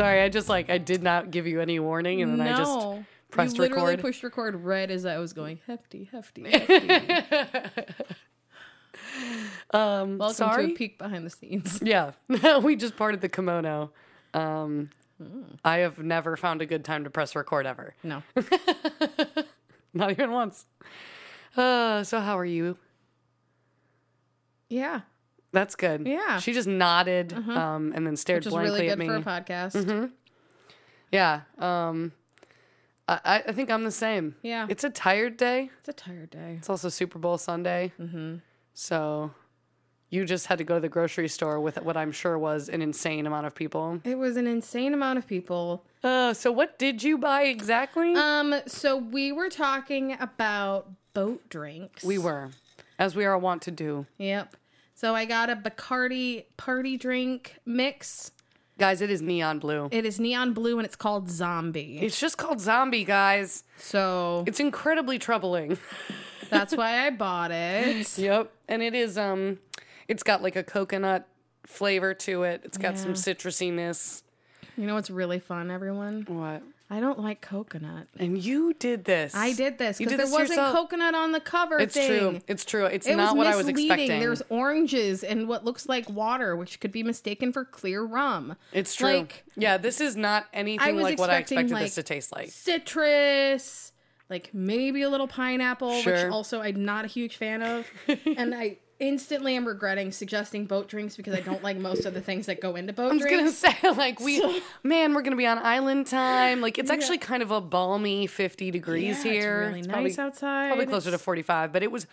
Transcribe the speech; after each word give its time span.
Sorry, 0.00 0.22
I 0.22 0.30
just 0.30 0.48
like 0.48 0.70
I 0.70 0.78
did 0.78 1.02
not 1.02 1.30
give 1.30 1.46
you 1.46 1.60
any 1.60 1.78
warning, 1.78 2.22
and 2.22 2.40
then 2.40 2.40
I 2.48 2.56
just 2.56 2.74
no. 2.74 3.04
pressed 3.30 3.56
you 3.56 3.60
literally 3.64 3.96
record. 3.96 4.00
pushed 4.00 4.22
record 4.22 4.56
right 4.56 4.90
as 4.90 5.04
I 5.04 5.18
was 5.18 5.34
going 5.34 5.58
hefty, 5.66 6.08
hefty, 6.10 6.48
hefty. 6.50 7.94
um 9.74 10.16
Welcome 10.16 10.48
to 10.54 10.72
a 10.72 10.74
peek 10.74 10.96
behind 10.96 11.26
the 11.26 11.30
scenes. 11.30 11.80
Yeah, 11.84 12.12
we 12.62 12.76
just 12.76 12.96
parted 12.96 13.20
the 13.20 13.28
kimono. 13.28 13.92
Um. 14.32 14.88
I 15.66 15.78
have 15.80 15.98
never 15.98 16.34
found 16.38 16.62
a 16.62 16.66
good 16.66 16.82
time 16.82 17.04
to 17.04 17.10
press 17.10 17.36
record 17.36 17.66
ever, 17.66 17.94
No. 18.02 18.22
not 19.92 20.12
even 20.12 20.30
once. 20.30 20.64
Uh, 21.54 22.04
so 22.04 22.20
how 22.20 22.38
are 22.38 22.44
you? 22.46 22.78
Yeah. 24.70 25.00
That's 25.52 25.74
good. 25.74 26.06
Yeah. 26.06 26.18
Uh-huh. 26.18 26.40
She 26.40 26.52
just 26.52 26.68
nodded, 26.68 27.32
um, 27.32 27.92
and 27.94 28.06
then 28.06 28.16
stared 28.16 28.40
Which 28.40 28.46
is 28.46 28.52
blankly 28.52 28.72
really 28.82 28.88
at 28.90 28.98
good 28.98 28.98
me. 29.00 29.06
for 29.08 29.16
a 29.16 29.22
podcast. 29.22 30.10
Yeah. 31.10 31.40
Um, 31.58 32.12
I, 33.08 33.20
I 33.24 33.42
I 33.48 33.52
think 33.52 33.70
I'm 33.70 33.82
the 33.84 33.90
same. 33.90 34.36
Yeah. 34.42 34.66
It's 34.68 34.84
a 34.84 34.90
tired 34.90 35.36
day. 35.36 35.70
It's 35.80 35.88
a 35.88 35.92
tired 35.92 36.30
day. 36.30 36.54
It's 36.58 36.70
also 36.70 36.88
Super 36.88 37.18
Bowl 37.18 37.36
Sunday. 37.38 37.92
Mm-hmm. 38.00 38.36
So 38.74 39.32
you 40.08 40.24
just 40.24 40.46
had 40.46 40.58
to 40.58 40.64
go 40.64 40.74
to 40.74 40.80
the 40.80 40.88
grocery 40.88 41.28
store 41.28 41.60
with 41.60 41.80
what 41.82 41.96
I'm 41.96 42.12
sure 42.12 42.38
was 42.38 42.68
an 42.68 42.82
insane 42.82 43.26
amount 43.26 43.46
of 43.46 43.54
people. 43.54 44.00
It 44.04 44.18
was 44.18 44.36
an 44.36 44.46
insane 44.46 44.94
amount 44.94 45.18
of 45.18 45.26
people. 45.26 45.84
Uh, 46.02 46.32
so 46.34 46.50
what 46.52 46.78
did 46.78 47.02
you 47.02 47.18
buy 47.18 47.42
exactly? 47.44 48.14
Um, 48.14 48.54
so 48.66 48.96
we 48.96 49.32
were 49.32 49.48
talking 49.48 50.16
about 50.20 50.90
boat 51.12 51.48
drinks. 51.48 52.02
we 52.04 52.18
were, 52.18 52.50
as 52.98 53.14
we 53.16 53.24
are 53.24 53.36
wont 53.38 53.62
to 53.62 53.70
do. 53.70 54.06
Yep. 54.18 54.56
So 55.00 55.14
I 55.14 55.24
got 55.24 55.48
a 55.48 55.56
Bacardi 55.56 56.44
party 56.58 56.98
drink 56.98 57.56
mix. 57.64 58.32
Guys, 58.76 59.00
it 59.00 59.08
is 59.08 59.22
neon 59.22 59.58
blue. 59.58 59.88
It 59.90 60.04
is 60.04 60.20
neon 60.20 60.52
blue 60.52 60.78
and 60.78 60.84
it's 60.84 60.94
called 60.94 61.30
Zombie. 61.30 62.00
It's 62.02 62.20
just 62.20 62.36
called 62.36 62.60
zombie, 62.60 63.04
guys. 63.04 63.64
So 63.78 64.44
It's 64.46 64.60
incredibly 64.60 65.18
troubling. 65.18 65.78
that's 66.50 66.76
why 66.76 67.06
I 67.06 67.08
bought 67.08 67.50
it. 67.50 68.18
yep. 68.18 68.52
And 68.68 68.82
it 68.82 68.94
is 68.94 69.16
um 69.16 69.58
it's 70.06 70.22
got 70.22 70.42
like 70.42 70.56
a 70.56 70.62
coconut 70.62 71.26
flavor 71.64 72.12
to 72.12 72.42
it. 72.42 72.60
It's 72.64 72.76
got 72.76 72.98
some 72.98 73.14
citrusiness. 73.14 74.22
You 74.76 74.84
know 74.86 74.96
what's 74.96 75.08
really 75.08 75.38
fun, 75.38 75.70
everyone? 75.70 76.26
What? 76.28 76.62
I 76.92 76.98
don't 76.98 77.20
like 77.20 77.40
coconut. 77.40 78.08
And 78.18 78.36
you 78.36 78.74
did 78.74 79.04
this. 79.04 79.32
I 79.32 79.52
did 79.52 79.78
this 79.78 79.98
because 79.98 80.16
there 80.16 80.26
wasn't 80.26 80.48
yourself. 80.48 80.74
coconut 80.74 81.14
on 81.14 81.30
the 81.30 81.38
cover 81.38 81.78
It's 81.78 81.94
thing. 81.94 82.08
true. 82.08 82.40
It's 82.48 82.64
true. 82.64 82.84
It's 82.86 83.06
It 83.06 83.14
not 83.14 83.36
what 83.36 83.46
I 83.46 83.54
was 83.54 83.68
expecting. 83.68 84.18
There's 84.18 84.42
oranges 84.48 85.22
and 85.22 85.46
what 85.46 85.64
looks 85.64 85.88
like 85.88 86.10
water, 86.10 86.56
which 86.56 86.80
could 86.80 86.90
be 86.90 87.04
mistaken 87.04 87.52
for 87.52 87.64
clear 87.64 88.02
rum. 88.02 88.56
It's 88.72 88.96
true. 88.96 89.06
Like 89.18 89.44
yeah, 89.56 89.76
this 89.76 90.00
is 90.00 90.16
not 90.16 90.46
anything 90.52 90.96
like 90.96 91.18
what 91.20 91.30
I 91.30 91.36
expected 91.38 91.76
this 91.76 91.94
to 91.94 92.02
taste 92.02 92.32
like. 92.34 92.50
citrus, 92.50 93.92
like 94.28 94.50
maybe 94.52 95.02
a 95.02 95.08
little 95.08 95.28
pineapple, 95.28 96.02
which 96.02 96.24
also 96.30 96.60
I'm 96.60 96.84
not 96.84 97.04
a 97.04 97.08
huge 97.08 97.36
fan 97.36 97.62
of. 97.62 97.86
and 98.36 98.52
I 98.52 98.78
instantly 99.00 99.56
am 99.56 99.66
regretting 99.66 100.12
suggesting 100.12 100.66
boat 100.66 100.86
drinks 100.88 101.16
because 101.16 101.34
I 101.34 101.40
don't 101.40 101.62
like 101.62 101.76
most 101.78 102.04
of 102.04 102.14
the 102.14 102.20
things 102.20 102.46
that 102.46 102.60
go 102.60 102.76
into 102.76 102.92
boat 102.92 103.10
I 103.10 103.14
was 103.14 103.24
gonna 103.24 103.50
say, 103.50 103.74
like, 103.96 104.20
we, 104.20 104.62
man, 104.82 105.14
we're 105.14 105.22
gonna 105.22 105.36
be 105.36 105.46
on 105.46 105.58
island 105.58 106.06
time. 106.06 106.60
Like, 106.60 106.78
it's 106.78 106.90
actually 106.90 107.18
kind 107.18 107.42
of 107.42 107.50
a 107.50 107.60
balmy 107.60 108.26
50 108.26 108.70
degrees 108.70 109.24
Yeah, 109.24 109.30
here. 109.32 109.62
It's 109.62 109.66
really 109.68 109.78
It's 109.80 109.88
nice 109.88 109.94
probably, 110.16 110.18
outside. 110.18 110.66
probably 110.68 110.86
closer 110.86 111.10
to 111.10 111.18
45, 111.18 111.72
but 111.72 111.82
it 111.82 111.90
was 111.90 112.06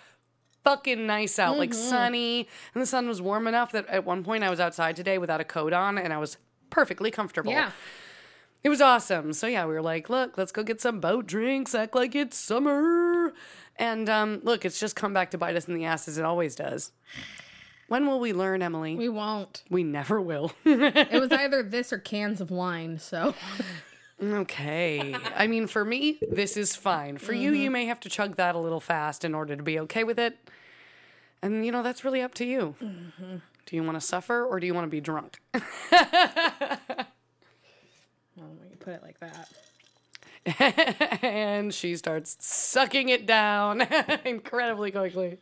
fucking 0.63 1.05
nice 1.05 1.37
out, 1.39 1.57
like 1.57 1.69
Mm-hmm. 1.71 1.89
sunny, 1.89 2.47
and 2.73 2.81
the 2.81 2.87
sun 2.87 3.07
was 3.07 3.21
warm 3.21 3.47
enough 3.47 3.71
that 3.73 3.85
at 3.87 4.03
one 4.05 4.23
point 4.23 4.43
I 4.43 4.49
was 4.49 4.59
outside 4.59 4.95
today 4.95 5.17
without 5.17 5.39
a 5.39 5.45
coat 5.45 5.73
on, 5.73 5.97
and 5.97 6.11
I 6.11 6.17
was 6.17 6.37
perfectly 6.69 7.11
comfortable. 7.11 7.51
Yeah. 7.51 7.71
It 8.63 8.69
was 8.69 8.81
awesome. 8.81 9.31
So 9.33 9.47
yeah, 9.47 9.65
we 9.65 9.73
were 9.73 9.81
like, 9.81 10.09
look, 10.09 10.37
let's 10.37 10.51
go 10.51 10.63
get 10.63 10.81
some 10.81 10.99
boat 10.99 11.25
drinks, 11.27 11.73
act 11.75 11.95
like 11.95 12.15
it's 12.15 12.35
summer. 12.37 13.06
And 13.79 14.09
um, 14.09 14.39
look, 14.43 14.65
it's 14.65 14.79
just 14.79 14.95
come 14.95 15.13
back 15.13 15.31
to 15.31 15.37
bite 15.37 15.55
us 15.55 15.67
in 15.67 15.75
the 15.75 15.85
ass 15.85 16.07
as 16.07 16.17
it 16.17 16.25
always 16.25 16.55
does. 16.55 16.91
When 17.87 18.05
will 18.07 18.19
we 18.19 18.33
learn, 18.33 18.61
Emily? 18.61 18.95
We 18.95 19.07
won't. 19.09 19.63
we 19.69 19.83
never 19.83 20.19
will. 20.19 20.51
It 20.65 21.19
was 21.21 21.31
either 21.37 21.63
this 21.63 21.93
or 21.93 21.99
cans 21.99 22.41
of 22.41 22.51
wine, 22.51 22.99
so 22.99 23.33
okay. 24.21 25.15
I 25.35 25.47
mean, 25.47 25.67
for 25.67 25.85
me, 25.85 26.17
this 26.29 26.57
is 26.57 26.75
fine. 26.75 27.17
For 27.17 27.33
you, 27.33 27.51
Mm-hmm. 27.51 27.61
you 27.61 27.71
may 27.71 27.85
have 27.85 27.99
to 28.01 28.09
chug 28.09 28.35
that 28.35 28.55
a 28.55 28.59
little 28.59 28.79
fast 28.81 29.23
in 29.23 29.33
order 29.35 29.55
to 29.55 29.63
be 29.63 29.79
okay 29.79 30.03
with 30.03 30.19
it. 30.19 30.37
And, 31.41 31.65
you 31.65 31.71
know, 31.71 31.83
that's 31.83 32.03
really 32.03 32.21
up 32.21 32.33
to 32.35 32.45
you. 32.45 32.75
Mm-hmm. 32.81 33.35
Do 33.67 33.75
you 33.75 33.83
want 33.83 33.95
to 33.95 34.01
suffer 34.01 34.43
or 34.43 34.59
do 34.59 34.65
you 34.65 34.73
want 34.73 34.85
to 34.85 34.89
be 34.89 34.99
drunk? 35.01 35.39
when 35.51 35.61
you 38.69 38.77
put 38.79 38.93
it 38.93 39.03
like 39.03 39.19
that. 39.19 39.49
and 41.21 41.73
she 41.73 41.95
starts 41.95 42.37
sucking 42.39 43.09
it 43.09 43.25
down 43.25 43.81
incredibly 44.25 44.91
quickly. 44.91 45.37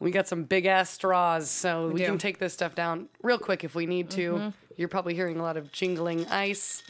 We 0.00 0.10
got 0.10 0.28
some 0.28 0.44
big 0.44 0.66
ass 0.66 0.90
straws, 0.90 1.50
so 1.50 1.88
we. 1.88 2.00
Mm-hmm. 2.00 2.06
can 2.12 2.18
take 2.18 2.38
this 2.38 2.52
stuff 2.52 2.74
down 2.74 3.08
real 3.22 3.38
quick 3.38 3.64
if 3.64 3.74
we 3.74 3.86
need 3.86 4.10
to. 4.10 4.52
You're 4.76 4.88
probably 4.88 5.14
hearing 5.14 5.38
a 5.38 5.42
lot 5.42 5.56
of 5.56 5.72
jingling 5.72 6.26
ice. 6.28 6.82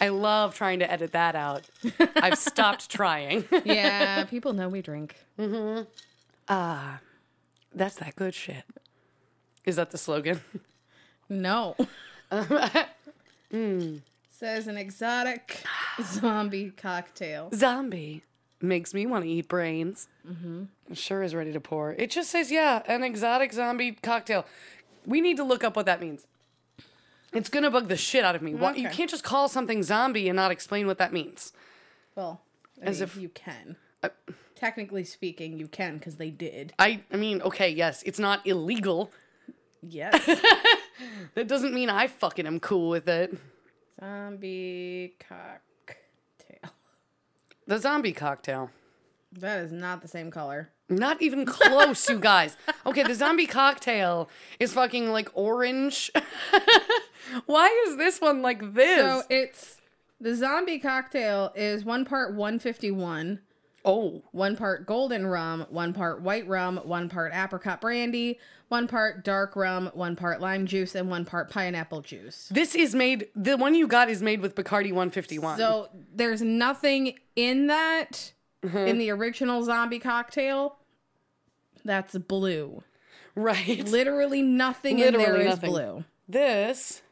I 0.00 0.08
love 0.08 0.54
trying 0.54 0.80
to 0.80 0.90
edit 0.90 1.12
that 1.12 1.36
out. 1.36 1.62
I've 2.16 2.38
stopped 2.38 2.90
trying. 2.90 3.44
Yeah, 3.64 4.24
people 4.24 4.52
know 4.52 4.68
we 4.68 4.82
drink. 4.82 5.16
Ah, 6.48 7.00
That's 7.74 7.96
that 7.96 8.16
good 8.16 8.34
shit. 8.34 8.64
Is 9.64 9.76
that 9.76 9.90
the 9.92 9.98
slogan? 9.98 10.40
No. 11.28 11.76
Says 14.44 14.66
an 14.68 14.76
exotic 14.76 15.62
zombie 16.02 16.68
cocktail. 16.76 17.48
Zombie 17.54 18.24
makes 18.60 18.92
me 18.92 19.06
want 19.06 19.24
to 19.24 19.30
eat 19.30 19.48
brains. 19.48 20.06
Mm-hmm. 20.28 20.92
Sure 20.92 21.22
is 21.22 21.34
ready 21.34 21.50
to 21.54 21.60
pour. 21.60 21.92
It 21.92 22.10
just 22.10 22.28
says, 22.28 22.52
yeah, 22.52 22.82
an 22.86 23.02
exotic 23.02 23.54
zombie 23.54 23.92
cocktail. 23.92 24.44
We 25.06 25.22
need 25.22 25.38
to 25.38 25.44
look 25.44 25.64
up 25.64 25.76
what 25.76 25.86
that 25.86 25.98
means. 25.98 26.26
It's 27.32 27.48
gonna 27.48 27.70
bug 27.70 27.88
the 27.88 27.96
shit 27.96 28.22
out 28.22 28.34
of 28.34 28.42
me. 28.42 28.54
Why, 28.54 28.74
you 28.74 28.90
can't 28.90 29.08
just 29.08 29.24
call 29.24 29.48
something 29.48 29.82
zombie 29.82 30.28
and 30.28 30.36
not 30.36 30.50
explain 30.50 30.86
what 30.86 30.98
that 30.98 31.10
means. 31.10 31.54
Well, 32.14 32.42
I 32.82 32.88
As 32.88 33.00
mean, 33.00 33.04
if- 33.04 33.16
you 33.16 33.30
can. 33.30 33.76
Technically 34.54 35.04
speaking, 35.04 35.58
you 35.58 35.68
can 35.68 35.96
because 35.96 36.16
they 36.16 36.28
did. 36.28 36.74
I, 36.78 37.00
I 37.10 37.16
mean, 37.16 37.40
okay, 37.40 37.70
yes, 37.70 38.02
it's 38.04 38.18
not 38.18 38.46
illegal. 38.46 39.10
Yes. 39.82 40.22
That 41.34 41.48
doesn't 41.48 41.74
mean 41.74 41.90
I 41.90 42.06
fucking 42.06 42.46
am 42.46 42.60
cool 42.60 42.88
with 42.90 43.08
it. 43.08 43.36
Zombie 44.00 45.14
cocktail. 45.18 46.72
The 47.66 47.78
zombie 47.78 48.12
cocktail. 48.12 48.70
That 49.32 49.60
is 49.60 49.72
not 49.72 50.02
the 50.02 50.08
same 50.08 50.30
color. 50.30 50.70
Not 50.88 51.22
even 51.22 51.46
close, 51.46 52.08
you 52.08 52.18
guys. 52.18 52.56
Okay, 52.86 53.02
the 53.02 53.14
zombie 53.14 53.46
cocktail 53.46 54.28
is 54.60 54.72
fucking 54.72 55.10
like 55.10 55.30
orange. 55.34 56.10
Why 57.46 57.68
is 57.88 57.96
this 57.96 58.20
one 58.20 58.42
like 58.42 58.74
this? 58.74 59.00
So 59.00 59.22
it's 59.30 59.80
the 60.20 60.34
zombie 60.34 60.78
cocktail 60.78 61.52
is 61.54 61.84
one 61.84 62.04
part 62.04 62.34
151, 62.34 63.40
oh, 63.84 64.22
one 64.32 64.56
part 64.56 64.86
golden 64.86 65.26
rum, 65.26 65.66
one 65.70 65.92
part 65.92 66.20
white 66.20 66.46
rum, 66.46 66.76
one 66.84 67.08
part 67.08 67.32
apricot 67.34 67.80
brandy, 67.80 68.38
one 68.74 68.88
part 68.88 69.24
dark 69.24 69.54
rum, 69.56 69.90
one 69.94 70.16
part 70.16 70.40
lime 70.40 70.66
juice, 70.66 70.94
and 70.94 71.08
one 71.08 71.24
part 71.24 71.48
pineapple 71.50 72.00
juice. 72.02 72.48
this 72.50 72.74
is 72.74 72.94
made. 72.94 73.28
The 73.36 73.56
one 73.56 73.74
you 73.74 73.86
got 73.86 74.08
is 74.10 74.20
made 74.22 74.40
with 74.40 74.54
Bacardi 74.56 74.88
151. 74.90 75.58
So 75.58 75.88
there's 76.14 76.42
nothing 76.42 77.14
in 77.36 77.66
that 77.68 78.32
Mm-hmm. 78.64 78.78
in 78.78 78.96
the 78.98 79.10
original 79.10 79.62
zombie 79.62 79.98
cocktail 79.98 80.76
that's 81.84 82.16
blue. 82.16 82.82
right. 83.34 83.84
Literally 83.86 84.40
nothing 84.40 84.98
in 85.00 85.12
there 85.12 85.20
Literally 85.20 85.44
is 85.44 85.50
nothing. 85.50 85.70
blue. 85.70 86.04
This 86.26 87.02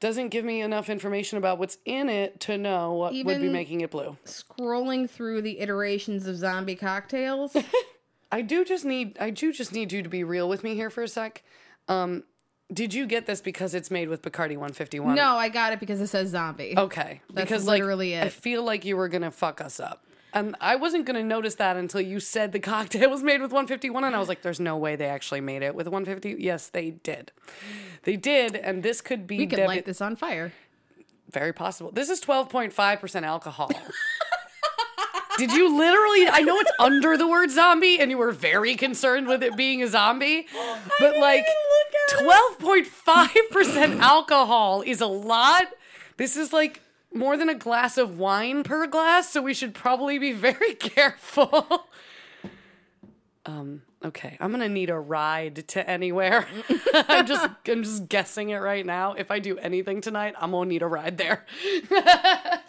doesn't 0.00 0.28
give 0.28 0.44
me 0.44 0.60
enough 0.60 0.90
information 0.90 1.38
about 1.38 1.58
what's 1.58 1.78
in 1.86 2.10
it 2.10 2.40
to 2.40 2.58
know 2.58 2.92
what 2.92 3.14
would 3.14 3.40
be 3.40 3.48
making 3.48 3.80
it 3.80 3.90
blue. 3.90 4.18
Scrolling 4.26 5.08
through 5.08 5.40
the 5.40 5.60
iterations 5.60 6.26
of 6.26 6.36
zombie 6.36 6.74
cocktails, 6.76 7.56
I 8.32 8.42
do 8.42 8.64
just 8.64 8.84
need. 8.84 9.16
I 9.20 9.30
do 9.30 9.52
just 9.52 9.72
need 9.72 9.92
you 9.92 10.02
to 10.02 10.08
be 10.08 10.24
real 10.24 10.48
with 10.48 10.62
me 10.64 10.74
here 10.74 10.90
for 10.90 11.02
a 11.02 11.08
sec. 11.08 11.42
Um, 11.88 12.24
did 12.72 12.94
you 12.94 13.06
get 13.06 13.26
this 13.26 13.40
because 13.40 13.74
it's 13.74 13.90
made 13.90 14.08
with 14.08 14.22
Bacardi 14.22 14.50
151? 14.52 15.14
no, 15.16 15.36
I 15.36 15.48
got 15.48 15.72
it 15.72 15.80
because 15.80 16.00
it 16.00 16.06
says 16.06 16.30
zombie. 16.30 16.74
Okay, 16.76 17.20
That's 17.32 17.48
because 17.50 17.66
literally 17.66 18.14
like, 18.14 18.24
I 18.26 18.28
feel 18.28 18.62
like 18.62 18.84
you 18.84 18.96
were 18.96 19.08
gonna 19.08 19.32
fuck 19.32 19.60
us 19.60 19.80
up, 19.80 20.04
and 20.32 20.54
I 20.60 20.76
wasn't 20.76 21.04
gonna 21.06 21.24
notice 21.24 21.56
that 21.56 21.76
until 21.76 22.00
you 22.00 22.20
said 22.20 22.52
the 22.52 22.60
cocktail 22.74 23.10
was 23.10 23.24
made 23.24 23.40
with 23.40 23.50
151, 23.50 24.04
and 24.04 24.14
I 24.14 24.18
was 24.20 24.28
like, 24.28 24.42
"There's 24.42 24.60
no 24.60 24.76
way 24.76 24.94
they 24.94 25.06
actually 25.08 25.40
made 25.40 25.62
it 25.62 25.74
with 25.74 25.88
150." 25.88 26.36
Yes, 26.42 26.68
they 26.68 26.90
did. 26.92 27.32
They 28.04 28.14
did, 28.16 28.54
and 28.54 28.84
this 28.84 29.00
could 29.00 29.26
be 29.26 29.38
We 29.38 29.46
could 29.48 29.56
devi- 29.56 29.66
light 29.66 29.84
this 29.86 30.00
on 30.00 30.14
fire. 30.14 30.52
very 31.28 31.52
possible. 31.52 31.90
This 31.90 32.08
is 32.08 32.20
12.5 32.20 33.00
percent 33.00 33.26
alcohol. 33.26 33.70
Did 35.40 35.52
you 35.52 35.74
literally? 35.74 36.28
I 36.28 36.42
know 36.42 36.58
it's 36.58 36.70
under 36.78 37.16
the 37.16 37.26
word 37.26 37.50
zombie, 37.50 37.98
and 37.98 38.10
you 38.10 38.18
were 38.18 38.30
very 38.30 38.74
concerned 38.74 39.26
with 39.26 39.42
it 39.42 39.56
being 39.56 39.82
a 39.82 39.88
zombie, 39.88 40.46
but 41.00 41.16
like 41.16 41.46
12.5% 42.18 44.00
alcohol 44.00 44.82
is 44.82 45.00
a 45.00 45.06
lot. 45.06 45.64
This 46.18 46.36
is 46.36 46.52
like 46.52 46.82
more 47.14 47.38
than 47.38 47.48
a 47.48 47.54
glass 47.54 47.96
of 47.96 48.18
wine 48.18 48.62
per 48.64 48.86
glass, 48.86 49.30
so 49.30 49.40
we 49.40 49.54
should 49.54 49.74
probably 49.74 50.18
be 50.18 50.32
very 50.32 50.74
careful. 50.78 51.88
um, 53.46 53.80
okay, 54.04 54.36
I'm 54.40 54.50
gonna 54.50 54.68
need 54.68 54.90
a 54.90 54.98
ride 54.98 55.66
to 55.68 55.88
anywhere. 55.88 56.46
I'm 56.94 57.26
just 57.26 57.48
I'm 57.66 57.82
just 57.82 58.08
guessing 58.10 58.50
it 58.50 58.58
right 58.58 58.84
now. 58.84 59.14
If 59.14 59.30
I 59.30 59.38
do 59.38 59.56
anything 59.56 60.02
tonight, 60.02 60.34
I'm 60.38 60.50
gonna 60.50 60.68
need 60.68 60.82
a 60.82 60.86
ride 60.86 61.16
there. 61.16 61.46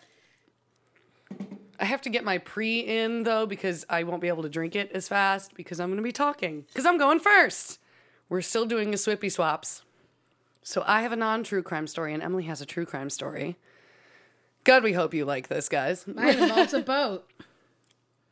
I 1.81 1.85
have 1.85 2.01
to 2.01 2.09
get 2.09 2.23
my 2.23 2.37
pre 2.37 2.79
in 2.79 3.23
though 3.23 3.45
because 3.47 3.85
I 3.89 4.03
won't 4.03 4.21
be 4.21 4.27
able 4.27 4.43
to 4.43 4.49
drink 4.49 4.75
it 4.75 4.91
as 4.93 5.07
fast 5.07 5.55
because 5.55 5.79
I'm 5.79 5.89
gonna 5.89 6.03
be 6.03 6.11
talking. 6.11 6.65
Because 6.67 6.85
I'm 6.85 6.97
going 6.99 7.19
first. 7.19 7.79
We're 8.29 8.41
still 8.41 8.65
doing 8.65 8.93
a 8.93 8.97
swippy 8.97 9.29
swaps. 9.29 9.81
So 10.61 10.83
I 10.85 11.01
have 11.01 11.11
a 11.11 11.15
non 11.15 11.43
true 11.43 11.63
crime 11.63 11.87
story 11.87 12.13
and 12.13 12.21
Emily 12.21 12.43
has 12.43 12.61
a 12.61 12.65
true 12.65 12.85
crime 12.85 13.09
story. 13.09 13.57
God, 14.63 14.83
we 14.83 14.93
hope 14.93 15.13
you 15.13 15.25
like 15.25 15.47
this, 15.47 15.67
guys. 15.67 16.05
Mine 16.07 16.37
involves 16.37 16.73
a 16.73 16.79
boat. 16.81 17.27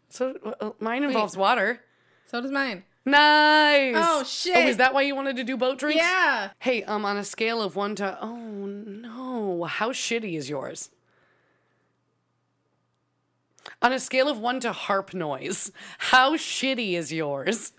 So 0.09 0.55
uh, 0.61 0.71
mine 0.79 1.03
involves 1.03 1.35
water. 1.35 1.81
So 2.27 2.39
does 2.41 2.51
mine. 2.51 2.83
Nice. 3.03 3.95
Oh, 3.97 4.23
shit. 4.23 4.55
Oh, 4.55 4.67
is 4.67 4.77
that 4.77 4.93
why 4.93 5.01
you 5.01 5.15
wanted 5.15 5.37
to 5.37 5.43
do 5.43 5.57
boat 5.57 5.79
drinks? 5.79 5.97
Yeah. 6.03 6.51
Hey, 6.59 6.83
um, 6.83 7.03
on 7.05 7.17
a 7.17 7.23
scale 7.23 7.61
of 7.61 7.75
one 7.75 7.95
to 7.95 8.17
oh 8.21 8.35
no, 8.35 9.63
how 9.63 9.91
shitty 9.91 10.37
is 10.37 10.49
yours? 10.49 10.91
On 13.81 13.93
a 13.93 13.99
scale 13.99 14.27
of 14.27 14.37
one 14.39 14.59
to 14.61 14.73
harp 14.73 15.13
noise, 15.13 15.71
how 15.97 16.35
shitty 16.35 16.93
is 16.93 17.13
yours? 17.13 17.71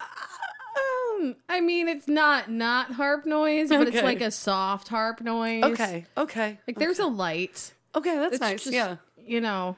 Um, 0.00 1.36
I 1.48 1.60
mean, 1.60 1.88
it's 1.88 2.08
not 2.08 2.50
not 2.50 2.92
harp 2.92 3.26
noise, 3.26 3.68
but 3.68 3.86
it's 3.88 4.02
like 4.02 4.20
a 4.20 4.30
soft 4.30 4.88
harp 4.88 5.20
noise. 5.20 5.62
Okay, 5.64 6.06
okay, 6.16 6.58
Like 6.66 6.78
there's 6.78 6.98
a 6.98 7.06
light. 7.06 7.74
okay. 7.94 8.16
That's 8.16 8.34
It's 8.34 8.40
nice. 8.40 8.64
just, 8.64 8.74
yeah, 8.74 8.96
You 9.24 9.40
know, 9.40 9.76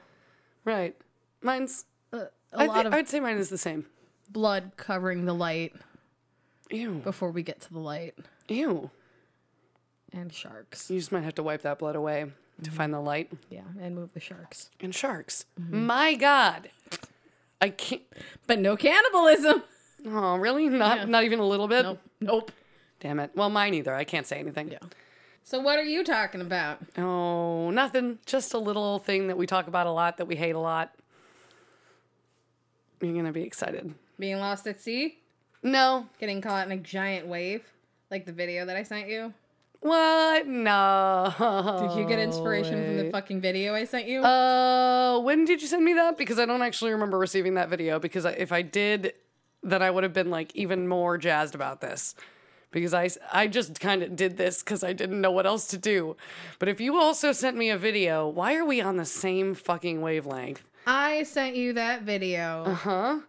right. 0.63 0.95
Mine's 1.41 1.85
a, 2.11 2.17
a 2.17 2.29
I 2.55 2.65
lot 2.65 2.81
thi- 2.81 2.87
of 2.87 2.93
I'd 2.93 3.07
say 3.09 3.19
mine 3.19 3.37
is 3.37 3.49
the 3.49 3.57
same. 3.57 3.85
blood 4.31 4.71
covering 4.77 5.25
the 5.25 5.33
light 5.33 5.73
Ew, 6.71 6.93
before 7.03 7.29
we 7.31 7.43
get 7.43 7.61
to 7.61 7.73
the 7.73 7.79
light 7.79 8.15
ew. 8.47 8.89
and 10.11 10.33
sharks. 10.33 10.89
You 10.89 10.97
just 10.97 11.11
might 11.11 11.23
have 11.23 11.35
to 11.35 11.43
wipe 11.43 11.61
that 11.63 11.77
blood 11.79 11.95
away 11.95 12.27
to 12.63 12.71
find 12.71 12.93
the 12.93 12.99
light. 12.99 13.31
Yeah, 13.49 13.61
and 13.81 13.95
move 13.95 14.13
the 14.13 14.19
sharks. 14.19 14.69
And 14.79 14.93
sharks. 14.93 15.45
Mm-hmm. 15.59 15.85
My 15.85 16.15
God, 16.15 16.69
I 17.61 17.69
can't. 17.69 18.01
But 18.47 18.59
no 18.59 18.75
cannibalism. 18.75 19.63
Oh, 20.07 20.37
really? 20.37 20.69
Not 20.69 21.09
not 21.09 21.23
even 21.23 21.39
a 21.39 21.47
little 21.47 21.67
bit. 21.67 21.83
Nope. 21.83 22.01
Nope. 22.21 22.51
Damn 22.99 23.19
it. 23.19 23.31
Well, 23.35 23.49
mine 23.49 23.73
either. 23.73 23.93
I 23.93 24.03
can't 24.03 24.25
say 24.25 24.37
anything. 24.37 24.71
Yeah. 24.71 24.79
So 25.43 25.59
what 25.59 25.77
are 25.77 25.83
you 25.83 26.03
talking 26.03 26.41
about? 26.41 26.79
Oh, 26.97 27.69
nothing. 27.69 28.17
Just 28.25 28.53
a 28.53 28.57
little 28.57 28.97
thing 28.97 29.27
that 29.27 29.37
we 29.37 29.45
talk 29.45 29.67
about 29.67 29.85
a 29.85 29.91
lot 29.91 30.17
that 30.17 30.25
we 30.25 30.35
hate 30.35 30.55
a 30.55 30.59
lot. 30.59 30.95
You're 32.99 33.13
going 33.13 33.25
to 33.25 33.31
be 33.31 33.43
excited. 33.43 33.93
Being 34.17 34.39
lost 34.39 34.65
at 34.65 34.81
sea? 34.81 35.19
No. 35.61 36.07
Getting 36.19 36.41
caught 36.41 36.65
in 36.65 36.71
a 36.71 36.77
giant 36.77 37.27
wave? 37.27 37.63
Like 38.09 38.25
the 38.25 38.31
video 38.31 38.65
that 38.65 38.75
I 38.75 38.81
sent 38.81 39.07
you? 39.07 39.33
What? 39.81 40.47
No. 40.47 41.33
Did 41.87 41.99
you 41.99 42.07
get 42.07 42.19
inspiration 42.19 42.83
from 42.85 42.97
the 42.97 43.09
fucking 43.11 43.41
video 43.41 43.73
I 43.73 43.85
sent 43.85 44.07
you? 44.07 44.21
Uh, 44.23 45.19
when 45.19 45.45
did 45.45 45.61
you 45.61 45.67
send 45.67 45.83
me 45.85 45.93
that? 45.93 46.17
Because 46.17 46.39
I 46.39 46.45
don't 46.45 46.61
actually 46.61 46.91
remember 46.91 47.17
receiving 47.17 47.53
that 47.55 47.69
video. 47.69 47.99
Because 47.99 48.25
if 48.25 48.51
I 48.51 48.61
did, 48.61 49.13
then 49.63 49.81
I 49.81 49.91
would 49.91 50.03
have 50.03 50.13
been 50.13 50.29
like 50.29 50.55
even 50.55 50.87
more 50.87 51.17
jazzed 51.17 51.55
about 51.55 51.81
this. 51.81 52.15
Because 52.71 52.93
I, 52.93 53.09
I 53.31 53.47
just 53.47 53.79
kind 53.79 54.03
of 54.03 54.15
did 54.15 54.35
this 54.37 54.61
because 54.61 54.83
I 54.83 54.91
didn't 54.91 55.21
know 55.21 55.31
what 55.31 55.45
else 55.45 55.67
to 55.67 55.77
do. 55.77 56.17
But 56.59 56.67
if 56.67 56.81
you 56.81 56.99
also 56.99 57.31
sent 57.31 57.55
me 57.55 57.69
a 57.69 57.77
video, 57.77 58.27
why 58.27 58.55
are 58.55 58.65
we 58.65 58.81
on 58.81 58.97
the 58.97 59.05
same 59.05 59.53
fucking 59.53 60.01
wavelength? 60.01 60.67
I 60.87 61.23
sent 61.23 61.55
you 61.55 61.73
that 61.73 62.01
video 62.03 62.63
Uh 62.65 62.73
Huh? 62.75 63.19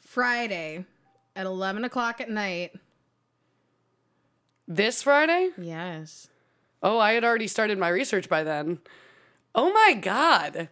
Friday 0.00 0.84
at 1.34 1.46
11 1.46 1.84
o'clock 1.84 2.20
at 2.20 2.28
night. 2.30 2.72
This 4.66 5.02
Friday? 5.02 5.50
Yes. 5.58 6.28
Oh, 6.82 6.98
I 6.98 7.12
had 7.12 7.24
already 7.24 7.46
started 7.46 7.78
my 7.78 7.88
research 7.88 8.28
by 8.28 8.44
then. 8.44 8.78
Oh 9.54 9.72
my 9.72 9.94
god. 9.94 10.68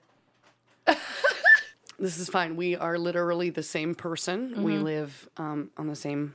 this 1.99 2.19
is 2.19 2.29
fine. 2.29 2.57
We 2.57 2.77
are 2.77 2.99
literally 2.99 3.51
the 3.51 3.63
same 3.63 3.95
person. 3.95 4.63
We 4.63 4.77
live 4.79 5.29
um, 5.37 5.71
on 5.77 5.87
the 5.89 5.97
same 5.97 6.35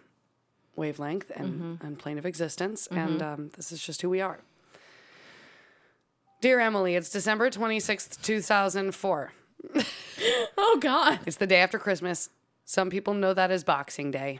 wavelength 0.76 1.32
and, 1.36 1.80
and 1.82 1.98
plane 2.00 2.18
of 2.18 2.26
existence, 2.26 2.88
and 2.92 3.22
um, 3.22 3.52
this 3.56 3.72
is 3.72 3.82
just 3.84 4.02
who 4.02 4.10
we 4.10 4.22
are. 4.22 4.40
Dear 6.40 6.60
Emily, 6.60 6.96
it's 6.96 7.10
December 7.10 7.50
26th, 7.50 8.22
2004. 8.22 9.34
Oh, 10.60 10.80
God. 10.82 11.20
It's 11.28 11.38
the 11.38 11.46
day 11.46 11.58
after 11.58 11.78
Christmas. 11.78 12.30
Some 12.66 12.90
people 12.90 13.14
know 13.14 13.34
that 13.36 13.52
as 13.52 13.64
Boxing 13.64 14.10
Day. 14.10 14.40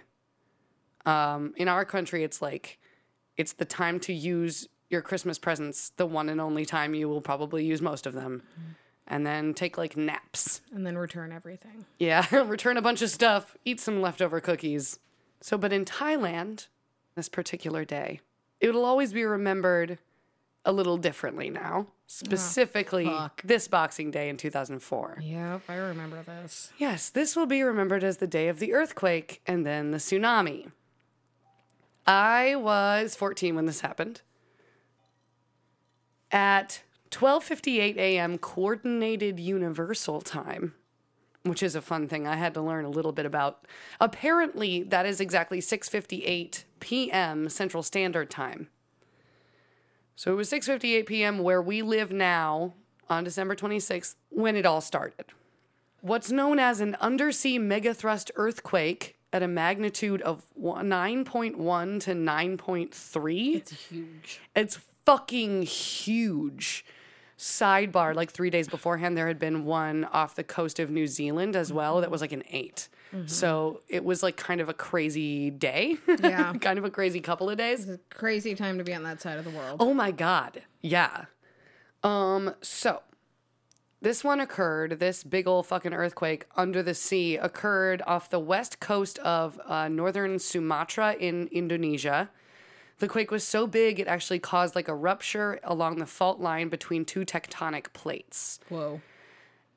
Um, 1.06 1.54
in 1.58 1.68
our 1.68 1.86
country, 1.86 2.24
it's 2.24 2.42
like 2.42 2.80
it's 3.38 3.54
the 3.54 3.66
time 3.66 4.00
to 4.02 4.14
use 4.14 4.68
your 4.90 5.02
Christmas 5.02 5.38
presents, 5.38 5.92
the 5.98 6.06
one 6.06 6.30
and 6.30 6.40
only 6.42 6.66
time 6.66 6.94
you 6.94 7.10
will 7.10 7.22
probably 7.22 7.66
use 7.66 7.82
most 7.82 8.06
of 8.06 8.14
them, 8.14 8.42
mm-hmm. 8.52 8.72
and 9.08 9.26
then 9.26 9.54
take 9.54 9.78
like 9.78 9.98
naps. 9.98 10.62
And 10.74 10.86
then 10.86 10.98
return 10.98 11.32
everything. 11.32 11.86
Yeah, 12.00 12.26
return 12.46 12.78
a 12.78 12.82
bunch 12.82 13.02
of 13.02 13.10
stuff, 13.10 13.58
eat 13.66 13.80
some 13.80 14.02
leftover 14.02 14.40
cookies. 14.40 15.00
So, 15.42 15.58
but 15.58 15.74
in 15.74 15.86
Thailand, 15.86 16.68
this 17.16 17.30
particular 17.30 17.86
day, 17.86 18.22
it 18.60 18.74
will 18.74 18.86
always 18.86 19.14
be 19.14 19.24
remembered 19.24 20.00
a 20.66 20.72
little 20.72 20.98
differently 20.98 21.50
now. 21.50 21.88
Ah, 21.88 21.92
Specifically, 22.08 23.06
fuck. 23.06 23.42
this 23.44 23.68
Boxing 23.68 24.12
Day 24.12 24.30
in 24.30 24.38
2004. 24.38 25.20
Yep, 25.22 25.62
I 25.68 25.76
remember 25.76 26.24
this. 26.24 26.72
Yes, 26.78 27.10
this 27.10 27.36
will 27.36 27.46
be 27.46 27.64
remembered 27.64 28.04
as 28.04 28.18
the 28.18 28.28
day 28.28 28.48
of 28.48 28.60
the 28.60 28.74
earthquake 28.74 29.42
and 29.46 29.66
then 29.66 29.92
the 29.92 29.98
tsunami. 29.98 30.72
I 32.08 32.56
was 32.56 33.16
14 33.16 33.56
when 33.56 33.66
this 33.66 33.82
happened. 33.82 34.22
At 36.32 36.82
12:58 37.12 37.98
a.m. 37.98 38.38
coordinated 38.38 39.40
universal 39.40 40.22
time, 40.22 40.74
which 41.44 41.62
is 41.62 41.76
a 41.76 41.82
fun 41.82 42.08
thing 42.08 42.28
I 42.28 42.36
had 42.36 42.54
to 42.56 42.62
learn 42.62 42.86
a 42.86 42.90
little 42.90 43.12
bit 43.12 43.26
about. 43.26 43.66
Apparently, 44.00 44.84
that 44.84 45.06
is 45.06 45.22
exactly 45.22 45.60
6:58 45.60 46.64
p.m. 46.80 47.50
Central 47.50 47.84
Standard 47.84 48.30
Time. 48.30 48.70
So 50.16 50.32
it 50.32 50.36
was 50.36 50.50
6:58 50.50 51.06
p.m. 51.06 51.40
where 51.40 51.62
we 51.62 51.82
live 51.82 52.12
now 52.12 52.74
on 53.10 53.24
December 53.24 53.56
26th 53.56 54.16
when 54.30 54.56
it 54.56 54.66
all 54.66 54.82
started 54.82 55.26
what's 56.02 56.32
known 56.32 56.60
as 56.60 56.80
an 56.80 56.96
undersea 57.02 57.60
megathrust 57.60 58.32
earthquake 58.36 59.17
at 59.34 59.44
a 59.44 59.48
magnitude 59.48 60.22
of 60.22 60.44
9.1 60.60 62.02
to 62.02 62.12
9.3. 62.14 63.56
It's 63.56 63.72
huge. 63.72 64.40
It's 64.56 64.80
fucking 65.06 65.64
huge. 65.64 66.86
Sidebar, 67.38 68.16
like 68.16 68.32
three 68.32 68.50
days 68.50 68.68
beforehand, 68.68 69.16
there 69.16 69.28
had 69.28 69.38
been 69.38 69.64
one 69.64 70.06
off 70.06 70.34
the 70.36 70.44
coast 70.44 70.80
of 70.80 70.90
New 70.90 71.06
Zealand 71.06 71.56
as 71.56 71.72
well 71.72 72.02
that 72.02 72.10
was 72.10 72.20
like 72.20 72.32
an 72.32 72.44
8 72.50 72.90
So 73.28 73.82
it 73.88 74.04
was 74.04 74.24
like 74.24 74.38
kind 74.38 74.60
of 74.60 74.70
a 74.70 74.74
crazy 74.74 75.52
day. 75.52 75.98
Yeah. 76.08 76.54
kind 76.62 76.80
of 76.80 76.86
a 76.86 76.90
crazy 76.90 77.20
couple 77.22 77.50
of 77.50 77.58
days. 77.58 77.88
Crazy 78.10 78.56
time 78.56 78.80
to 78.80 78.84
be 78.84 78.94
on 78.94 79.04
that 79.04 79.22
side 79.22 79.38
of 79.38 79.46
the 79.46 79.52
world. 79.52 79.78
Oh 79.80 79.94
my 79.94 80.12
god. 80.12 80.64
Yeah. 80.82 81.26
Um 82.04 82.56
so 82.62 83.02
this 84.02 84.24
one 84.24 84.40
occurred, 84.40 85.00
this 85.00 85.24
big 85.24 85.48
old 85.48 85.66
fucking 85.66 85.94
earthquake 85.94 86.46
under 86.56 86.84
the 86.84 86.94
sea 86.94 87.38
occurred 87.38 88.02
off 88.06 88.30
the 88.30 88.40
west 88.40 88.80
coast 88.80 89.18
of 89.20 89.60
uh, 89.66 89.88
northern 89.88 90.38
Sumatra 90.40 91.14
in 91.14 91.48
Indonesia. 91.52 92.30
The 93.00 93.08
quake 93.08 93.32
was 93.32 93.44
so 93.44 93.68
big 93.68 94.00
it 94.00 94.08
actually 94.08 94.40
caused 94.40 94.76
like 94.76 94.88
a 94.88 94.96
rupture 94.96 95.60
along 95.64 95.98
the 95.98 96.06
fault 96.06 96.40
line 96.40 96.70
between 96.70 97.06
two 97.06 97.26
tectonic 97.26 97.94
plates. 97.94 98.60
Whoa. 98.70 99.02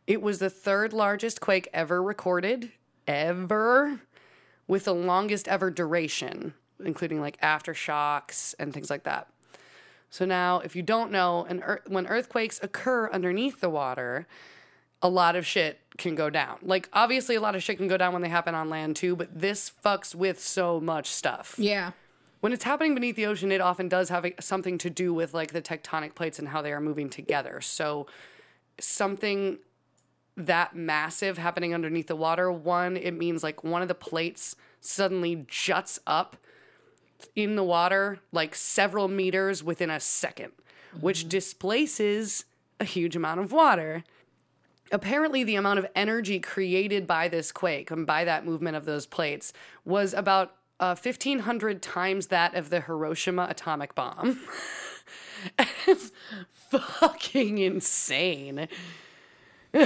It 0.07 0.23
was 0.23 0.39
the 0.39 0.51
third 0.51 0.93
largest 0.93 1.41
quake 1.41 1.69
ever 1.73 2.03
recorded, 2.03 2.73
ever, 3.07 4.01
with 4.67 4.85
the 4.85 4.95
longest 4.95 5.49
ever 5.49 5.71
duration, 5.71 6.55
including 6.83 7.21
like 7.21 7.41
aftershocks 7.41 8.55
and 8.59 8.73
things 8.73 8.91
like 8.91 9.05
that. 9.05 9.29
So 10.11 10.25
now, 10.25 10.59
if 10.61 10.75
you 10.77 10.83
don't 10.83 11.11
know, 11.13 11.47
an 11.49 11.63
earth, 11.63 11.83
when 11.89 12.07
earthquakes 12.07 12.59
occur 12.63 13.09
underneath 13.11 13.61
the 13.61 13.71
water, 13.71 14.27
a 15.03 15.09
lot 15.09 15.37
of 15.37 15.47
shit 15.47 15.79
can 15.99 16.15
go 16.15 16.29
down. 16.29 16.59
Like 16.63 16.89
obviously, 16.93 17.37
a 17.37 17.41
lot 17.41 17.55
of 17.55 17.63
shit 17.63 17.79
can 17.79 17.89
go 17.89 17.97
down 17.97 18.13
when 18.13 18.21
they 18.23 18.29
happen 18.29 18.55
on 18.55 18.69
land 18.69 18.97
too, 18.97 19.15
but 19.17 19.29
this 19.41 19.71
fucks 19.85 20.15
with 20.15 20.41
so 20.41 20.81
much 20.81 21.09
stuff 21.09 21.55
Yeah. 21.59 21.93
when 22.41 22.53
it's 22.53 22.65
happening 22.65 22.95
beneath 22.95 23.17
the 23.17 23.27
ocean, 23.27 23.53
it 23.53 23.61
often 23.61 23.89
does 23.89 24.09
have 24.09 24.27
something 24.41 24.79
to 24.79 24.91
do 24.91 25.15
with 25.15 25.33
like 25.33 25.53
the 25.53 25.63
tectonic 25.63 26.15
plates 26.15 26.39
and 26.39 26.49
how 26.49 26.61
they 26.61 26.73
are 26.73 26.81
moving 26.81 27.09
together. 27.09 27.61
So 27.61 28.07
something 28.79 29.59
that 30.37 30.75
massive 30.75 31.39
happening 31.39 31.75
underneath 31.75 32.07
the 32.07 32.17
water, 32.17 32.51
one, 32.51 32.97
it 32.97 33.13
means 33.13 33.43
like 33.43 33.63
one 33.63 33.83
of 33.83 33.89
the 33.89 33.95
plates 33.95 34.57
suddenly 34.81 35.45
juts 35.49 35.99
up 36.07 36.37
in 37.37 37.57
the 37.57 37.65
water 37.65 38.19
like 38.33 38.55
several 38.55 39.09
meters 39.09 39.63
within 39.63 39.91
a 39.91 39.97
2nd 39.97 40.51
which 41.01 41.29
displaces 41.29 42.45
a 42.79 42.85
huge 42.85 43.15
amount 43.15 43.41
of 43.41 43.53
water. 43.53 44.05
Apparently, 44.93 45.45
the 45.45 45.55
amount 45.55 45.79
of 45.79 45.87
energy 45.95 46.41
created 46.41 47.07
by 47.07 47.29
this 47.29 47.53
quake 47.53 47.91
and 47.91 48.07
by 48.07 48.25
that 48.25 48.45
movement 48.45 48.77
of 48.77 48.85
those 48.85 49.07
plates 49.07 49.53
was 49.85 50.13
about 50.15 50.57
uh, 50.81 50.97
1,500 50.97 51.83
times 51.83 52.29
that 52.29 52.55
of 52.55 52.71
the 52.71 52.81
Hiroshima 52.81 53.47
atomic 53.49 53.95
bomb. 53.95 54.41
it's 55.87 56.11
fucking 56.51 57.59
insane. 57.59 58.67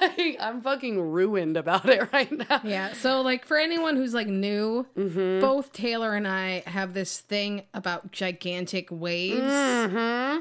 Like, 0.00 0.36
I'm 0.40 0.60
fucking 0.62 1.00
ruined 1.00 1.56
about 1.56 1.88
it 1.88 2.08
right 2.12 2.30
now. 2.30 2.60
Yeah. 2.64 2.92
So, 2.94 3.20
like, 3.22 3.44
for 3.44 3.56
anyone 3.56 3.96
who's 3.96 4.14
like 4.14 4.26
new, 4.28 4.86
Mm-hmm. 4.96 5.40
both 5.40 5.72
Taylor 5.72 6.14
and 6.14 6.26
I 6.28 6.62
have 6.66 6.94
this 6.94 7.20
thing 7.20 7.62
about 7.74 8.12
gigantic 8.12 8.88
waves. 8.90 9.40
Mm-hmm. 9.40 10.40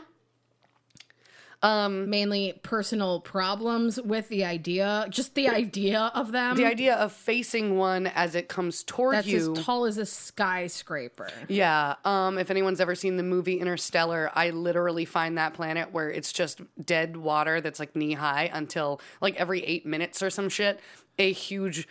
Um, 1.65 2.09
Mainly 2.11 2.59
personal 2.61 3.19
problems 3.21 3.99
with 3.99 4.29
the 4.29 4.45
idea, 4.45 5.07
just 5.09 5.33
the 5.33 5.49
idea 5.49 6.11
of 6.13 6.31
them. 6.31 6.57
the 6.57 6.65
idea 6.65 6.95
of 6.95 7.11
facing 7.11 7.75
one 7.77 8.05
as 8.05 8.35
it 8.35 8.47
comes 8.47 8.83
toward 8.83 9.15
that's 9.15 9.27
you. 9.27 9.53
as 9.53 9.65
tall 9.65 9.85
as 9.85 9.97
a 9.97 10.05
skyscraper. 10.05 11.29
Yeah. 11.47 11.95
Um, 12.05 12.37
if 12.37 12.51
anyone's 12.51 12.79
ever 12.79 12.93
seen 12.93 13.17
the 13.17 13.23
movie 13.23 13.59
Interstellar, 13.59 14.29
I 14.35 14.51
literally 14.51 15.05
find 15.05 15.39
that 15.39 15.55
planet 15.55 15.91
where 15.91 16.11
it's 16.11 16.31
just 16.31 16.61
dead 16.83 17.17
water 17.17 17.61
that's 17.61 17.79
like 17.79 17.95
knee 17.95 18.13
high 18.13 18.51
until 18.53 19.01
like 19.19 19.35
every 19.37 19.61
eight 19.63 19.87
minutes 19.87 20.21
or 20.21 20.29
some 20.29 20.49
shit, 20.49 20.79
a 21.17 21.31
huge, 21.31 21.87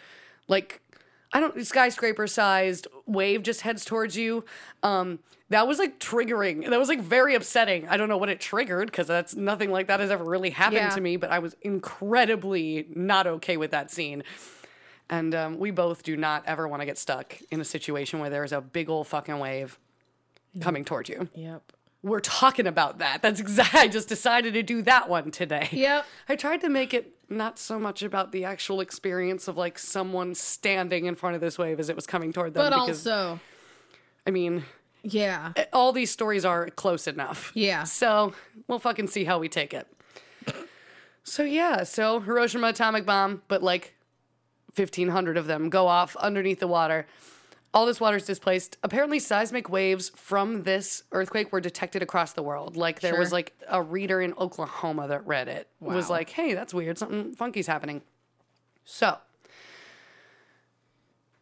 like, 0.47 0.83
I 1.35 1.41
don't 1.41 1.67
skyscraper 1.67 2.27
sized 2.27 2.87
wave 3.07 3.43
just 3.43 3.61
heads 3.63 3.85
towards 3.85 4.17
you. 4.17 4.45
Um, 4.83 5.19
that 5.51 5.67
was 5.67 5.79
like 5.79 5.99
triggering. 6.01 6.69
That 6.71 6.79
was 6.79 6.89
like 6.89 7.01
very 7.01 7.35
upsetting. 7.35 7.87
I 7.89 7.97
don't 7.99 8.09
know 8.09 8.17
what 8.17 8.29
it 8.31 8.41
triggered 8.41 8.87
because 8.91 9.07
that's 9.07 9.35
nothing 9.35 9.71
like 9.71 9.89
that 9.89 10.01
has 10.01 10.11
ever 10.11 10.25
really 10.25 10.51
happened 10.51 10.77
Yeah. 10.77 10.89
to 10.91 11.01
me, 11.01 11.17
but 11.17 11.31
I 11.31 11.41
was 11.41 11.55
incredibly 11.63 12.87
not 12.95 13.27
okay 13.27 13.57
with 13.57 13.73
that 13.73 13.91
scene. 13.91 14.23
And 15.11 15.35
um, 15.35 15.59
we 15.59 15.71
both 15.71 16.03
do 16.03 16.17
not 16.17 16.45
ever 16.47 16.67
want 16.67 16.81
to 16.81 16.87
get 16.87 16.97
stuck 16.97 17.37
in 17.51 17.61
a 17.61 17.65
situation 17.65 18.21
where 18.21 18.31
there's 18.31 18.53
a 18.53 18.61
big 18.63 18.89
old 18.89 19.07
fucking 19.07 19.39
wave 19.39 19.79
coming 20.61 20.85
towards 20.85 21.09
you. 21.11 21.29
Yep. 21.35 21.73
We're 22.05 22.21
talking 22.21 22.67
about 22.67 22.99
that. 22.99 23.23
That's 23.23 23.41
exactly. 23.41 23.81
I 23.81 23.89
just 23.89 24.09
decided 24.09 24.53
to 24.55 24.63
do 24.63 24.83
that 24.83 25.09
one 25.09 25.31
today. 25.31 25.69
Yep. 25.73 26.05
I 26.29 26.37
tried 26.37 26.61
to 26.61 26.69
make 26.69 26.93
it 26.93 27.15
not 27.31 27.59
so 27.59 27.79
much 27.79 28.03
about 28.03 28.31
the 28.31 28.45
actual 28.45 28.81
experience 28.81 29.49
of 29.49 29.57
like 29.57 29.79
someone 29.79 30.35
standing 30.35 31.07
in 31.07 31.15
front 31.15 31.35
of 31.35 31.41
this 31.41 31.59
wave 31.59 31.81
as 31.81 31.89
it 31.89 31.97
was 31.97 32.07
coming 32.07 32.31
toward 32.31 32.53
them. 32.53 32.71
But 32.71 32.79
because 32.79 33.07
also, 33.07 33.41
I 34.27 34.31
mean, 34.31 34.65
yeah. 35.03 35.53
Eh, 35.57 35.65
all 35.73 35.93
these 35.93 36.11
stories 36.11 36.45
are 36.45 36.69
close 36.69 37.07
enough. 37.07 37.51
Yeah. 37.55 37.85
So 37.85 38.35
we'll 38.69 38.79
fucking 38.79 39.07
see 39.07 39.25
how 39.25 39.39
we 39.39 39.49
take 39.49 39.75
it. 39.75 39.87
So 41.27 41.43
yeah, 41.43 41.85
so 41.85 42.21
Hiroshima 42.21 42.69
atomic 42.69 43.07
bomb, 43.07 43.41
but 43.49 43.63
like 43.63 43.95
1500 44.77 45.39
of 45.39 45.47
them 45.47 45.71
go 45.71 45.87
off 45.87 46.15
underneath 46.17 46.61
the 46.61 46.69
water. 46.69 47.07
All 47.75 47.87
this 47.87 48.01
water 48.01 48.17
is 48.17 48.25
displaced. 48.25 48.79
Apparently, 48.85 49.19
seismic 49.19 49.69
waves 49.69 50.13
from 50.15 50.63
this 50.63 51.03
earthquake 51.11 51.51
were 51.53 51.61
detected 51.61 52.03
across 52.03 52.33
the 52.33 52.43
world. 52.43 52.77
Like 52.77 53.01
there 53.01 53.19
was 53.19 53.33
like 53.33 53.53
a 53.69 53.83
reader 53.83 54.21
in 54.23 54.33
Oklahoma 54.35 55.09
that 55.09 55.27
read 55.27 55.49
it. 55.49 55.69
Was 55.81 56.09
Wow. 56.09 56.17
like, 56.17 56.31
"Hey, 56.31 56.55
that's 56.55 56.73
weird. 56.73 56.97
Something 56.99 57.35
funky's 57.35 57.67
happening." 57.67 58.03
So, 58.85 59.19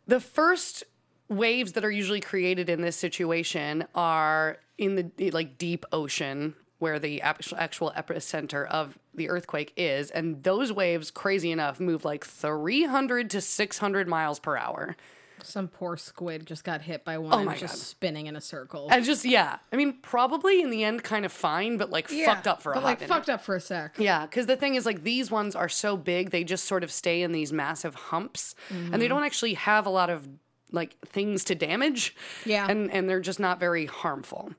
the 0.06 0.20
first 0.20 0.84
waves 1.28 1.72
that 1.72 1.84
are 1.84 1.90
usually 1.90 2.20
created 2.20 2.70
in 2.70 2.80
this 2.80 2.96
situation 2.96 3.84
are 3.94 4.58
in 4.78 4.94
the 4.94 5.10
the, 5.16 5.30
like 5.32 5.58
deep 5.58 5.84
ocean 5.92 6.54
where 6.78 6.98
the 6.98 7.20
actual 7.20 7.58
actual 7.58 7.92
epicenter 7.94 8.66
of 8.68 8.98
the 9.14 9.28
earthquake 9.28 9.72
is 9.76 10.10
and 10.10 10.42
those 10.42 10.72
waves 10.72 11.10
crazy 11.10 11.50
enough 11.52 11.78
move 11.78 12.04
like 12.04 12.24
300 12.24 13.30
to 13.30 13.40
600 13.40 14.08
miles 14.08 14.38
per 14.40 14.56
hour 14.56 14.96
Some 15.44 15.68
poor 15.68 15.96
squid 15.96 16.46
just 16.46 16.64
got 16.64 16.82
hit 16.82 17.04
by 17.04 17.18
one 17.18 17.32
oh 17.32 17.38
and 17.38 17.48
Oh 17.48 17.52
my 17.52 17.56
just 17.56 17.74
God. 17.74 17.80
spinning 17.80 18.26
in 18.26 18.36
a 18.36 18.40
circle. 18.40 18.88
and 18.90 19.04
just 19.04 19.24
yeah 19.24 19.58
i 19.72 19.76
mean 19.76 19.98
probably 20.02 20.62
in 20.62 20.70
the 20.70 20.84
end 20.84 21.02
kind 21.02 21.24
of 21.24 21.32
fine 21.32 21.76
but 21.76 21.90
like 21.90 22.10
Yeah, 22.10 22.26
fucked 22.26 22.46
up 22.46 22.62
for 22.62 22.72
a 22.72 22.74
but 22.76 22.84
like 22.84 23.00
minute. 23.00 23.08
fucked 23.14 23.28
up 23.28 23.42
for 23.42 23.54
a 23.56 23.60
sec. 23.60 23.94
Yeah, 23.98 24.26
because 24.26 24.46
the 24.46 24.56
thing 24.56 24.74
is, 24.74 24.86
like, 24.86 25.02
these 25.02 25.30
ones 25.30 25.54
are 25.54 25.68
so 25.68 25.96
big, 25.96 26.30
they 26.30 26.44
just 26.44 26.64
sort 26.64 26.82
of 26.84 26.90
stay 26.90 27.22
in 27.22 27.32
these 27.32 27.52
massive 27.52 27.94
humps, 27.94 28.54
and 28.70 28.92
they 28.94 28.98
mm-hmm. 28.98 29.08
don't 29.08 29.24
actually 29.24 29.54
have 29.54 29.86
a 29.86 29.90
lot 29.90 30.10
of 30.10 30.28
like 30.70 30.96
things 31.06 31.44
to 31.44 31.54
damage. 31.54 32.14
Yeah. 32.44 32.66
and 32.70 32.90
and 32.90 33.08
they're 33.08 33.20
just 33.20 33.40
not 33.40 33.60
very 33.60 33.86
harmful. 33.86 34.52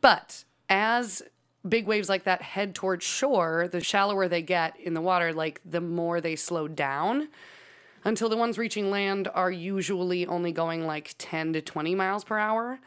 But 0.00 0.44
as 0.68 1.22
big 1.68 1.86
waves 1.86 2.08
like 2.08 2.24
that 2.24 2.42
head 2.42 2.74
towards 2.74 3.04
shore, 3.04 3.68
the 3.70 3.80
shallower 3.80 4.28
they 4.28 4.42
get 4.42 4.78
in 4.78 4.94
the 4.94 5.00
water, 5.00 5.32
like 5.32 5.60
the 5.64 5.80
more 5.80 6.20
they 6.20 6.36
slow 6.36 6.68
down. 6.68 7.28
Until 8.06 8.28
the 8.28 8.36
ones 8.36 8.56
reaching 8.56 8.88
land 8.88 9.28
are 9.34 9.50
usually 9.50 10.24
only 10.28 10.52
going 10.52 10.86
like 10.86 11.16
10 11.18 11.54
to 11.54 11.60
20 11.60 11.96
miles 11.96 12.22
per 12.22 12.38
hour. 12.38 12.78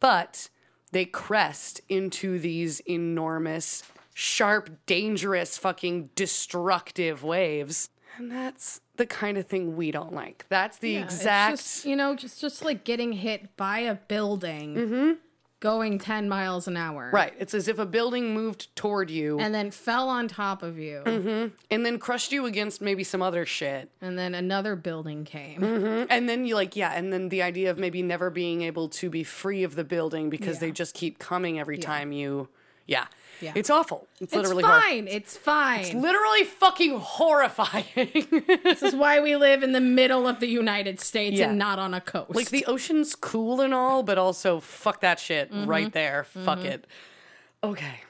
But 0.00 0.48
they 0.90 1.04
crest 1.04 1.80
into 1.88 2.40
these 2.40 2.80
enormous, 2.80 3.84
sharp, 4.14 4.70
dangerous, 4.86 5.56
fucking 5.56 6.10
destructive 6.16 7.22
waves. 7.22 7.88
And 8.16 8.32
that's 8.32 8.80
the 8.96 9.06
kind 9.06 9.38
of 9.38 9.46
thing 9.46 9.76
we 9.76 9.92
don't 9.92 10.12
like. 10.12 10.44
That's 10.48 10.78
the 10.78 10.94
Yeah, 10.94 11.04
exact. 11.04 11.58
just, 11.58 11.84
you 11.84 11.94
know, 11.94 12.16
just 12.16 12.40
just 12.40 12.64
like 12.64 12.82
getting 12.82 13.12
hit 13.12 13.56
by 13.56 13.78
a 13.78 13.94
building 13.94 14.74
mm-hmm. 14.74 15.12
Going 15.64 15.98
10 15.98 16.28
miles 16.28 16.68
an 16.68 16.76
hour. 16.76 17.08
right. 17.10 17.32
It's 17.38 17.54
as 17.54 17.68
if 17.68 17.78
a 17.78 17.86
building 17.86 18.34
moved 18.34 18.76
toward 18.76 19.08
you 19.08 19.40
and, 19.40 19.54
then 19.54 19.70
fell 19.70 20.10
on 20.10 20.28
top 20.28 20.62
of 20.62 20.78
you. 20.78 21.02
Mm-hmm. 21.06 21.54
And 21.70 21.86
then 21.86 21.98
crushed 21.98 22.32
you 22.32 22.44
against 22.44 22.82
maybe 22.82 23.02
some 23.02 23.22
other 23.22 23.46
shit. 23.46 23.90
And 24.02 24.18
then 24.18 24.34
another 24.34 24.76
building 24.76 25.24
came. 25.24 25.64
And 26.10 26.28
then 26.28 26.44
you 26.44 26.54
like, 26.54 26.76
yeah, 26.76 26.92
and 26.92 27.10
then 27.10 27.30
the 27.30 27.40
idea 27.42 27.70
of 27.70 27.78
maybe 27.78 28.02
never 28.02 28.28
being 28.28 28.60
able 28.60 28.90
to 28.90 29.08
be 29.08 29.24
free 29.24 29.64
of 29.64 29.74
the 29.74 29.84
building 29.84 30.28
because 30.28 30.58
they 30.58 30.70
just 30.70 30.94
keep 30.94 31.18
coming 31.18 31.58
every 31.58 31.78
time 31.78 32.12
you. 32.12 32.50
Yeah. 32.86 33.06
Yeah. 33.40 33.52
It's 33.56 33.68
awful. 33.68 34.06
It's, 34.20 34.32
It's 34.32 34.34
literally 34.34 34.62
horrifying. 34.62 35.06
fine. 35.06 35.14
It's 35.16 35.36
fine. 35.36 35.80
It's 35.80 35.94
literally 35.94 36.44
fucking 36.44 36.98
horrifying. 36.98 37.84
this 38.62 38.82
is 38.82 38.94
why 38.94 39.20
we 39.20 39.36
live 39.36 39.62
in 39.62 39.72
the 39.72 39.80
middle 39.80 40.28
of 40.28 40.38
the 40.40 40.46
United 40.46 41.00
States 41.00 41.36
Yeah. 41.38 41.48
and 41.50 41.58
not 41.58 41.78
on 41.78 41.94
a 41.94 42.00
coast. 42.00 42.34
like 42.34 42.50
the 42.50 42.64
ocean's 42.66 43.14
cool 43.16 43.60
and 43.60 43.74
all, 43.74 44.02
but 44.02 44.18
also 44.18 44.60
fuck 44.60 45.00
that 45.00 45.18
shit 45.18 45.50
Mm-hmm. 45.52 45.66
right 45.68 45.92
there. 45.92 46.24
Fuck 46.24 46.60
it. 46.60 46.86
Okay. 47.62 48.00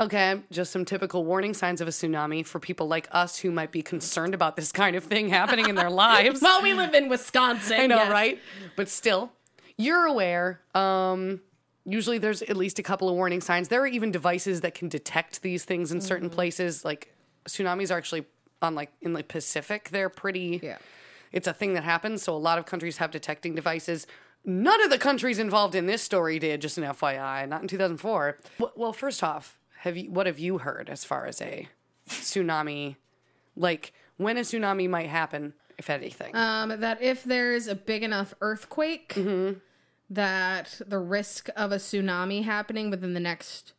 Okay, 0.00 0.40
just 0.52 0.70
some 0.70 0.84
typical 0.84 1.24
warning 1.24 1.52
signs 1.54 1.80
of 1.80 1.88
a 1.88 1.90
tsunami 1.90 2.46
for 2.46 2.60
people 2.60 2.86
like 2.86 3.08
us 3.10 3.38
who 3.38 3.50
might 3.50 3.72
be 3.72 3.82
concerned 3.82 4.32
about 4.32 4.54
this 4.54 4.70
kind 4.70 4.94
of 4.94 5.02
thing 5.02 5.28
happening 5.28 5.68
in 5.68 5.74
their 5.74 5.90
lives. 6.06 6.40
well, 6.40 6.62
we 6.62 6.72
live 6.72 6.94
in 6.94 7.08
Wisconsin. 7.08 7.80
I 7.80 7.86
know, 7.88 7.96
yes. 7.96 8.12
right? 8.12 8.40
But 8.76 8.88
still, 8.88 9.32
you're 9.76 10.04
aware. 10.06 10.60
Um, 10.72 11.40
usually 11.88 12.18
there's 12.18 12.42
at 12.42 12.56
least 12.56 12.78
a 12.78 12.82
couple 12.82 13.08
of 13.08 13.14
warning 13.14 13.40
signs. 13.40 13.68
There 13.68 13.80
are 13.82 13.86
even 13.86 14.10
devices 14.10 14.60
that 14.62 14.74
can 14.74 14.88
detect 14.88 15.42
these 15.42 15.64
things 15.64 15.90
in 15.92 15.98
Mm-hmm. 15.98 16.06
certain 16.06 16.30
places. 16.30 16.84
Like 16.84 17.14
tsunamis 17.46 17.90
are 17.90 17.96
actually 17.98 18.26
on 18.62 18.74
like 18.74 18.92
in 19.00 19.12
the 19.14 19.22
Pacific. 19.22 19.88
They're 19.90 20.08
pretty. 20.08 20.60
Yeah. 20.62 20.78
It's 21.32 21.46
a 21.46 21.52
thing 21.52 21.74
that 21.74 21.84
happens. 21.84 22.22
So 22.22 22.34
a 22.34 22.38
lot 22.38 22.58
of 22.58 22.66
countries 22.66 22.96
have 22.98 23.10
detecting 23.10 23.54
devices. 23.54 24.06
None 24.44 24.82
of 24.82 24.90
the 24.90 24.98
countries 24.98 25.38
involved 25.38 25.74
in 25.74 25.86
this 25.86 26.00
story 26.02 26.38
did. 26.38 26.60
Just 26.60 26.78
an 26.78 26.84
FYI. 26.84 27.46
Not 27.48 27.62
in 27.62 27.68
2004. 27.68 28.38
Well, 28.76 28.92
first 28.92 29.22
off, 29.22 29.58
have 29.80 29.96
you? 29.96 30.10
What 30.10 30.26
have 30.26 30.38
you 30.38 30.58
heard 30.58 30.88
as 30.88 31.04
far 31.04 31.26
as 31.26 31.40
a 31.42 31.68
tsunami? 32.08 32.96
Like 33.56 33.92
when 34.16 34.36
a 34.36 34.40
tsunami 34.40 34.88
might 34.88 35.08
happen, 35.08 35.54
if 35.78 35.90
anything. 35.90 36.34
Um, 36.34 36.80
that 36.80 37.02
if 37.02 37.24
there's 37.24 37.66
a 37.68 37.74
big 37.74 38.02
enough 38.02 38.34
earthquake, 38.40 39.14
Mm-hmm. 39.14 39.58
That 40.10 40.80
the 40.86 40.98
risk 40.98 41.48
of 41.56 41.72
a 41.72 41.76
tsunami 41.76 42.44
happening 42.44 42.90
within 42.90 43.14
the 43.14 43.20
next 43.20 43.72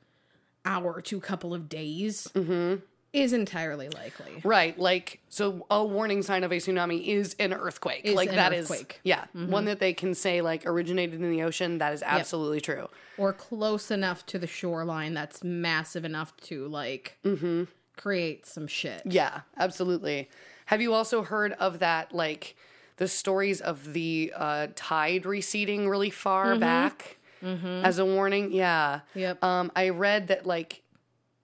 hour 0.66 1.02
to 1.02 1.18
a 1.18 1.22
couple 1.22 1.54
of 1.54 1.68
days 1.70 2.28
Mm-hmm. 2.36 2.82
is 3.14 3.34
entirely 3.34 3.90
likely. 3.90 4.42
Right, 4.44 4.78
like 4.78 5.20
so 5.30 5.66
a 5.72 5.84
warning 5.84 6.22
sign 6.22 6.44
of 6.44 6.52
a 6.52 6.56
tsunami 6.56 7.08
is 7.08 7.36
an 7.40 7.54
earthquake. 7.54 8.02
Is 8.04 8.14
like 8.14 8.30
an 8.30 8.36
that 8.36 8.54
is 8.54 8.66
earthquake. 8.70 9.00
yeah, 9.04 9.26
one 9.34 9.66
that 9.66 9.80
they 9.80 9.94
can 9.94 10.14
say 10.14 10.42
like 10.42 10.66
originated 10.66 11.22
in 11.22 11.32
the 11.32 11.42
ocean, 11.44 11.80
that 11.80 11.94
is 11.94 12.04
absolutely 12.06 12.62
true. 12.62 12.88
Or 13.18 13.34
close 13.34 13.90
enough 13.90 14.26
to 14.28 14.38
the 14.40 14.48
shoreline 14.48 15.14
that's 15.14 15.44
massive 15.44 16.06
enough 16.06 16.36
to 16.42 16.68
like 16.68 17.18
Mm-hmm. 17.26 17.64
create 17.98 18.46
some 18.46 18.68
shit. 18.68 19.02
Yeah, 19.06 19.42
absolutely. 19.58 20.30
Have 20.68 20.82
you 20.82 20.94
also 20.94 21.24
heard 21.24 21.54
of 21.54 21.80
that 21.80 22.14
like 22.14 22.56
the 23.00 23.08
stories 23.08 23.62
of 23.62 23.94
the 23.94 24.32
uh, 24.36 24.68
tide 24.76 25.26
receding 25.26 25.90
really 25.90 26.10
far 26.10 26.58
back 26.58 27.18
as 27.42 27.98
a 27.98 28.06
warning? 28.06 28.52
Yeah. 28.52 29.00
Yep. 29.16 29.44
Um, 29.44 29.72
I 29.76 29.90
read 29.90 30.28
that 30.28 30.46
like 30.46 30.84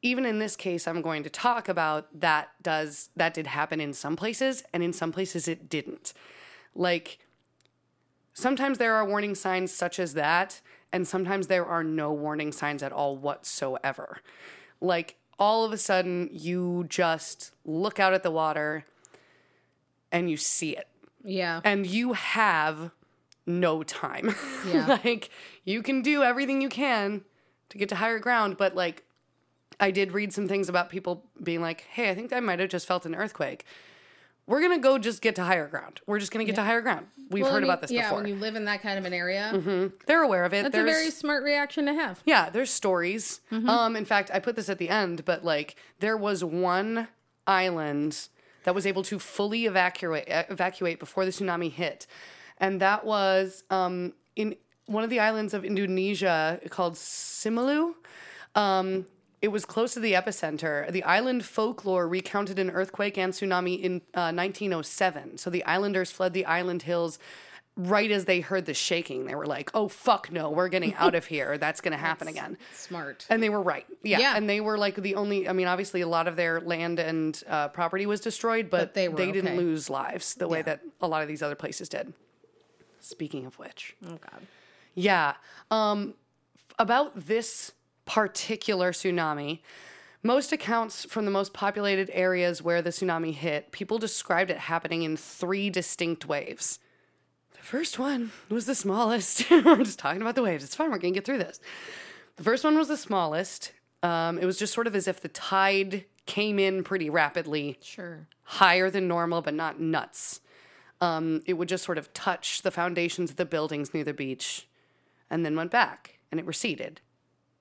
even 0.01 0.25
in 0.25 0.39
this 0.39 0.55
case 0.55 0.88
I'm 0.88 1.01
going 1.01 1.24
to 1.24 1.29
talk 1.29 1.67
about 1.69 2.19
that 2.19 2.50
does 2.62 3.09
that 3.15 3.33
did 3.33 3.47
happen 3.47 3.79
in 3.81 3.93
some 3.93 4.15
places 4.15 4.63
and 4.74 4.83
in 4.83 4.93
some 4.93 5.12
places 5.12 5.47
it 5.47 5.69
didn't. 5.69 6.13
Like 6.75 7.19
sometimes 8.33 8.77
there 8.77 8.93
are 8.93 9.05
warning 9.05 9.33
signs 9.33 9.71
such 9.71 9.97
as 9.97 10.13
that, 10.13 10.62
and 10.91 11.07
sometimes 11.07 11.47
there 11.47 11.65
are 11.65 11.83
no 11.83 12.12
warning 12.12 12.51
signs 12.51 12.83
at 12.83 12.91
all 12.91 13.15
whatsoever. 13.15 14.19
Like 14.81 15.15
all 15.39 15.63
of 15.63 15.71
a 15.71 15.77
sudden, 15.77 16.29
you 16.31 16.85
just 16.89 17.51
look 17.63 18.00
out 18.00 18.13
at 18.13 18.24
the 18.24 18.31
water 18.31 18.85
and 20.12 20.29
you 20.29 20.38
see 20.38 20.77
it, 20.77 20.88
Yeah. 21.25 21.62
and 21.63 21.86
you 21.86 22.13
have 22.13 22.91
no 23.46 23.84
time. 23.84 24.34
Yeah. 24.67 24.98
like 25.03 25.29
you 25.63 25.84
can 25.84 26.01
do 26.01 26.24
everything 26.24 26.62
you 26.62 26.70
can 26.70 27.24
to 27.70 27.77
get 27.77 27.89
to 27.89 27.96
higher 27.96 28.20
ground, 28.20 28.58
but 28.58 28.75
like 28.75 29.03
I 29.79 29.91
did 29.91 30.13
read 30.13 30.32
some 30.34 30.48
things 30.48 30.70
about 30.70 30.89
people 30.89 31.25
being 31.44 31.62
like, 31.62 31.82
"Hey, 31.82 32.10
I 32.10 32.15
think 32.15 32.32
I 32.34 32.39
might 32.39 32.60
have 32.60 32.70
just 32.70 32.88
felt 32.88 33.05
an 33.05 33.13
earthquake." 33.13 33.65
We're 34.48 34.62
gonna 34.62 34.79
go 34.79 34.98
just 35.00 35.22
get 35.22 35.36
to 35.36 35.44
higher 35.44 35.67
ground. 35.67 36.01
We're 36.08 36.20
just 36.20 36.32
gonna 36.32 36.46
get 36.46 36.55
to 36.55 36.63
higher 36.63 36.82
ground. 36.82 37.08
We've 37.32 37.44
Well, 37.44 37.53
heard 37.53 37.63
about 37.63 37.82
this 37.82 37.89
before. 37.91 38.01
yeah, 38.01 38.10
before. 38.10 38.22
when 38.24 38.27
you 38.27 38.36
live 38.36 38.55
in 38.55 38.65
that 38.65 38.82
kind 38.82 38.98
of 39.00 39.05
an 39.05 39.13
area, 39.13 39.91
They're 40.05 40.22
aware 40.24 40.46
of 40.46 40.53
it. 40.53 40.63
that's 40.63 40.74
There's, 40.74 40.88
a 40.89 40.91
very 40.91 41.10
smart 41.12 41.44
reaction 41.44 41.86
to 41.88 41.94
have. 41.94 42.22
yeah, 42.25 42.50
there's 42.51 42.70
stories. 42.70 43.41
Mm-hmm. 43.51 43.67
Um, 43.70 43.96
in 43.96 44.05
fact, 44.05 44.29
I 44.34 44.39
put 44.39 44.55
this 44.55 44.70
at 44.70 44.77
the 44.77 44.89
end, 44.89 45.25
but 45.25 45.44
like 45.44 45.75
there 46.00 46.15
was 46.17 46.44
one 46.44 47.08
island 47.48 48.27
that 48.65 48.75
was 48.75 48.86
able 48.86 49.03
to 49.03 49.17
fully 49.17 49.65
evacuate 49.65 50.25
evacuate 50.27 51.00
before 51.00 51.24
the 51.24 51.31
tsunami 51.31 51.72
hit, 51.72 52.05
and 52.57 52.81
that 52.81 53.05
was 53.05 53.63
um, 53.69 54.13
in 54.36 54.55
one 54.88 55.03
of 55.03 55.10
the 55.10 55.19
islands 55.19 55.53
of 55.53 55.63
Indonesia 55.63 56.60
called 56.69 56.95
Simeulue. 56.95 57.93
Um, 58.53 59.05
it 59.41 59.50
was 59.50 59.65
close 59.65 59.93
to 59.93 60.00
the 60.00 60.13
epicenter. 60.13 60.91
The 60.91 61.03
island 61.03 61.45
folklore 61.45 62.07
recounted 62.07 62.57
an 62.57 62.72
earthquake 62.72 63.17
and 63.17 63.31
tsunami 63.31 63.79
in 63.79 64.01
uh, 64.13 64.34
1907. 64.34 65.38
So 65.38 65.50
the 65.50 65.63
islanders 65.65 66.12
fled 66.12 66.34
the 66.34 66.45
island 66.45 66.84
hills 66.84 67.19
right 67.77 68.10
as 68.10 68.25
they 68.25 68.39
heard 68.39 68.65
the 68.65 68.74
shaking. 68.74 69.25
They 69.25 69.36
were 69.36 69.46
like, 69.46 69.70
"Oh 69.74 69.88
fuck 69.88 70.32
no, 70.32 70.50
we're 70.50 70.70
getting 70.70 70.94
out 70.96 71.13
of 71.15 71.25
here. 71.25 71.58
That's 71.58 71.82
going 71.82 71.91
to 71.91 71.98
happen 71.98 72.27
again." 72.27 72.58
Smart. 72.74 73.25
And 73.29 73.44
they 73.44 73.50
were 73.50 73.62
right. 73.62 73.86
Yeah. 74.03 74.20
Yeah. 74.20 74.38
And 74.38 74.50
they 74.50 74.62
were 74.62 74.77
like 74.77 74.96
the 74.96 75.15
only, 75.15 75.48
I 75.50 75.53
mean, 75.53 75.67
obviously 75.67 76.01
a 76.01 76.08
lot 76.08 76.27
of 76.27 76.36
their 76.36 76.62
land 76.62 77.00
and 77.00 77.41
uh, 77.48 77.67
property 77.70 78.05
was 78.05 78.22
destroyed, 78.22 78.70
but, 78.70 78.79
But 78.79 78.94
they 78.94 79.10
were 79.10 79.17
didn't 79.17 79.58
lose 79.58 79.89
lives 79.89 80.36
the 80.36 80.48
way 80.48 80.60
Yeah. 80.60 80.63
that 80.63 80.82
a 81.01 81.08
lot 81.08 81.22
of 81.22 81.27
these 81.27 81.41
other 81.44 81.55
places 81.55 81.89
did. 81.89 82.13
Speaking 83.00 83.46
of 83.46 83.60
which, 83.60 83.96
Oh 84.05 84.17
God. 84.32 84.48
yeah. 84.94 85.34
Um, 85.70 86.15
about 86.79 87.27
this 87.27 87.72
particular 88.05 88.91
tsunami, 88.91 89.60
most 90.24 90.51
accounts 90.51 91.05
from 91.05 91.25
the 91.25 91.32
most 91.32 91.53
populated 91.53 92.10
areas 92.13 92.62
where 92.63 92.82
the 92.82 92.89
tsunami 92.89 93.34
hit, 93.34 93.72
people 93.72 93.98
described 94.00 94.50
it 94.50 94.58
happening 94.58 95.03
in 95.03 95.15
three 95.17 95.70
distinct 95.70 96.25
waves. 96.25 96.79
First 97.65 97.98
one 97.98 98.31
was 98.48 98.67
the 98.67 98.75
smallest. 98.75 99.50
we're 99.51 99.77
just 99.77 99.98
talking 99.98 100.22
about 100.22 100.36
the 100.36 100.43
waves. 100.43 100.63
It's 100.63 100.75
fine. 100.75 100.91
We're 100.91 101.00
going 101.00 101.15
to 101.15 101.17
get 101.17 101.25
through 101.25 101.39
this. 101.39 101.60
The 102.36 102.43
first 102.43 102.63
one 102.63 102.77
was 102.77 102.89
the 102.89 102.95
smallest. 102.95 103.72
Um, 104.03 104.38
it 104.38 104.45
was 104.45 104.60
just 104.60 104.72
sort 104.72 104.86
of 104.86 104.95
as 104.95 105.07
if 105.07 105.19
the 105.19 105.29
tide 105.29 106.05
came 106.27 106.60
in 106.60 106.84
pretty 106.84 107.10
rapidly 107.10 107.79
Sure. 107.81 108.27
higher 108.43 108.91
than 108.91 109.07
normal, 109.07 109.41
but 109.41 109.55
not 109.55 109.79
nuts. 109.79 110.41
Um, 111.01 111.41
it 111.48 111.53
would 111.53 111.67
just 111.67 111.84
sort 111.84 111.98
of 111.98 112.13
touch 112.13 112.62
the 112.62 112.69
foundations 112.69 113.31
of 113.31 113.36
the 113.38 113.45
buildings 113.45 113.95
near 113.95 114.03
the 114.03 114.13
beach 114.13 114.67
and 115.31 115.43
then 115.43 115.55
went 115.55 115.72
back 115.72 116.19
and 116.31 116.39
it 116.39 116.45
receded 116.45 117.01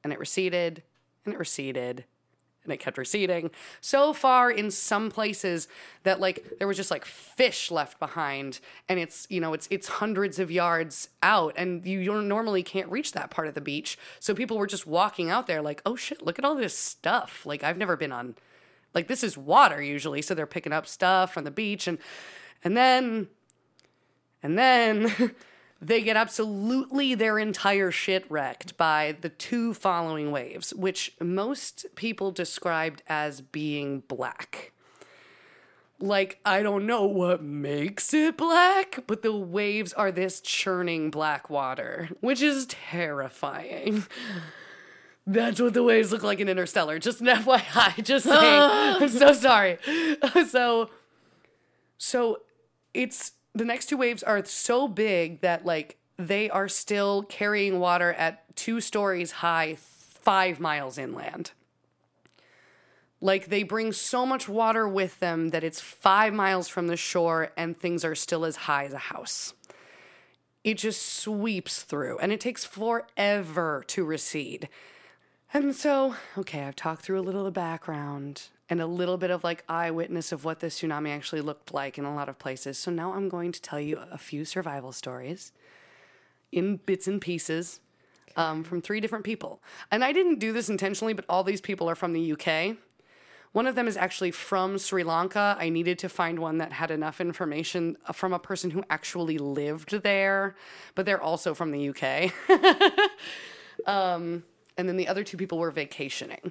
and 0.03 0.13
it 0.13 0.19
receded 0.19 0.83
and 1.25 1.33
it 1.33 1.39
receded 1.39 2.05
and 2.65 2.73
it 2.73 2.79
kept 2.79 2.99
receding. 2.99 3.51
So 3.81 4.13
far 4.13 4.51
in 4.51 4.71
some 4.71 5.11
places 5.11 5.69
that 6.03 6.19
like 6.19 6.59
there 6.59 6.67
was 6.67 6.77
just 6.77 6.91
like 6.91 7.05
fish 7.05 7.71
left 7.71 7.99
behind 7.99 8.61
and 8.89 8.99
it's 8.99 9.27
you 9.31 9.41
know 9.41 9.53
it's 9.53 9.69
it's 9.71 9.87
hundreds 9.89 10.39
of 10.39 10.51
yards 10.51 11.09
out 11.23 11.55
and 11.57 11.85
you 11.85 12.05
don't- 12.05 12.27
normally 12.29 12.63
can't 12.63 12.91
reach 12.91 13.13
that 13.13 13.31
part 13.31 13.47
of 13.49 13.55
the 13.55 13.61
beach. 13.61 13.99
So 14.21 14.35
people 14.35 14.59
were 14.59 14.67
just 14.67 14.87
walking 14.87 15.31
out 15.31 15.47
there 15.47 15.63
like 15.63 15.83
oh 15.87 15.97
shit 15.97 16.25
look 16.25 16.39
at 16.39 16.45
all 16.45 16.55
this 16.55 16.77
stuff. 16.77 17.45
Like 17.47 17.63
i've 17.63 17.79
never 17.79 17.97
been 17.97 18.13
on 18.13 18.35
like 18.95 19.09
this 19.09 19.23
is 19.25 19.37
water 19.37 19.83
usually 19.83 20.23
so 20.23 20.35
they're 20.35 20.47
picking 20.47 20.73
up 20.73 20.87
stuff 20.87 21.35
from 21.35 21.45
the 21.45 21.51
beach 21.51 21.87
and 21.87 21.99
and 22.63 22.77
then 22.77 23.29
and 24.43 24.57
then 24.59 25.13
they 25.87 26.03
get 26.03 26.17
absolutely 26.17 27.15
their 27.15 27.39
entire 27.39 27.91
shit 27.91 28.25
wrecked 28.31 28.77
by 28.77 29.17
the 29.21 29.29
two 29.29 29.75
following 29.75 30.31
waves 30.31 30.73
which 30.75 31.15
most 31.21 31.87
people 31.95 32.31
described 32.31 33.03
as 33.09 33.41
being 33.41 34.01
black 34.01 34.73
like 36.01 36.39
I 36.45 36.63
don't 36.63 36.87
know 36.87 37.05
what 37.05 37.43
makes 37.43 38.13
it 38.13 38.37
black, 38.37 39.01
but 39.07 39.23
the 39.23 39.35
waves 39.35 39.93
are 39.93 40.13
this 40.13 40.41
churning 40.41 41.11
black 41.11 41.49
water, 41.49 42.11
which 42.21 42.43
is 42.43 42.67
terrifying. 42.67 44.05
That's 45.27 45.61
what 45.61 45.73
the 45.73 45.83
waves 45.83 46.13
look 46.13 46.23
like 46.23 46.41
in 46.41 46.49
Interstellar. 46.49 46.99
Just 46.99 47.21
an 47.21 47.27
FYI. 47.29 48.05
Just 48.05 48.27
saying. 48.27 48.37
I'm 49.01 49.09
so 49.09 49.33
sorry. 49.33 49.79
so, 50.49 50.91
so 51.97 52.41
it's 52.93 53.33
the 53.55 53.65
next 53.65 53.87
two 53.87 53.97
waves 53.97 54.23
are 54.23 54.45
so 54.45 54.89
big 54.89 55.41
that 55.41 55.65
like 55.65 55.97
they 56.17 56.51
are 56.51 56.69
still 56.69 57.23
carrying 57.23 57.81
water 57.81 58.13
at 58.13 58.55
two 58.57 58.81
stories 58.81 59.31
high, 59.31 59.77
five 59.79 60.61
miles 60.61 60.99
inland. 60.99 61.53
Like 63.21 63.47
they 63.47 63.63
bring 63.63 63.93
so 63.93 64.27
much 64.27 64.49
water 64.49 64.87
with 64.87 65.19
them 65.21 65.51
that 65.51 65.65
it's 65.65 65.81
five 65.81 66.35
miles 66.35 66.69
from 66.69 66.89
the 66.89 66.97
shore 66.97 67.53
and 67.57 67.79
things 67.79 68.05
are 68.05 68.15
still 68.15 68.45
as 68.45 68.57
high 68.57 68.85
as 68.85 68.93
a 68.93 68.99
house. 68.99 69.55
It 70.63 70.79
just 70.79 71.03
sweeps 71.03 71.83
through 71.83 72.19
and 72.19 72.33
it 72.33 72.41
takes 72.41 72.65
forever 72.65 73.85
to 73.89 74.05
recede. 74.05 74.69
And 75.53 75.75
so, 75.75 76.17
okay, 76.37 76.65
I've 76.65 76.77
talked 76.77 77.03
through 77.03 77.21
a 77.21 77.23
little 77.23 77.43
of 77.43 77.47
the 77.47 77.51
background 77.53 78.49
and 78.71 78.81
a 78.81 78.87
little 78.87 79.19
bit 79.19 79.31
of 79.31 79.45
like 79.45 79.65
eyewitness 79.69 80.33
of 80.33 80.45
what 80.45 80.61
the 80.61 80.69
tsunami 80.69 81.11
actually 81.11 81.41
looked 81.41 81.75
like 81.75 81.99
in 81.99 82.05
a 82.05 82.15
lot 82.15 82.29
of 82.29 82.39
places. 82.39 82.79
So 82.79 82.91
now 82.91 83.13
I'm 83.13 83.29
going 83.29 83.53
to 83.53 83.61
tell 83.61 83.81
you 83.81 83.99
a 84.11 84.19
few 84.19 84.45
survival 84.45 84.93
stories 84.93 85.53
in 86.51 86.77
bits 86.77 87.07
and 87.07 87.21
pieces 87.21 87.81
um, 88.37 88.65
from 88.65 88.81
three 88.81 89.01
different 89.01 89.25
people. 89.25 89.61
And 89.91 90.03
I 90.03 90.13
didn't 90.13 90.39
do 90.39 90.53
this 90.53 90.69
intentionally, 90.69 91.13
but 91.13 91.25
all 91.29 91.45
these 91.45 91.61
people 91.61 91.89
are 91.91 91.95
from 91.95 92.13
the 92.13 92.33
UK. 92.33 92.77
One 93.53 93.67
of 93.69 93.77
them 93.77 93.87
is 93.87 93.97
actually 93.97 94.33
from 94.33 94.79
Sri 94.79 95.05
Lanka. 95.05 95.57
I 95.61 95.69
needed 95.69 95.99
to 96.01 96.09
find 96.09 96.41
one 96.41 96.59
that 96.59 96.73
had 96.73 96.91
enough 96.91 97.21
information 97.21 97.97
uh, 98.07 98.13
from 98.13 98.33
a 98.33 98.39
person 98.39 98.71
who 98.71 98.83
actually 98.91 99.39
lived 99.39 100.03
there, 100.03 100.57
but 100.97 101.07
they're 101.07 101.23
also 101.23 101.55
from 101.55 101.71
the 101.71 101.91
UK. 101.91 102.33
um, 103.87 104.43
and 104.77 104.89
then 104.89 104.97
the 104.97 105.07
other 105.07 105.23
two 105.23 105.37
people 105.37 105.59
were 105.59 105.71
vacationing. 105.71 106.51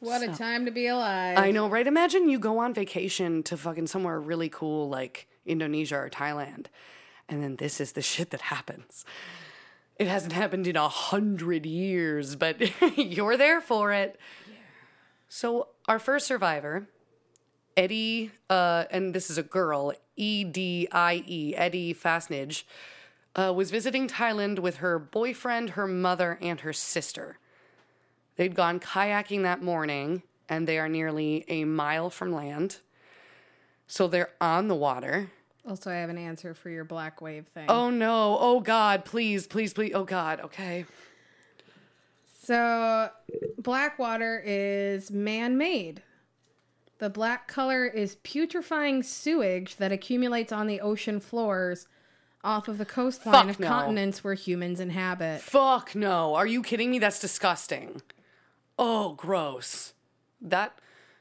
What 0.00 0.22
a 0.22 0.28
time 0.28 0.64
to 0.64 0.70
be 0.70 0.86
alive. 0.86 1.36
I 1.38 1.50
know, 1.50 1.68
right? 1.68 1.86
Imagine 1.86 2.28
you 2.28 2.38
go 2.38 2.58
on 2.58 2.72
vacation 2.72 3.42
to 3.44 3.56
fucking 3.56 3.86
somewhere 3.86 4.18
really 4.18 4.48
cool 4.48 4.88
like 4.88 5.28
Indonesia 5.44 5.96
or 5.96 6.08
Thailand, 6.08 6.66
and 7.28 7.42
then 7.42 7.56
this 7.56 7.80
is 7.80 7.92
the 7.92 8.02
shit 8.02 8.30
that 8.30 8.40
happens. 8.40 9.04
It 9.98 10.08
hasn't 10.08 10.32
happened 10.32 10.66
in 10.66 10.76
a 10.76 10.88
hundred 10.88 11.66
years, 11.66 12.34
but 12.34 12.56
you're 12.96 13.36
there 13.36 13.60
for 13.60 13.92
it. 13.92 14.18
So, 15.28 15.68
our 15.86 15.98
first 15.98 16.26
survivor, 16.26 16.88
Edie, 17.76 18.30
uh, 18.48 18.84
and 18.90 19.14
this 19.14 19.28
is 19.28 19.36
a 19.36 19.42
girl, 19.42 19.92
E 20.16 20.44
D 20.44 20.88
I 20.90 21.22
E, 21.26 21.54
Edie 21.54 21.92
Fassnidge, 21.92 22.64
uh, 23.36 23.52
was 23.54 23.70
visiting 23.70 24.08
Thailand 24.08 24.60
with 24.60 24.78
her 24.78 24.98
boyfriend, 24.98 25.70
her 25.70 25.86
mother, 25.86 26.38
and 26.40 26.60
her 26.60 26.72
sister. 26.72 27.38
They'd 28.40 28.54
gone 28.54 28.80
kayaking 28.80 29.42
that 29.42 29.62
morning, 29.62 30.22
and 30.48 30.66
they 30.66 30.78
are 30.78 30.88
nearly 30.88 31.44
a 31.46 31.64
mile 31.64 32.08
from 32.08 32.32
land. 32.32 32.78
So 33.86 34.08
they're 34.08 34.30
on 34.40 34.66
the 34.66 34.74
water. 34.74 35.30
also, 35.68 35.90
I 35.90 35.96
have 35.96 36.08
an 36.08 36.16
answer 36.16 36.54
for 36.54 36.70
your 36.70 36.84
black 36.84 37.20
wave 37.20 37.48
thing. 37.48 37.66
Oh 37.68 37.90
no. 37.90 38.38
Oh 38.40 38.60
God. 38.60 39.04
Please, 39.04 39.46
please, 39.46 39.74
please. 39.74 39.92
Oh 39.94 40.04
God. 40.04 40.40
Okay. 40.40 40.86
So, 42.42 43.10
black 43.58 43.98
water 43.98 44.42
is 44.42 45.10
man 45.10 45.58
made. 45.58 46.02
The 46.96 47.10
black 47.10 47.46
color 47.46 47.84
is 47.84 48.16
putrefying 48.24 49.04
sewage 49.04 49.76
that 49.76 49.92
accumulates 49.92 50.50
on 50.50 50.66
the 50.66 50.80
ocean 50.80 51.20
floors 51.20 51.86
off 52.42 52.68
of 52.68 52.78
the 52.78 52.86
coastline 52.86 53.34
Fuck 53.34 53.50
of 53.50 53.60
no. 53.60 53.68
continents 53.68 54.24
where 54.24 54.32
humans 54.32 54.80
inhabit. 54.80 55.42
Fuck 55.42 55.94
no. 55.94 56.34
Are 56.36 56.46
you 56.46 56.62
kidding 56.62 56.90
me? 56.90 56.98
That's 56.98 57.20
disgusting. 57.20 58.00
Oh, 58.80 59.12
gross. 59.12 59.92
That. 60.40 60.76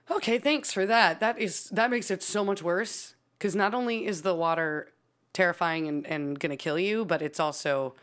Okay, 0.09 0.39
thanks 0.39 0.71
for 0.71 0.85
that. 0.85 1.19
That 1.19 1.37
is 1.37 1.65
that 1.65 1.91
makes 1.91 2.09
it 2.09 2.23
so 2.23 2.43
much 2.43 2.63
worse 2.63 3.13
because 3.37 3.55
not 3.55 3.73
only 3.75 4.05
is 4.07 4.21
the 4.23 4.33
water 4.33 4.91
terrifying 5.33 5.87
and, 5.87 6.07
and 6.07 6.39
gonna 6.39 6.57
kill 6.57 6.79
you, 6.79 7.05
but 7.05 7.21
it's 7.21 7.39
also 7.39 7.93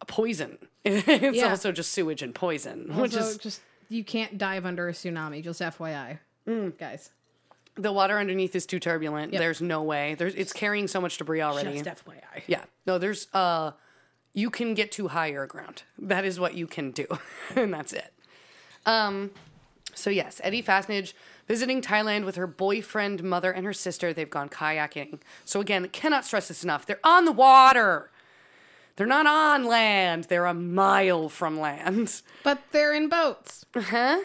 a 0.00 0.04
poison. 0.04 0.58
it's 0.84 1.36
Yeah. 1.38 1.48
also 1.48 1.72
just 1.72 1.90
sewage 1.92 2.22
and 2.22 2.34
poison, 2.34 2.94
which 2.96 3.16
is 3.16 3.38
just 3.38 3.60
you 3.88 4.04
can't 4.04 4.38
dive 4.38 4.64
under 4.66 4.88
a 4.88 4.92
tsunami, 4.92 5.42
just 5.42 5.60
FYI. 5.60 6.18
Mm. 6.46 6.78
Guys. 6.78 7.10
The 7.74 7.92
water 7.92 8.18
underneath 8.18 8.54
is 8.54 8.66
too 8.66 8.78
turbulent. 8.78 9.32
There's 9.32 9.62
no 9.62 9.82
way. 9.82 10.14
There's 10.14 10.34
it's 10.34 10.52
carrying 10.52 10.86
so 10.86 11.00
much 11.00 11.16
debris 11.16 11.40
already. 11.40 11.80
Just 11.80 12.04
FYI. 12.04 12.42
Yeah. 12.46 12.64
No, 12.86 12.98
there's 12.98 13.26
uh 13.32 13.72
you 14.34 14.50
can 14.50 14.74
get 14.74 14.92
to 14.92 15.08
higher 15.08 15.46
ground. 15.46 15.82
That 15.98 16.24
is 16.24 16.38
what 16.38 16.54
you 16.54 16.66
can 16.66 16.90
do. 16.90 17.06
and 17.56 17.72
that's 17.72 17.92
it. 17.92 18.12
Um 18.86 19.30
so 19.94 20.10
yes, 20.10 20.40
Edie 20.42 20.62
Fassnidge 20.62 21.12
visiting 21.46 21.82
Thailand 21.82 22.24
with 22.24 22.36
her 22.36 22.46
boyfriend, 22.46 23.22
mother, 23.22 23.50
and 23.50 23.66
her 23.66 23.72
sister. 23.72 24.12
They've 24.12 24.30
gone 24.30 24.48
kayaking. 24.48 25.20
So 25.44 25.60
again, 25.60 25.88
cannot 25.88 26.24
stress 26.24 26.48
this 26.48 26.64
enough. 26.64 26.86
They're 26.86 27.00
on 27.04 27.24
the 27.24 27.32
water. 27.32 28.10
They're 28.96 29.06
not 29.06 29.26
on 29.26 29.64
land. 29.66 30.24
They're 30.24 30.46
a 30.46 30.54
mile 30.54 31.28
from 31.28 31.58
land. 31.58 32.22
But 32.42 32.60
they're 32.72 32.92
in 32.94 33.08
boats. 33.08 33.64
Huh? 33.74 34.20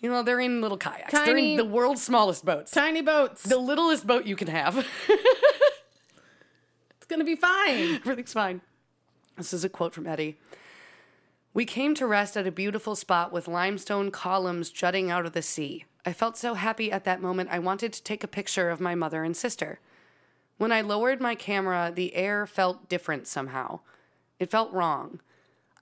You 0.00 0.10
know, 0.10 0.22
they're 0.22 0.40
in 0.40 0.60
little 0.60 0.76
kayaks. 0.76 1.10
they're 1.12 1.24
Tiny- 1.26 1.52
in 1.52 1.56
the 1.56 1.64
world's 1.64 2.02
smallest 2.02 2.44
boats. 2.44 2.70
Tiny 2.70 3.02
boats. 3.02 3.42
The 3.42 3.56
littlest 3.58 4.06
boat 4.06 4.26
you 4.26 4.36
can 4.36 4.48
have. 4.48 4.76
it's 5.08 7.06
gonna 7.08 7.24
be 7.24 7.34
fine. 7.34 7.96
Everything's 7.96 8.32
fine. 8.32 8.60
This 9.36 9.52
is 9.52 9.64
a 9.64 9.68
quote 9.68 9.94
from 9.94 10.06
Edie. 10.06 10.38
We 11.58 11.64
came 11.64 11.96
to 11.96 12.06
rest 12.06 12.36
at 12.36 12.46
a 12.46 12.52
beautiful 12.52 12.94
spot 12.94 13.32
with 13.32 13.48
limestone 13.48 14.12
columns 14.12 14.70
jutting 14.70 15.10
out 15.10 15.26
of 15.26 15.32
the 15.32 15.42
sea. 15.42 15.86
I 16.06 16.12
felt 16.12 16.36
so 16.36 16.54
happy 16.54 16.92
at 16.92 17.02
that 17.02 17.20
moment, 17.20 17.48
I 17.50 17.58
wanted 17.58 17.92
to 17.94 18.02
take 18.04 18.22
a 18.22 18.28
picture 18.28 18.70
of 18.70 18.80
my 18.80 18.94
mother 18.94 19.24
and 19.24 19.36
sister. 19.36 19.80
When 20.58 20.70
I 20.70 20.82
lowered 20.82 21.20
my 21.20 21.34
camera, 21.34 21.90
the 21.92 22.14
air 22.14 22.46
felt 22.46 22.88
different 22.88 23.26
somehow. 23.26 23.80
It 24.38 24.52
felt 24.52 24.72
wrong. 24.72 25.18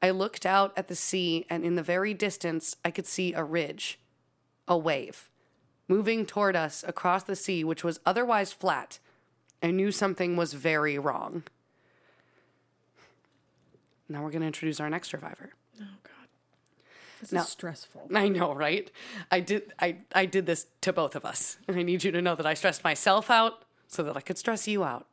I 0.00 0.12
looked 0.12 0.46
out 0.46 0.72
at 0.78 0.88
the 0.88 0.96
sea, 0.96 1.44
and 1.50 1.62
in 1.62 1.74
the 1.74 1.82
very 1.82 2.14
distance, 2.14 2.76
I 2.82 2.90
could 2.90 3.06
see 3.06 3.34
a 3.34 3.44
ridge, 3.44 3.98
a 4.66 4.78
wave, 4.78 5.28
moving 5.88 6.24
toward 6.24 6.56
us 6.56 6.86
across 6.88 7.24
the 7.24 7.36
sea, 7.36 7.64
which 7.64 7.84
was 7.84 8.00
otherwise 8.06 8.50
flat. 8.50 8.98
I 9.62 9.72
knew 9.72 9.92
something 9.92 10.38
was 10.38 10.54
very 10.54 10.98
wrong. 10.98 11.42
Now 14.08 14.22
we're 14.22 14.30
going 14.30 14.40
to 14.40 14.46
introduce 14.46 14.80
our 14.80 14.88
next 14.88 15.10
survivor. 15.10 15.50
Oh 15.80 15.84
god. 16.02 16.12
This 17.20 17.32
No. 17.32 17.40
is 17.40 17.48
stressful. 17.48 18.08
I 18.14 18.28
know, 18.28 18.54
right? 18.54 18.90
I 19.30 19.40
did 19.40 19.72
I 19.80 19.96
I 20.14 20.26
did 20.26 20.46
this 20.46 20.66
to 20.82 20.92
both 20.92 21.14
of 21.16 21.24
us. 21.24 21.58
And 21.68 21.76
I 21.78 21.82
need 21.82 22.04
you 22.04 22.12
to 22.12 22.20
know 22.22 22.34
that 22.34 22.46
I 22.46 22.54
stressed 22.54 22.84
myself 22.84 23.30
out 23.30 23.64
so 23.88 24.02
that 24.02 24.16
I 24.16 24.20
could 24.20 24.38
stress 24.38 24.66
you 24.68 24.84
out. 24.84 25.06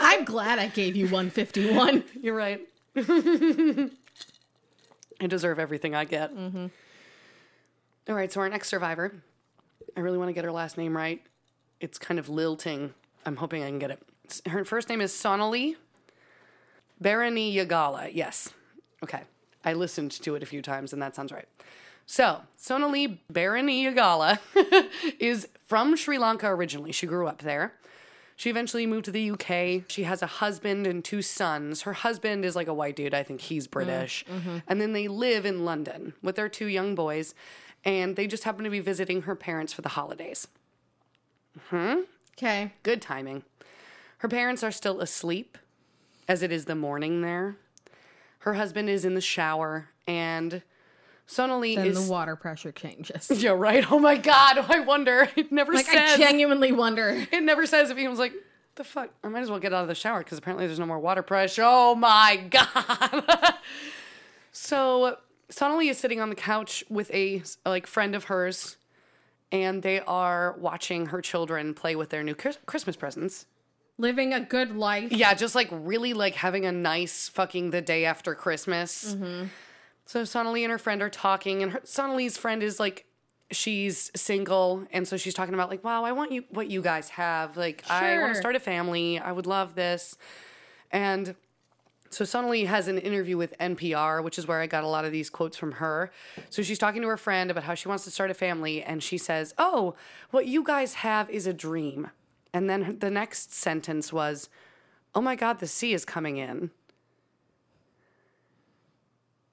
I'm 0.00 0.24
glad 0.24 0.58
I 0.58 0.66
gave 0.68 0.94
you 0.96 1.04
151. 1.06 2.04
You're 2.20 2.34
right. 2.34 2.60
I 5.20 5.26
deserve 5.26 5.58
everything 5.58 5.94
I 5.94 6.04
get. 6.04 6.34
Mm-hmm. 6.34 6.66
All 8.08 8.14
right, 8.14 8.30
so 8.32 8.40
our 8.40 8.48
next 8.48 8.68
survivor, 8.68 9.12
I 9.96 10.00
really 10.00 10.18
want 10.18 10.28
to 10.28 10.32
get 10.32 10.44
her 10.44 10.52
last 10.52 10.78
name 10.78 10.96
right. 10.96 11.20
It's 11.80 11.98
kind 11.98 12.18
of 12.18 12.28
lilting. 12.28 12.94
I'm 13.26 13.36
hoping 13.36 13.62
I 13.62 13.66
can 13.68 13.78
get 13.78 13.90
it. 13.90 14.02
Her 14.46 14.64
first 14.64 14.88
name 14.88 15.00
is 15.00 15.12
Sonali 15.14 15.76
Deraniyagala. 17.02 18.10
Yes. 18.14 18.52
Okay. 19.02 19.22
I 19.64 19.72
listened 19.72 20.12
to 20.12 20.34
it 20.34 20.42
a 20.42 20.46
few 20.46 20.62
times 20.62 20.92
and 20.92 21.02
that 21.02 21.14
sounds 21.14 21.32
right. 21.32 21.48
So, 22.06 22.40
Sonali 22.56 23.20
Deraniyagala 23.32 24.38
is 25.18 25.46
from 25.66 25.94
Sri 25.94 26.16
Lanka 26.16 26.48
originally. 26.48 26.90
She 26.90 27.06
grew 27.06 27.26
up 27.28 27.42
there. 27.42 27.74
She 28.34 28.48
eventually 28.50 28.86
moved 28.86 29.04
to 29.06 29.10
the 29.10 29.32
UK. 29.32 29.82
She 29.88 30.04
has 30.04 30.22
a 30.22 30.26
husband 30.26 30.86
and 30.86 31.04
two 31.04 31.22
sons. 31.22 31.82
Her 31.82 31.92
husband 31.92 32.44
is 32.44 32.54
like 32.54 32.68
a 32.68 32.72
white 32.72 32.94
dude. 32.94 33.12
I 33.12 33.24
think 33.24 33.40
he's 33.40 33.66
British. 33.66 34.24
And 34.68 34.80
then 34.80 34.92
they 34.92 35.08
live 35.08 35.44
in 35.44 35.64
London 35.64 36.14
with 36.22 36.36
their 36.36 36.48
two 36.48 36.66
young 36.66 36.94
boys. 36.94 37.34
And 37.84 38.14
they 38.16 38.26
just 38.28 38.44
happen 38.44 38.62
to 38.62 38.70
be 38.70 38.80
visiting 38.80 39.22
her 39.22 39.34
parents 39.34 39.72
for 39.72 39.82
the 39.82 39.88
holidays. 39.90 40.46
Hmm. 41.70 42.02
Okay. 42.38 42.72
Good 42.84 43.02
timing. 43.02 43.42
Her 44.18 44.28
parents 44.28 44.62
are 44.62 44.70
still 44.70 45.00
asleep, 45.00 45.58
as 46.28 46.42
it 46.42 46.52
is 46.52 46.66
the 46.66 46.74
morning 46.76 47.22
there. 47.22 47.56
Her 48.48 48.54
husband 48.54 48.88
is 48.88 49.04
in 49.04 49.12
the 49.12 49.20
shower, 49.20 49.90
and 50.06 50.62
Sonali 51.26 51.76
Then 51.76 51.88
is. 51.88 52.06
the 52.06 52.10
water 52.10 52.34
pressure 52.34 52.72
changes. 52.72 53.30
yeah, 53.42 53.50
right. 53.50 53.84
Oh 53.92 53.98
my 53.98 54.16
God. 54.16 54.56
I 54.70 54.80
wonder. 54.80 55.28
It 55.36 55.52
never 55.52 55.74
Like 55.74 55.84
says. 55.84 56.14
I 56.14 56.16
genuinely 56.16 56.72
wonder. 56.72 57.26
It 57.30 57.42
never 57.42 57.66
says 57.66 57.90
if 57.90 57.98
he 57.98 58.08
was 58.08 58.18
like, 58.18 58.32
the 58.76 58.84
fuck? 58.84 59.10
I 59.22 59.28
might 59.28 59.40
as 59.42 59.50
well 59.50 59.58
get 59.58 59.74
out 59.74 59.82
of 59.82 59.88
the 59.88 59.94
shower 59.94 60.20
because 60.20 60.38
apparently 60.38 60.66
there's 60.66 60.78
no 60.78 60.86
more 60.86 60.98
water 60.98 61.20
pressure. 61.20 61.60
Oh 61.62 61.94
my 61.94 62.36
God. 62.50 63.54
so 64.50 65.18
Sonali 65.50 65.88
is 65.90 65.98
sitting 65.98 66.22
on 66.22 66.30
the 66.30 66.34
couch 66.34 66.82
with 66.88 67.10
a 67.12 67.42
like 67.66 67.86
friend 67.86 68.14
of 68.14 68.24
hers, 68.24 68.78
and 69.52 69.82
they 69.82 70.00
are 70.00 70.56
watching 70.58 71.06
her 71.06 71.20
children 71.20 71.74
play 71.74 71.94
with 71.94 72.08
their 72.08 72.22
new 72.22 72.34
Christmas 72.34 72.96
presents. 72.96 73.44
Living 73.98 74.32
a 74.32 74.40
good 74.40 74.76
life. 74.76 75.12
Yeah, 75.12 75.34
just 75.34 75.54
like 75.54 75.68
really 75.72 76.12
like 76.12 76.34
having 76.36 76.64
a 76.64 76.72
nice 76.72 77.28
fucking 77.28 77.70
the 77.70 77.80
day 77.80 78.04
after 78.04 78.34
Christmas. 78.34 79.14
Mm-hmm. 79.14 79.46
So 80.06 80.24
Sonali 80.24 80.64
and 80.64 80.70
her 80.70 80.78
friend 80.78 81.02
are 81.02 81.10
talking, 81.10 81.62
and 81.62 81.72
her, 81.72 81.80
Sonali's 81.84 82.38
friend 82.38 82.62
is 82.62 82.78
like, 82.78 83.04
she's 83.50 84.10
single, 84.14 84.86
and 84.92 85.06
so 85.06 85.16
she's 85.16 85.34
talking 85.34 85.52
about 85.52 85.68
like, 85.68 85.82
wow, 85.82 86.04
I 86.04 86.12
want 86.12 86.32
you 86.32 86.44
what 86.50 86.70
you 86.70 86.80
guys 86.80 87.08
have. 87.10 87.56
Like, 87.56 87.84
I 87.90 88.18
want 88.18 88.34
to 88.34 88.40
start 88.40 88.56
a 88.56 88.60
family. 88.60 89.18
I 89.18 89.32
would 89.32 89.46
love 89.46 89.74
this, 89.74 90.16
and. 90.90 91.34
So 92.10 92.24
Sonali 92.24 92.64
has 92.64 92.88
an 92.88 92.96
interview 92.96 93.36
with 93.36 93.52
NPR, 93.58 94.24
which 94.24 94.38
is 94.38 94.48
where 94.48 94.62
I 94.62 94.66
got 94.66 94.82
a 94.82 94.86
lot 94.86 95.04
of 95.04 95.12
these 95.12 95.28
quotes 95.28 95.58
from 95.58 95.72
her. 95.72 96.10
So 96.48 96.62
she's 96.62 96.78
talking 96.78 97.02
to 97.02 97.08
her 97.08 97.18
friend 97.18 97.50
about 97.50 97.64
how 97.64 97.74
she 97.74 97.86
wants 97.86 98.04
to 98.04 98.10
start 98.10 98.30
a 98.30 98.34
family, 98.34 98.82
and 98.82 99.02
she 99.02 99.18
says, 99.18 99.52
"Oh, 99.58 99.94
what 100.30 100.46
you 100.46 100.64
guys 100.64 100.94
have 100.94 101.28
is 101.28 101.46
a 101.46 101.52
dream." 101.52 102.08
And 102.52 102.68
then 102.68 102.98
the 103.00 103.10
next 103.10 103.52
sentence 103.52 104.12
was, 104.12 104.48
"Oh 105.14 105.20
my 105.20 105.36
God, 105.36 105.58
the 105.60 105.66
sea 105.66 105.92
is 105.92 106.04
coming 106.04 106.36
in." 106.38 106.70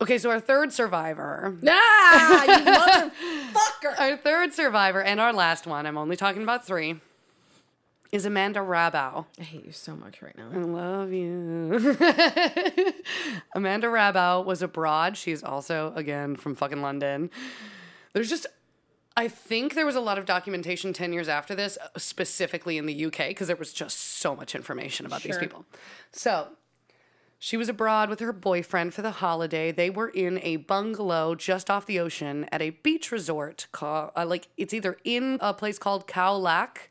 Okay, 0.01 0.17
so 0.17 0.29
our 0.29 0.39
third 0.41 0.73
survivor, 0.73 1.58
Ah, 1.67 2.43
you 2.43 3.12
motherfucker. 3.53 3.99
our 3.99 4.17
third 4.17 4.53
survivor, 4.53 5.01
and 5.01 5.19
our 5.19 5.31
last 5.34 5.65
one. 5.65 5.86
I'm 5.86 5.97
only 5.97 6.15
talking 6.17 6.43
about 6.43 6.65
three. 6.67 6.99
Is 8.12 8.25
Amanda 8.25 8.60
Rabau. 8.60 9.25
I 9.39 9.43
hate 9.43 9.65
you 9.65 9.71
so 9.71 9.95
much 9.95 10.21
right 10.21 10.38
now. 10.38 10.49
I 10.53 10.58
love 10.60 11.12
you. 11.12 11.73
Amanda 13.55 13.88
Rabau 13.88 14.45
was 14.45 14.62
abroad. 14.62 15.17
She's 15.17 15.43
also, 15.43 15.91
again, 15.95 16.36
from 16.36 16.55
fucking 16.55 16.81
London. 16.81 17.29
There's 18.13 18.29
just, 18.29 18.45
I 19.17 19.28
think 19.30 19.75
there 19.75 19.86
was 19.86 19.95
a 19.95 20.01
lot 20.01 20.17
of 20.17 20.25
documentation 20.25 20.91
10 20.91 21.13
years 21.13 21.30
after 21.30 21.56
this, 21.56 21.78
specifically 21.97 22.78
in 22.78 22.86
the 22.86 23.06
UK, 23.06 23.30
because 23.30 23.47
there 23.47 23.56
was 23.56 23.71
just 23.71 23.97
so 23.99 24.36
much 24.36 24.56
information 24.56 25.06
about 25.06 25.21
these 25.23 25.36
Sure. 25.36 25.39
people. 25.41 25.65
So, 26.12 26.49
she 27.39 27.56
was 27.58 27.69
abroad 27.69 28.10
with 28.10 28.19
her 28.19 28.34
boyfriend 28.34 28.93
for 28.93 29.01
the 29.01 29.12
holiday. 29.12 29.71
They 29.71 29.89
were 29.89 30.10
in 30.10 30.39
a 30.41 30.58
bungalow 30.58 31.36
just 31.36 31.69
off 31.69 31.86
the 31.86 31.99
ocean 31.99 32.45
at 32.51 32.62
a 32.62 32.71
beach 32.71 33.12
resort 33.12 33.67
called, 33.71 34.12
uh, 34.17 34.25
like, 34.25 34.47
it's 34.58 34.73
either 34.73 34.97
in 35.04 35.38
a 35.41 35.54
place 35.54 35.78
called 35.78 36.08
Khao 36.08 36.38
Lak 36.41 36.89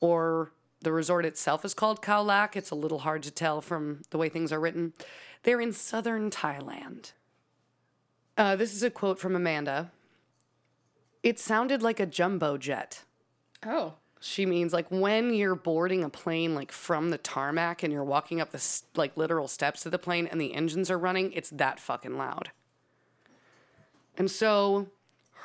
or 0.00 0.52
the 0.80 0.92
resort 0.92 1.24
itself 1.24 1.64
is 1.64 1.74
called 1.74 2.02
Khao 2.02 2.24
Lak. 2.24 2.56
It's 2.56 2.70
a 2.70 2.74
little 2.74 3.00
hard 3.00 3.22
to 3.24 3.30
tell 3.30 3.60
from 3.60 4.02
the 4.10 4.18
way 4.18 4.28
things 4.28 4.52
are 4.52 4.60
written. 4.60 4.94
They're 5.42 5.60
in 5.60 5.72
southern 5.72 6.30
Thailand. 6.30 7.12
Uh, 8.36 8.56
this 8.56 8.72
is 8.74 8.82
a 8.82 8.90
quote 8.90 9.18
from 9.18 9.36
Amanda. 9.36 9.90
It 11.22 11.38
sounded 11.38 11.82
like 11.82 12.00
a 12.00 12.06
jumbo 12.06 12.56
jet. 12.58 13.04
Oh. 13.64 13.94
She 14.20 14.46
means 14.46 14.72
like 14.72 14.86
when 14.88 15.34
you're 15.34 15.54
boarding 15.56 16.04
a 16.04 16.08
plane 16.08 16.54
like 16.54 16.70
from 16.70 17.10
the 17.10 17.18
tarmac 17.18 17.82
and 17.82 17.92
you're 17.92 18.04
walking 18.04 18.40
up 18.40 18.50
the 18.50 18.80
like 18.94 19.16
literal 19.16 19.48
steps 19.48 19.84
of 19.84 19.92
the 19.92 19.98
plane 19.98 20.26
and 20.28 20.40
the 20.40 20.54
engines 20.54 20.90
are 20.90 20.98
running, 20.98 21.32
it's 21.32 21.50
that 21.50 21.80
fucking 21.80 22.16
loud. 22.16 22.50
And 24.16 24.30
so 24.30 24.88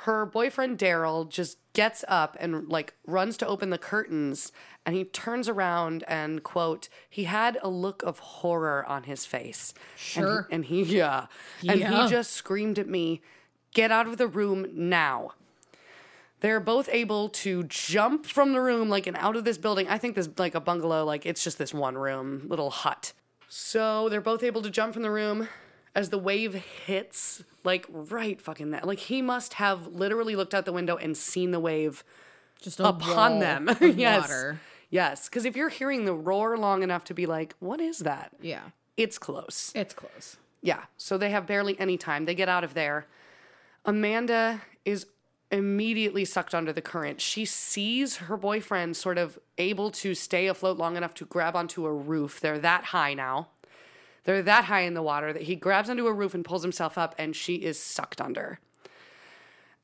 her 0.02 0.24
boyfriend 0.26 0.78
Daryl 0.78 1.28
just 1.28 1.58
gets 1.72 2.04
up 2.06 2.36
and 2.38 2.68
like 2.68 2.94
runs 3.06 3.36
to 3.38 3.46
open 3.46 3.70
the 3.70 3.78
curtains 3.78 4.52
and 4.86 4.94
he 4.94 5.04
turns 5.04 5.48
around 5.48 6.04
and 6.06 6.42
quote 6.44 6.88
he 7.10 7.24
had 7.24 7.58
a 7.62 7.68
look 7.68 8.02
of 8.04 8.18
horror 8.20 8.84
on 8.86 9.04
his 9.04 9.26
face 9.26 9.74
Sure. 9.96 10.46
and 10.52 10.64
he, 10.66 10.80
and 10.80 10.88
he 10.88 10.96
yeah 10.98 11.26
and 11.68 11.82
he 11.82 12.08
just 12.08 12.32
screamed 12.32 12.78
at 12.78 12.88
me 12.88 13.22
get 13.74 13.90
out 13.90 14.06
of 14.06 14.18
the 14.18 14.26
room 14.28 14.66
now 14.72 15.32
they're 16.40 16.60
both 16.60 16.88
able 16.90 17.28
to 17.28 17.64
jump 17.64 18.24
from 18.26 18.52
the 18.52 18.60
room 18.60 18.88
like 18.88 19.06
and 19.06 19.16
out 19.16 19.36
of 19.36 19.44
this 19.44 19.58
building 19.58 19.88
i 19.88 19.98
think 19.98 20.14
this 20.14 20.28
like 20.38 20.54
a 20.54 20.60
bungalow 20.60 21.04
like 21.04 21.26
it's 21.26 21.42
just 21.42 21.58
this 21.58 21.74
one 21.74 21.96
room 21.98 22.44
little 22.48 22.70
hut 22.70 23.12
so 23.48 24.08
they're 24.08 24.20
both 24.20 24.42
able 24.42 24.62
to 24.62 24.70
jump 24.70 24.92
from 24.92 25.02
the 25.02 25.10
room 25.10 25.48
as 25.94 26.10
the 26.10 26.18
wave 26.18 26.54
hits 26.54 27.42
like 27.64 27.86
right 27.90 28.40
fucking 28.40 28.70
that 28.70 28.86
like 28.86 28.98
he 28.98 29.20
must 29.22 29.54
have 29.54 29.86
literally 29.88 30.36
looked 30.36 30.54
out 30.54 30.64
the 30.64 30.72
window 30.72 30.96
and 30.96 31.16
seen 31.16 31.50
the 31.50 31.58
wave 31.60 32.04
Just 32.60 32.78
upon 32.80 33.38
them 33.40 33.68
yes 33.80 34.20
water. 34.22 34.60
yes 34.90 35.28
because 35.28 35.44
if 35.44 35.56
you're 35.56 35.70
hearing 35.70 36.04
the 36.04 36.14
roar 36.14 36.56
long 36.56 36.82
enough 36.82 37.04
to 37.04 37.14
be 37.14 37.26
like 37.26 37.54
what 37.58 37.80
is 37.80 37.98
that 38.00 38.30
Yeah. 38.40 38.62
it's 38.96 39.18
close 39.18 39.72
It's 39.74 39.94
close. 39.94 40.36
yeah. 40.62 40.82
So 40.96 41.16
they 41.18 41.30
have 41.30 41.46
barely 41.46 41.78
any 41.80 41.96
time. 41.96 42.24
They 42.26 42.34
get 42.34 42.48
out 42.48 42.64
of 42.64 42.74
there. 42.74 43.06
Amanda 43.84 44.60
is 44.84 45.06
immediately 45.50 46.24
sucked 46.24 46.54
under 46.54 46.72
the 46.72 46.82
current. 46.82 47.20
She 47.20 47.44
sees 47.44 48.16
her 48.16 48.36
boyfriend 48.36 48.96
sort 48.96 49.18
of 49.18 49.38
able 49.56 49.90
to 49.92 50.14
stay 50.14 50.46
afloat 50.46 50.76
long 50.76 50.96
enough 50.96 51.14
to 51.14 51.24
grab 51.24 51.56
onto 51.56 51.86
a 51.86 51.92
roof. 51.92 52.40
They're 52.40 52.58
that 52.58 52.84
high 52.84 53.14
now. 53.14 53.48
They're 54.24 54.42
that 54.42 54.64
high 54.64 54.82
in 54.82 54.92
the 54.92 55.02
water 55.02 55.32
that 55.32 55.42
he 55.42 55.56
grabs 55.56 55.88
onto 55.88 56.06
a 56.06 56.12
roof 56.12 56.34
and 56.34 56.44
pulls 56.44 56.62
himself 56.62 56.98
up, 56.98 57.14
and 57.16 57.34
she 57.34 57.54
is 57.54 57.80
sucked 57.80 58.20
under. 58.20 58.60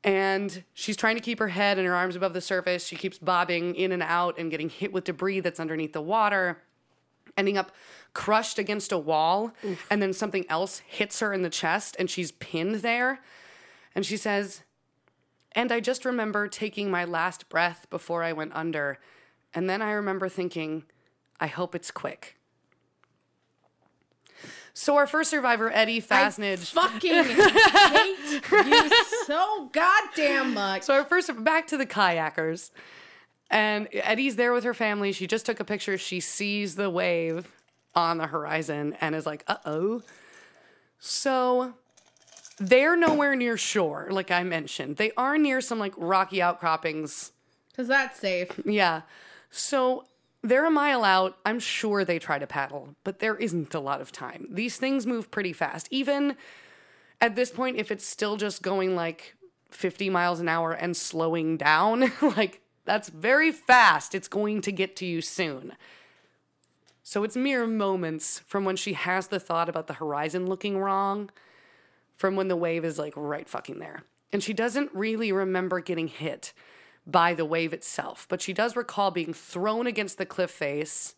And 0.02 0.64
she's 0.74 0.98
trying 0.98 1.14
to 1.14 1.22
keep 1.22 1.38
her 1.38 1.48
head 1.48 1.78
and 1.78 1.86
her 1.86 1.94
arms 1.94 2.14
above 2.14 2.34
the 2.34 2.42
surface. 2.42 2.86
She 2.86 2.96
keeps 2.96 3.18
bobbing 3.18 3.74
in 3.74 3.90
and 3.90 4.02
out 4.02 4.38
and 4.38 4.50
getting 4.50 4.68
hit 4.68 4.92
with 4.92 5.04
debris 5.04 5.40
that's 5.40 5.58
underneath 5.58 5.94
the 5.94 6.02
water, 6.02 6.62
ending 7.38 7.56
up 7.56 7.72
crushed 8.12 8.58
against 8.58 8.92
a 8.92 8.98
wall. 8.98 9.54
And 9.90 10.02
then 10.02 10.12
something 10.12 10.44
else 10.50 10.80
hits 10.86 11.20
her 11.20 11.32
in 11.32 11.40
the 11.40 11.48
chest, 11.48 11.96
and 11.98 12.10
she's 12.10 12.32
pinned 12.32 12.76
there. 12.76 13.20
And 13.94 14.04
she 14.04 14.18
says, 14.18 14.62
And 15.54 15.70
I 15.70 15.80
just 15.80 16.04
remember 16.04 16.48
taking 16.48 16.90
my 16.90 17.04
last 17.04 17.48
breath 17.48 17.86
before 17.90 18.22
I 18.22 18.32
went 18.32 18.54
under. 18.54 18.98
And 19.52 19.70
then 19.70 19.82
I 19.82 19.92
remember 19.92 20.28
thinking, 20.28 20.84
I 21.38 21.46
hope 21.46 21.74
it's 21.74 21.90
quick. 21.90 22.36
So 24.76 24.96
our 24.96 25.06
first 25.06 25.30
survivor, 25.30 25.70
Edie 25.72 26.02
Fassnidge. 26.02 26.72
Fucking 26.72 27.24
hate 27.24 28.42
you 28.50 29.04
so 29.24 29.70
goddamn 29.72 30.52
much. 30.54 30.82
So 30.82 30.94
our 30.94 31.04
first 31.04 31.30
back 31.44 31.68
to 31.68 31.76
the 31.76 31.86
kayakers. 31.86 32.72
And 33.50 33.88
Edie's 33.92 34.34
there 34.34 34.52
with 34.52 34.64
her 34.64 34.74
family. 34.74 35.12
She 35.12 35.28
just 35.28 35.46
took 35.46 35.60
a 35.60 35.64
picture. 35.64 35.96
She 35.96 36.18
sees 36.18 36.74
the 36.74 36.90
wave 36.90 37.52
on 37.94 38.18
the 38.18 38.26
horizon 38.26 38.96
and 39.00 39.14
is 39.14 39.26
like, 39.26 39.44
uh 39.46 39.58
oh. 39.64 40.02
So 40.98 41.74
they're 42.58 42.96
nowhere 42.96 43.34
near 43.34 43.56
shore, 43.56 44.08
like 44.10 44.30
I 44.30 44.42
mentioned. 44.42 44.96
They 44.96 45.12
are 45.16 45.36
near 45.38 45.60
some 45.60 45.78
like 45.78 45.94
rocky 45.96 46.40
outcroppings. 46.40 47.32
Because 47.70 47.88
that's 47.88 48.18
safe. 48.18 48.60
Yeah. 48.64 49.02
So 49.50 50.04
they're 50.42 50.66
a 50.66 50.70
mile 50.70 51.04
out. 51.04 51.38
I'm 51.44 51.58
sure 51.58 52.04
they 52.04 52.18
try 52.18 52.38
to 52.38 52.46
paddle, 52.46 52.94
but 53.02 53.18
there 53.18 53.36
isn't 53.36 53.74
a 53.74 53.80
lot 53.80 54.00
of 54.00 54.12
time. 54.12 54.46
These 54.50 54.76
things 54.76 55.06
move 55.06 55.30
pretty 55.30 55.52
fast. 55.52 55.88
Even 55.90 56.36
at 57.20 57.34
this 57.34 57.50
point, 57.50 57.78
if 57.78 57.90
it's 57.90 58.06
still 58.06 58.36
just 58.36 58.62
going 58.62 58.94
like 58.94 59.34
50 59.70 60.10
miles 60.10 60.40
an 60.40 60.48
hour 60.48 60.72
and 60.72 60.96
slowing 60.96 61.56
down, 61.56 62.12
like 62.22 62.60
that's 62.84 63.08
very 63.08 63.50
fast. 63.50 64.14
It's 64.14 64.28
going 64.28 64.60
to 64.62 64.72
get 64.72 64.96
to 64.96 65.06
you 65.06 65.20
soon. 65.20 65.72
So 67.02 67.24
it's 67.24 67.36
mere 67.36 67.66
moments 67.66 68.40
from 68.46 68.64
when 68.64 68.76
she 68.76 68.94
has 68.94 69.28
the 69.28 69.40
thought 69.40 69.68
about 69.68 69.86
the 69.88 69.94
horizon 69.94 70.46
looking 70.46 70.78
wrong, 70.78 71.30
from 72.16 72.36
when 72.36 72.48
the 72.48 72.56
wave 72.56 72.84
is 72.84 72.98
like 72.98 73.14
right 73.16 73.48
fucking 73.48 73.78
there. 73.78 74.04
And 74.32 74.42
she 74.42 74.52
doesn't 74.52 74.90
really 74.94 75.32
remember 75.32 75.80
getting 75.80 76.08
hit 76.08 76.52
by 77.06 77.34
the 77.34 77.44
wave 77.44 77.72
itself, 77.72 78.26
but 78.28 78.40
she 78.40 78.52
does 78.52 78.76
recall 78.76 79.10
being 79.10 79.34
thrown 79.34 79.86
against 79.86 80.18
the 80.18 80.26
cliff 80.26 80.50
face 80.50 81.14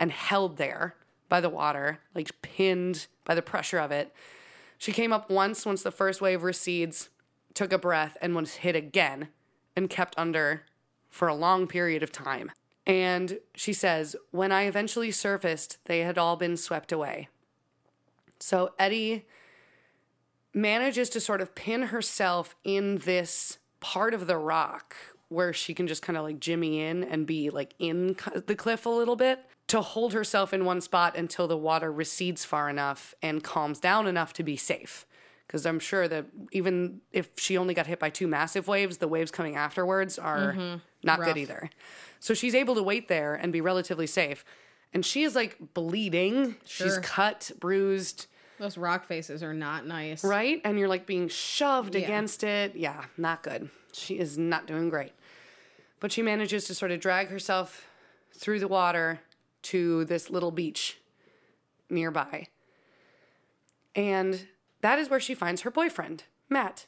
and 0.00 0.10
held 0.10 0.56
there 0.56 0.96
by 1.28 1.40
the 1.40 1.48
water, 1.48 2.00
like 2.14 2.42
pinned 2.42 3.06
by 3.24 3.34
the 3.34 3.42
pressure 3.42 3.78
of 3.78 3.92
it. 3.92 4.12
She 4.78 4.92
came 4.92 5.12
up 5.12 5.30
once, 5.30 5.64
once 5.64 5.82
the 5.82 5.92
first 5.92 6.20
wave 6.20 6.42
recedes, 6.42 7.08
took 7.54 7.72
a 7.72 7.78
breath, 7.78 8.16
and 8.20 8.34
was 8.34 8.56
hit 8.56 8.74
again 8.74 9.28
and 9.76 9.88
kept 9.88 10.14
under 10.18 10.62
for 11.08 11.28
a 11.28 11.34
long 11.34 11.66
period 11.66 12.02
of 12.02 12.10
time. 12.10 12.50
And 12.86 13.38
she 13.54 13.72
says, 13.72 14.16
when 14.32 14.50
I 14.50 14.64
eventually 14.64 15.12
surfaced, 15.12 15.78
they 15.84 16.00
had 16.00 16.18
all 16.18 16.36
been 16.36 16.56
swept 16.56 16.90
away. 16.90 17.28
So 18.40 18.74
Edie 18.78 19.24
manages 20.54 21.08
to 21.10 21.20
sort 21.20 21.40
of 21.40 21.54
pin 21.54 21.82
herself 21.84 22.54
in 22.64 22.98
this 22.98 23.58
part 23.80 24.14
of 24.14 24.26
the 24.26 24.36
rock 24.36 24.94
where 25.28 25.52
she 25.52 25.72
can 25.72 25.86
just 25.86 26.02
kind 26.02 26.16
of 26.16 26.24
like 26.24 26.38
jimmy 26.38 26.80
in 26.80 27.02
and 27.02 27.26
be 27.26 27.48
like 27.50 27.74
in 27.78 28.16
the 28.46 28.54
cliff 28.54 28.84
a 28.84 28.90
little 28.90 29.16
bit 29.16 29.40
to 29.72 29.80
hold 29.80 30.12
herself 30.12 30.52
in 30.52 30.66
one 30.66 30.82
spot 30.82 31.16
until 31.16 31.48
the 31.48 31.56
water 31.56 31.90
recedes 31.90 32.44
far 32.44 32.68
enough 32.68 33.14
and 33.22 33.42
calms 33.42 33.80
down 33.80 34.06
enough 34.06 34.34
to 34.34 34.42
be 34.42 34.54
safe. 34.54 35.06
Because 35.46 35.64
I'm 35.64 35.78
sure 35.78 36.06
that 36.08 36.26
even 36.50 37.00
if 37.10 37.30
she 37.36 37.56
only 37.56 37.72
got 37.72 37.86
hit 37.86 37.98
by 37.98 38.10
two 38.10 38.26
massive 38.26 38.68
waves, 38.68 38.98
the 38.98 39.08
waves 39.08 39.30
coming 39.30 39.56
afterwards 39.56 40.18
are 40.18 40.52
mm-hmm. 40.52 40.76
not 41.02 41.20
Rough. 41.20 41.28
good 41.28 41.38
either. 41.38 41.70
So 42.20 42.34
she's 42.34 42.54
able 42.54 42.74
to 42.74 42.82
wait 42.82 43.08
there 43.08 43.34
and 43.34 43.50
be 43.50 43.62
relatively 43.62 44.06
safe. 44.06 44.44
And 44.92 45.06
she 45.06 45.22
is 45.22 45.34
like 45.34 45.56
bleeding. 45.72 46.56
She's 46.66 46.98
cut, 46.98 47.50
bruised, 47.58 48.26
Those 48.62 48.78
rock 48.78 49.04
faces 49.06 49.42
are 49.42 49.52
not 49.52 49.88
nice. 49.88 50.22
right? 50.22 50.60
And 50.64 50.78
you're 50.78 50.86
like 50.86 51.04
being 51.04 51.26
shoved 51.26 51.96
Yeah. 51.96 52.02
against 52.02 52.44
it. 52.44 52.76
Yeah, 52.76 53.06
not 53.16 53.42
good. 53.42 53.70
She 53.92 54.20
is 54.20 54.38
not 54.38 54.68
doing 54.68 54.88
great. 54.88 55.10
But 55.98 56.12
she 56.12 56.22
manages 56.22 56.66
to 56.66 56.74
sort 56.76 56.92
of 56.92 57.00
drag 57.00 57.26
herself 57.26 57.88
through 58.32 58.60
the 58.60 58.68
water 58.68 59.18
to 59.62 60.04
this 60.04 60.30
little 60.30 60.52
beach 60.52 60.98
nearby. 61.90 62.46
And 63.96 64.46
that 64.80 65.00
is 65.00 65.10
where 65.10 65.18
she 65.18 65.34
finds 65.34 65.62
her 65.62 65.70
boyfriend, 65.72 66.22
Matt. 66.48 66.86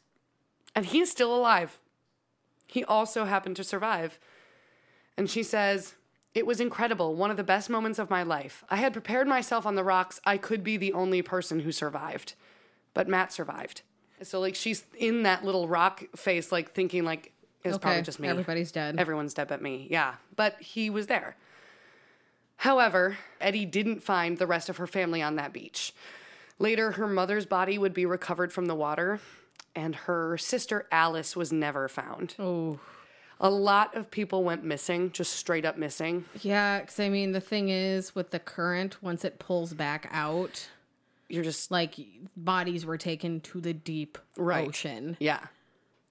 And 0.77 0.87
he's 0.87 1.11
still 1.11 1.35
alive. 1.35 1.81
He 2.69 2.85
also 2.85 3.25
happened 3.25 3.57
to 3.57 3.65
survive. 3.65 4.21
And 5.17 5.29
she 5.29 5.43
says, 5.43 5.95
It 6.35 6.47
was 6.47 6.61
incredible, 6.61 7.15
one 7.15 7.31
of 7.31 7.37
the 7.37 7.45
best 7.45 7.71
moments 7.71 7.99
of 8.01 8.11
my 8.11 8.25
life. 8.25 8.65
I 8.69 8.77
had 8.77 8.93
prepared 8.93 9.29
myself 9.29 9.65
on 9.67 9.77
the 9.77 9.85
rocks. 9.85 10.21
I 10.25 10.37
could 10.37 10.65
be 10.65 10.77
the 10.77 10.93
only 10.93 11.23
person 11.23 11.61
who 11.61 11.71
survived. 11.71 12.35
But 12.93 13.09
Matt 13.09 13.33
survived. 13.33 13.83
So, 14.23 14.41
like, 14.41 14.55
she's 14.55 14.85
in 14.99 15.23
that 15.23 15.45
little 15.45 15.69
rock 15.69 16.03
face, 16.17 16.51
like, 16.51 16.73
thinking, 16.73 17.05
like, 17.05 17.33
it's 17.63 17.79
probably 17.79 18.03
just 18.03 18.21
me. 18.21 18.29
Everybody's 18.29 18.73
dead. 18.73 18.99
Everyone's 18.99 19.33
dead 19.33 19.49
but 19.49 19.63
me. 19.63 19.87
Yeah. 19.91 20.15
But 20.37 20.61
he 20.61 20.91
was 20.91 21.07
there. 21.07 21.37
However, 22.57 23.17
Edie 23.41 23.65
didn't 23.65 24.03
find 24.03 24.39
the 24.39 24.47
rest 24.47 24.69
of 24.69 24.77
her 24.79 24.87
family 24.87 25.23
on 25.23 25.37
that 25.37 25.53
beach. 25.53 25.93
Later, 26.59 26.93
her 26.93 27.07
mother's 27.07 27.47
body 27.47 27.79
would 27.79 27.95
be 27.95 28.07
recovered 28.07 28.53
from 28.53 28.67
the 28.67 28.75
water, 28.75 29.21
and 29.75 29.95
her 29.95 30.37
sister 30.39 30.87
Alice 30.93 31.37
was 31.37 31.53
never 31.53 31.89
found. 31.89 32.35
oh. 32.39 32.81
A 33.41 33.51
lot 33.51 33.97
of 33.97 34.11
people 34.11 34.45
went 34.45 34.65
missing, 34.65 35.11
just 35.13 35.33
straight 35.35 35.65
up 35.65 35.77
missing. 35.77 36.25
Yeah, 36.43 36.81
because 36.81 37.01
I 37.01 37.09
mean, 37.09 37.33
the 37.33 37.41
thing 37.41 37.69
is, 37.69 38.15
with 38.15 38.31
the 38.31 38.39
current, 38.39 39.03
once 39.03 39.25
it 39.25 39.39
pulls 39.39 39.75
back 39.75 40.09
out, 40.13 40.69
You're 41.29 41.43
just 41.45 41.71
like 41.71 41.97
bodies 42.37 42.85
were 42.87 42.99
taken 42.99 43.41
to 43.41 43.61
the 43.61 43.73
deep 43.75 44.19
Right. 44.37 44.69
ocean, 44.69 45.17
yeah. 45.19 45.41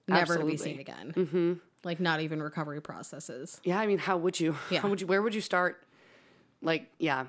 never 0.08 0.36
to 0.36 0.44
be 0.44 0.56
seen 0.56 0.80
again. 0.80 1.12
Mm-hmm. 1.16 1.52
Like, 1.84 2.00
not 2.00 2.20
even 2.20 2.42
recovery 2.42 2.80
processes. 2.82 3.60
Yeah, 3.64 3.78
I 3.78 3.86
mean, 3.86 3.98
how 3.98 4.16
would 4.18 4.38
you? 4.40 4.56
Yeah. 4.70 4.80
How 4.80 4.88
would 4.88 5.00
you? 5.00 5.06
Where 5.06 5.22
would 5.22 5.34
you 5.34 5.40
start? 5.40 5.82
Like, 6.62 6.90
yeah, 6.98 7.26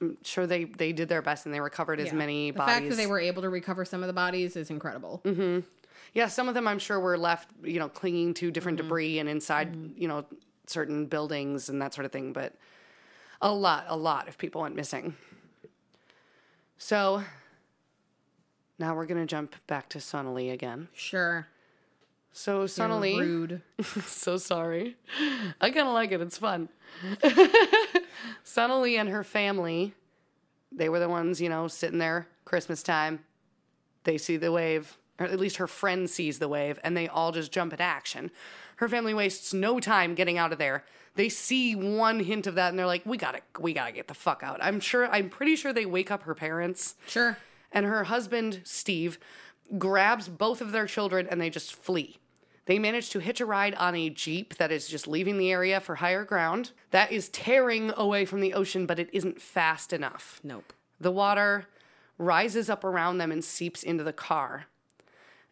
I'm 0.00 0.18
sure 0.22 0.46
they 0.46 0.64
they 0.64 0.92
did 0.92 1.08
their 1.08 1.22
best 1.22 1.46
and 1.46 1.54
they 1.54 1.60
recovered 1.60 1.98
as 2.00 2.08
Yeah. 2.08 2.14
many 2.14 2.50
bodies. 2.52 2.66
the 2.74 2.80
fact 2.80 2.88
that 2.90 2.96
they 2.96 3.06
were 3.06 3.18
able 3.20 3.42
to 3.42 3.48
recover 3.48 3.84
some 3.84 4.02
of 4.02 4.06
the 4.06 4.12
bodies 4.12 4.54
is 4.56 4.70
incredible. 4.70 5.22
Yeah, 6.14 6.28
some 6.28 6.48
of 6.48 6.54
them 6.54 6.66
I'm 6.68 6.78
sure 6.78 6.98
were 7.00 7.18
left, 7.18 7.50
you 7.62 7.78
know, 7.78 7.88
clinging 7.88 8.34
to 8.34 8.50
different 8.50 8.78
Mm-hmm. 8.78 8.88
debris 8.88 9.18
and 9.18 9.28
inside, 9.28 9.76
you 9.96 10.08
know, 10.08 10.24
certain 10.66 11.06
buildings 11.06 11.68
and 11.68 11.80
that 11.82 11.94
sort 11.94 12.04
of 12.04 12.12
thing. 12.12 12.32
But 12.32 12.54
a 13.42 13.52
lot, 13.52 13.84
a 13.88 13.96
lot 13.96 14.28
of 14.28 14.38
people 14.38 14.62
went 14.62 14.74
missing. 14.74 15.14
So 16.78 17.22
now 18.78 18.94
we're 18.94 19.06
gonna 19.06 19.26
jump 19.26 19.54
back 19.66 19.88
to 19.90 20.00
Sonali 20.00 20.50
again. 20.50 20.88
Sure. 20.94 21.46
So 22.32 22.58
You're 22.60 22.68
Sonali, 22.68 23.18
Rude. 23.18 23.62
so 24.06 24.36
sorry. 24.36 24.96
I 25.60 25.70
kind 25.70 25.88
of 25.88 25.94
like 25.94 26.12
it. 26.12 26.20
It's 26.20 26.36
fun. 26.36 26.68
Sonali 28.44 28.96
and 28.96 29.08
her 29.08 29.24
family, 29.24 29.94
they 30.70 30.88
were 30.88 30.98
the 30.98 31.08
ones, 31.08 31.40
you 31.40 31.48
know, 31.48 31.66
sitting 31.68 31.98
there 31.98 32.28
Christmas 32.44 32.82
time. 32.82 33.20
They 34.04 34.18
see 34.18 34.36
the 34.36 34.52
wave, 34.52 34.98
or 35.18 35.26
at 35.26 35.38
least 35.40 35.56
her 35.56 35.66
friend 35.66 36.08
sees 36.10 36.38
the 36.38 36.48
wave, 36.48 36.78
and 36.84 36.96
they 36.96 37.08
all 37.08 37.32
just 37.32 37.52
jump 37.52 37.72
at 37.72 37.80
action. 37.80 38.30
Her 38.76 38.88
family 38.88 39.14
wastes 39.14 39.54
no 39.54 39.80
time 39.80 40.14
getting 40.14 40.36
out 40.38 40.52
of 40.52 40.58
there. 40.58 40.84
They 41.14 41.28
see 41.30 41.74
one 41.74 42.20
hint 42.20 42.46
of 42.46 42.56
that, 42.56 42.68
and 42.70 42.78
they're 42.78 42.86
like, 42.86 43.06
"We 43.06 43.16
gotta, 43.16 43.40
we 43.58 43.72
gotta 43.72 43.92
get 43.92 44.08
the 44.08 44.14
fuck 44.14 44.42
out." 44.42 44.58
I'm 44.62 44.80
sure. 44.80 45.06
I'm 45.08 45.30
pretty 45.30 45.56
sure 45.56 45.72
they 45.72 45.86
wake 45.86 46.10
up 46.10 46.24
her 46.24 46.34
parents 46.34 46.94
Sure. 47.06 47.38
and 47.72 47.86
her 47.86 48.04
husband, 48.04 48.60
Steve, 48.64 49.18
grabs 49.78 50.28
both 50.28 50.60
of 50.60 50.72
their 50.72 50.86
children 50.86 51.26
and 51.30 51.40
they 51.40 51.50
just 51.50 51.74
flee. 51.74 52.18
They 52.66 52.78
manage 52.78 53.10
to 53.10 53.20
hitch 53.20 53.40
a 53.40 53.46
ride 53.46 53.74
on 53.76 53.94
a 53.94 54.10
Jeep 54.10 54.56
that 54.56 54.70
is 54.72 54.88
just 54.88 55.06
leaving 55.08 55.38
the 55.38 55.50
area 55.52 55.80
for 55.80 55.96
higher 55.96 56.24
ground. 56.24 56.72
That 56.90 57.12
is 57.12 57.28
tearing 57.28 57.92
away 57.96 58.24
from 58.26 58.40
the 58.40 58.54
ocean, 58.54 58.86
but 58.86 58.98
it 58.98 59.08
isn't 59.12 59.40
fast 59.40 59.92
enough. 59.92 60.40
Nope. 60.42 60.72
The 61.00 61.12
water 61.12 61.66
rises 62.18 62.68
up 62.68 62.82
around 62.84 63.18
them 63.18 63.30
and 63.30 63.44
seeps 63.44 63.82
into 63.82 64.02
the 64.04 64.12
car. 64.12 64.66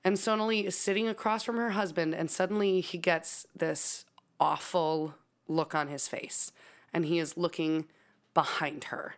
And 0.05 0.19
Sonali 0.19 0.67
is 0.67 0.77
sitting 0.77 1.09
across 1.09 1.43
from 1.43 1.57
her 1.57 1.71
husband, 1.71 2.15
and 2.15 2.31
suddenly 2.31 2.81
he 2.83 2.99
gets 2.99 3.47
this 3.57 4.05
awful 4.39 5.15
look 5.49 5.75
on 5.75 5.89
his 5.89 6.07
face. 6.07 6.53
And 6.93 7.07
he 7.07 7.19
is 7.19 7.37
looking 7.37 7.87
behind 8.35 8.85
her. 8.85 9.15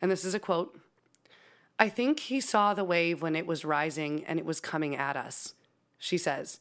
And 0.00 0.10
this 0.10 0.24
is 0.24 0.34
a 0.34 0.40
quote 0.40 0.78
I 1.78 1.88
think 1.88 2.20
he 2.20 2.40
saw 2.40 2.74
the 2.74 2.84
wave 2.84 3.22
when 3.22 3.34
it 3.34 3.46
was 3.46 3.64
rising 3.64 4.24
and 4.24 4.38
it 4.38 4.44
was 4.44 4.60
coming 4.60 4.94
at 4.94 5.16
us, 5.16 5.54
she 5.98 6.16
says. 6.16 6.60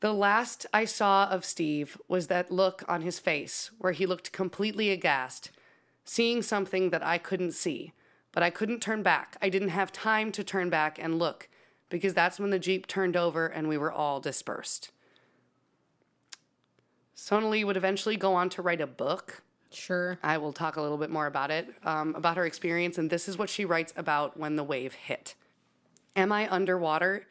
The 0.00 0.12
last 0.12 0.66
I 0.72 0.84
saw 0.84 1.26
of 1.30 1.44
Steve 1.44 1.96
was 2.08 2.26
that 2.26 2.50
look 2.50 2.84
on 2.86 3.00
his 3.00 3.18
face 3.18 3.70
where 3.78 3.92
he 3.92 4.04
looked 4.04 4.32
completely 4.32 4.90
aghast, 4.90 5.50
seeing 6.04 6.42
something 6.42 6.90
that 6.90 7.02
I 7.02 7.16
couldn't 7.16 7.52
see. 7.52 7.92
But 8.32 8.42
I 8.42 8.50
couldn't 8.50 8.82
turn 8.82 9.02
back. 9.02 9.38
I 9.40 9.48
didn't 9.48 9.68
have 9.68 9.92
time 9.92 10.32
to 10.32 10.44
turn 10.44 10.68
back 10.68 10.98
and 11.00 11.18
look 11.18 11.48
because 11.94 12.12
that's 12.12 12.40
when 12.40 12.50
the 12.50 12.58
Jeep 12.58 12.88
turned 12.88 13.16
over 13.16 13.46
and 13.46 13.68
we 13.68 13.78
were 13.78 13.92
all 13.92 14.18
dispersed. 14.18 14.90
Sonali 17.14 17.62
would 17.62 17.76
eventually 17.76 18.16
go 18.16 18.34
on 18.34 18.48
to 18.48 18.62
write 18.62 18.80
a 18.80 18.86
book. 18.88 19.42
Sure. 19.70 20.18
I 20.20 20.38
will 20.38 20.52
talk 20.52 20.74
a 20.74 20.82
little 20.82 20.98
bit 20.98 21.08
more 21.08 21.26
about 21.26 21.52
it, 21.52 21.68
um, 21.84 22.16
about 22.16 22.36
her 22.36 22.46
experience, 22.46 22.98
and 22.98 23.10
this 23.10 23.28
is 23.28 23.38
what 23.38 23.48
she 23.48 23.64
writes 23.64 23.92
about 23.96 24.36
when 24.36 24.56
the 24.56 24.64
wave 24.64 24.94
hit. 24.94 25.36
Am 26.16 26.32
I 26.32 26.52
underwater? 26.52 27.28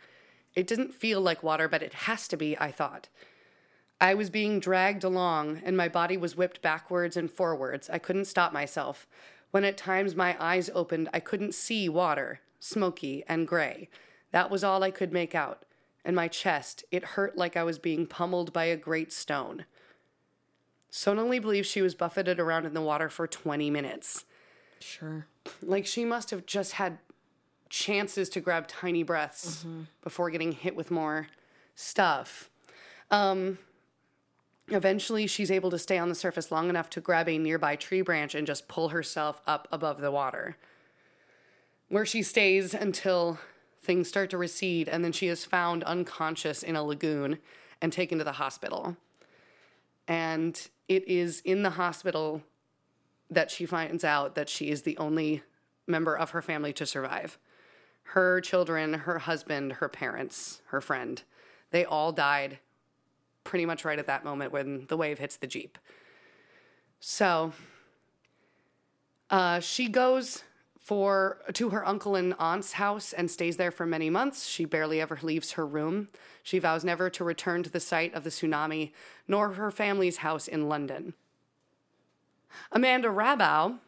It 0.55 0.65
didn't 0.65 0.93
feel 0.93 1.19
like 1.19 1.43
water, 1.43 1.67
but 1.67 1.83
it 1.83 1.93
has 1.93 2.29
to 2.29 2.37
be, 2.37 2.57
I 2.57 2.71
thought. 2.71 3.09
I 3.99 4.13
was 4.13 4.29
being 4.29 4.61
dragged 4.61 5.03
along, 5.03 5.61
and 5.65 5.75
my 5.75 5.89
body 5.89 6.15
was 6.15 6.37
whipped 6.37 6.61
backwards 6.61 7.17
and 7.17 7.29
forwards. 7.29 7.89
I 7.89 7.97
couldn't 7.97 8.25
stop 8.25 8.53
myself. 8.53 9.07
When 9.51 9.65
at 9.65 9.75
times 9.75 10.15
my 10.15 10.37
eyes 10.39 10.69
opened, 10.73 11.09
I 11.13 11.19
couldn't 11.19 11.53
see 11.53 11.89
water, 11.89 12.39
smoky 12.61 13.25
and 13.27 13.45
gray. 13.45 13.89
That 14.33 14.49
was 14.51 14.63
all 14.63 14.83
I 14.83 14.91
could 14.91 15.13
make 15.13 15.33
out. 15.35 15.63
And 16.03 16.15
my 16.15 16.27
chest, 16.27 16.83
it 16.91 17.05
hurt 17.05 17.37
like 17.37 17.55
I 17.55 17.63
was 17.63 17.79
being 17.79 18.05
pummeled 18.05 18.51
by 18.51 18.65
a 18.65 18.75
great 18.75 19.13
stone. 19.13 19.63
Sonali 20.89 21.39
believes 21.39 21.67
she 21.67 21.81
was 21.81 21.95
buffeted 21.95 22.39
around 22.39 22.65
in 22.65 22.73
the 22.73 22.81
water 22.81 23.09
for 23.09 23.25
20 23.25 23.69
minutes. 23.69 24.25
Sure. 24.79 25.27
Like 25.61 25.85
she 25.85 26.03
must 26.03 26.31
have 26.31 26.45
just 26.45 26.73
had 26.73 26.97
chances 27.69 28.27
to 28.29 28.41
grab 28.41 28.67
tiny 28.67 29.03
breaths 29.03 29.65
before 30.03 30.29
getting 30.29 30.51
hit 30.51 30.75
with 30.75 30.91
more 30.91 31.27
stuff. 31.75 32.49
Um, 33.09 33.59
eventually, 34.67 35.27
she's 35.27 35.51
able 35.51 35.69
to 35.71 35.79
stay 35.79 35.97
on 35.97 36.09
the 36.09 36.15
surface 36.15 36.51
long 36.51 36.69
enough 36.69 36.89
to 36.91 37.01
grab 37.01 37.29
a 37.29 37.37
nearby 37.37 37.75
tree 37.75 38.01
branch 38.01 38.35
and 38.35 38.45
just 38.45 38.67
pull 38.67 38.89
herself 38.89 39.41
up 39.47 39.67
above 39.71 40.01
the 40.01 40.11
water, 40.11 40.57
where 41.87 42.05
she 42.05 42.21
stays 42.21 42.73
until 42.73 43.39
things 43.83 44.07
start 44.07 44.29
to 44.31 44.37
recede, 44.37 44.87
and 44.87 45.03
then 45.03 45.11
she 45.11 45.27
is 45.27 45.45
found 45.45 45.83
unconscious 45.83 46.63
in 46.63 46.75
a 46.75 46.83
lagoon 46.83 47.39
and 47.81 47.91
taken 47.91 48.17
to 48.17 48.23
the 48.23 48.33
hospital. 48.33 48.95
And 50.07 50.59
it 50.87 51.07
is 51.07 51.41
in 51.41 51.63
the 51.63 51.71
hospital 51.71 52.41
that 53.29 53.51
she 53.51 53.65
finds 53.65 54.03
out 54.03 54.35
that 54.35 54.49
she 54.49 54.69
is 54.69 54.83
the 54.83 54.97
only 54.97 55.43
member 55.87 56.17
of 56.17 56.31
her 56.31 56.41
family 56.41 56.73
to 56.73 56.85
survive. 56.85 57.37
Her 58.03 58.41
children, 58.41 58.93
her 58.93 59.19
husband, 59.19 59.73
her 59.73 59.89
parents, 59.89 60.61
her 60.67 60.81
friend, 60.81 61.21
they 61.71 61.83
all 61.85 62.11
died 62.11 62.59
pretty 63.43 63.65
much 63.65 63.83
right 63.83 63.99
at 63.99 64.07
that 64.07 64.23
moment 64.23 64.51
when 64.51 64.85
the 64.87 64.97
wave 64.97 65.19
hits 65.19 65.37
the 65.37 65.47
Jeep. 65.47 65.77
So 66.99 67.53
uh, 69.29 69.59
she 69.59 69.89
goes 69.89 70.43
for 70.83 71.37
to 71.53 71.69
her 71.69 71.87
uncle 71.87 72.15
and 72.15 72.35
aunt's 72.37 72.73
house 72.73 73.13
and 73.13 73.31
stays 73.31 73.55
there 73.55 73.71
for 73.71 73.85
many 73.85 74.09
months. 74.09 74.45
She 74.45 74.65
barely 74.65 74.99
ever 74.99 75.17
leaves 75.21 75.53
her 75.53 75.65
room. 75.65 76.09
She 76.43 76.59
vows 76.59 76.83
never 76.83 77.09
to 77.09 77.23
return 77.23 77.63
to 77.63 77.69
the 77.69 77.79
site 77.79 78.13
of 78.13 78.25
the 78.25 78.29
tsunami 78.29 78.91
nor 79.25 79.53
her 79.53 79.71
family's 79.71 80.17
house 80.17 80.47
in 80.47 80.67
London. 80.67 81.13
Amanda 82.73 83.07
Rabow, 83.07 83.79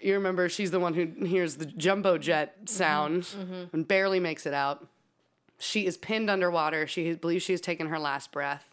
you 0.00 0.14
remember 0.14 0.48
she's 0.48 0.70
the 0.70 0.78
one 0.78 0.94
who 0.94 1.26
hears 1.26 1.56
the 1.56 1.66
jumbo 1.66 2.18
jet 2.18 2.58
mm-hmm. 2.58 2.66
sound 2.66 3.22
mm-hmm. 3.24 3.64
and 3.72 3.88
barely 3.88 4.20
makes 4.20 4.46
it 4.46 4.54
out. 4.54 4.86
She 5.58 5.86
is 5.86 5.96
pinned 5.96 6.30
underwater. 6.30 6.86
She 6.86 7.14
believes 7.14 7.42
she 7.42 7.52
has 7.52 7.60
taken 7.60 7.88
her 7.88 7.98
last 7.98 8.30
breath. 8.30 8.72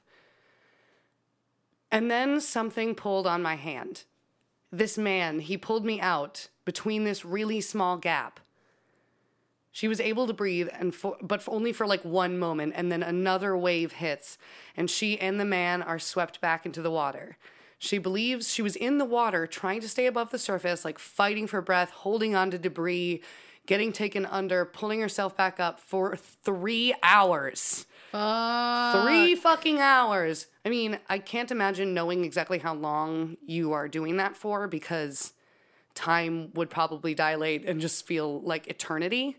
And 1.91 2.11
then 2.11 2.39
something 2.41 2.93
pulled 2.93 3.25
on 3.25 3.41
my 3.41 3.55
hand. 3.55 4.03
This 4.73 4.97
man, 4.97 5.39
he 5.39 5.55
pulled 5.55 5.85
me 5.85 6.01
out 6.01 6.47
between 6.65 7.03
this 7.03 7.23
really 7.23 7.61
small 7.61 7.95
gap. 7.95 8.39
She 9.71 9.87
was 9.87 9.99
able 9.99 10.25
to 10.25 10.33
breathe, 10.33 10.67
and 10.71 10.95
for, 10.95 11.15
but 11.21 11.43
for 11.43 11.53
only 11.53 11.71
for 11.71 11.85
like 11.85 12.03
one 12.03 12.39
moment, 12.39 12.73
and 12.75 12.91
then 12.91 13.03
another 13.03 13.55
wave 13.55 13.91
hits, 13.91 14.39
and 14.75 14.89
she 14.89 15.19
and 15.19 15.39
the 15.39 15.45
man 15.45 15.83
are 15.83 15.99
swept 15.99 16.41
back 16.41 16.65
into 16.65 16.81
the 16.81 16.89
water. 16.89 17.37
She 17.77 17.99
believes 17.99 18.51
she 18.51 18.63
was 18.63 18.75
in 18.75 18.97
the 18.97 19.05
water, 19.05 19.45
trying 19.45 19.79
to 19.81 19.89
stay 19.89 20.07
above 20.07 20.31
the 20.31 20.39
surface, 20.39 20.83
like 20.83 20.97
fighting 20.97 21.45
for 21.45 21.61
breath, 21.61 21.91
holding 21.91 22.33
on 22.35 22.49
to 22.49 22.57
debris, 22.57 23.21
getting 23.67 23.93
taken 23.93 24.25
under, 24.25 24.65
pulling 24.65 25.01
herself 25.01 25.37
back 25.37 25.59
up 25.59 25.79
for 25.79 26.15
three 26.15 26.95
hours. 27.03 27.85
Fuck. 28.11 29.03
Three 29.03 29.35
fucking 29.35 29.79
hours. 29.79 30.47
I 30.65 30.69
mean, 30.69 30.99
I 31.09 31.19
can't 31.19 31.51
imagine 31.51 31.93
knowing 31.93 32.23
exactly 32.23 32.59
how 32.59 32.73
long 32.73 33.37
you 33.45 33.73
are 33.73 33.87
doing 33.87 34.17
that 34.17 34.37
for 34.37 34.67
because 34.67 35.33
time 35.93 36.51
would 36.53 36.69
probably 36.69 37.13
dilate 37.13 37.65
and 37.65 37.81
just 37.81 38.05
feel 38.05 38.41
like 38.41 38.67
eternity. 38.67 39.37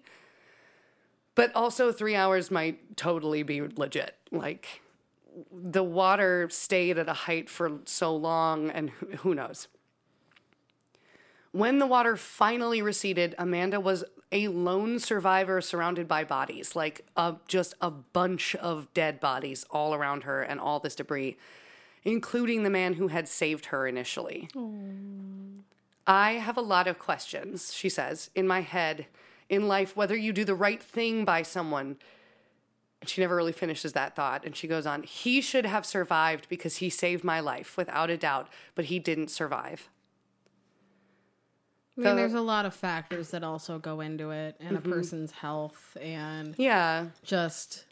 But 1.34 1.54
also, 1.54 1.90
three 1.90 2.14
hours 2.14 2.50
might 2.50 2.96
totally 2.96 3.42
be 3.42 3.60
legit. 3.62 4.16
Like, 4.30 4.82
the 5.50 5.82
water 5.82 6.48
stayed 6.50 6.98
at 6.98 7.08
a 7.08 7.12
height 7.12 7.50
for 7.50 7.80
so 7.86 8.14
long, 8.14 8.70
and 8.70 8.90
who- 8.90 9.34
knows? 9.34 9.66
When 11.50 11.78
the 11.78 11.86
water 11.86 12.16
finally 12.16 12.82
receded, 12.82 13.34
Amanda 13.38 13.80
was 13.80 14.04
a 14.34 14.48
lone 14.48 14.98
survivor 14.98 15.60
surrounded 15.60 16.08
by 16.08 16.24
bodies, 16.24 16.74
like 16.74 17.06
a, 17.16 17.36
just 17.46 17.72
a 17.80 17.90
bunch 17.90 18.56
of 18.56 18.92
dead 18.92 19.20
bodies 19.20 19.64
all 19.70 19.94
around 19.94 20.24
her 20.24 20.42
and 20.42 20.58
all 20.58 20.80
this 20.80 20.96
debris, 20.96 21.36
including 22.02 22.64
the 22.64 22.70
man 22.70 22.94
who 22.94 23.08
had 23.08 23.28
saved 23.28 23.66
her 23.66 23.86
initially. 23.86 24.50
I 26.06 26.32
have 26.32 26.56
a 26.58 26.62
lot 26.62 26.88
of 26.88 26.98
questions, 26.98 27.72
she 27.72 27.88
says, 27.88 28.28
in 28.34 28.46
my 28.46 28.60
head, 28.60 29.06
in 29.48 29.68
life, 29.68 29.96
whether 29.96 30.16
you 30.16 30.32
do 30.32 30.44
the 30.44 30.54
right 30.54 30.82
thing 30.82 31.24
by 31.24 31.42
someone. 31.42 31.96
And 33.00 33.08
she 33.08 33.20
never 33.20 33.36
really 33.36 33.52
finishes 33.52 33.92
that 33.92 34.16
thought. 34.16 34.44
And 34.44 34.56
she 34.56 34.66
goes 34.66 34.84
on, 34.84 35.04
he 35.04 35.40
should 35.40 35.64
have 35.64 35.86
survived 35.86 36.48
because 36.48 36.78
he 36.78 36.90
saved 36.90 37.22
my 37.22 37.38
life, 37.38 37.76
without 37.76 38.10
a 38.10 38.16
doubt, 38.16 38.48
but 38.74 38.86
he 38.86 38.98
didn't 38.98 39.30
survive. 39.30 39.88
I 41.96 42.00
mean, 42.00 42.10
The- 42.10 42.14
there's 42.16 42.34
a 42.34 42.40
lot 42.40 42.66
of 42.66 42.74
factors 42.74 43.30
that 43.30 43.44
also 43.44 43.78
go 43.78 44.00
into 44.00 44.30
it, 44.30 44.56
and 44.60 44.76
a 44.76 44.80
mm-hmm. 44.80 44.92
person's 44.92 45.30
health, 45.30 45.96
and 46.00 46.54
Yeah. 46.58 47.06
just 47.22 47.84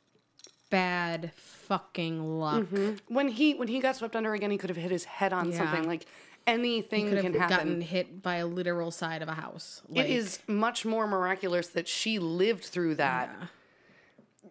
bad 0.70 1.32
fucking 1.34 2.38
luck. 2.40 2.64
Mm-hmm. 2.64 3.14
When 3.14 3.28
he 3.28 3.54
when 3.54 3.68
he 3.68 3.78
got 3.80 3.94
swept 3.96 4.16
under 4.16 4.32
again, 4.34 4.50
he 4.50 4.58
could 4.58 4.70
have 4.70 4.76
hit 4.76 4.90
his 4.90 5.04
head 5.04 5.32
on 5.32 5.50
Yeah. 5.50 5.58
something. 5.58 5.86
Like 5.86 6.06
anything 6.46 7.10
Could 7.10 7.20
can 7.20 7.32
have 7.34 7.42
happen. 7.50 7.56
gotten 7.68 7.80
hit 7.82 8.22
by 8.22 8.36
a 8.36 8.46
literal 8.46 8.90
side 8.90 9.22
of 9.22 9.28
a 9.28 9.34
house. 9.34 9.82
it 9.94 10.06
is 10.06 10.40
much 10.48 10.84
more 10.84 11.06
miraculous 11.06 11.68
that 11.68 11.86
she 11.86 12.18
lived 12.18 12.64
through 12.64 12.96
that. 12.96 13.30
Yeah. 13.38 13.46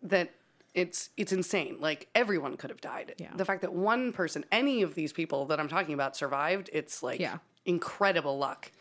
That 0.04 0.32
it's 0.74 1.10
it's 1.18 1.34
insane. 1.34 1.78
Like 1.82 2.08
everyone 2.16 2.56
could 2.56 2.70
have 2.70 2.80
died. 2.82 3.16
Yeah. 3.18 3.32
The 3.36 3.44
fact 3.44 3.62
that 3.62 3.74
one 3.74 4.14
person, 4.14 4.46
any 4.52 4.84
of 4.84 4.96
these 4.96 5.12
people 5.12 5.46
that 5.48 5.60
I'm 5.60 5.68
talking 5.68 5.94
about, 5.94 6.16
survived, 6.16 6.70
it's 6.72 7.04
like 7.04 7.20
Yeah. 7.20 7.40
incredible 7.66 8.38
luck. 8.38 8.72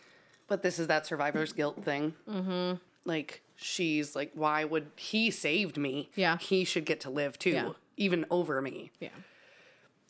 But 0.51 0.63
this 0.63 0.79
is 0.79 0.89
that 0.89 1.07
survivor's 1.07 1.53
guilt 1.55 1.83
thing. 1.83 2.15
Mm-hmm. 2.29 2.75
Like 3.07 3.43
she's 3.57 4.15
like, 4.15 4.33
why 4.35 4.65
would 4.65 4.91
he 4.97 5.31
saved 5.31 5.79
me? 5.79 6.11
Yeah. 6.17 6.37
he 6.39 6.65
should 6.65 6.85
get 6.85 7.01
to 7.01 7.11
live 7.11 7.39
too, 7.39 7.51
Yeah. 7.53 7.71
even 7.97 8.27
over 8.31 8.61
me. 8.61 8.91
Yeah. 9.01 9.09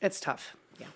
It's 0.01 0.19
tough. 0.19 0.57
Yeah. 0.79 0.87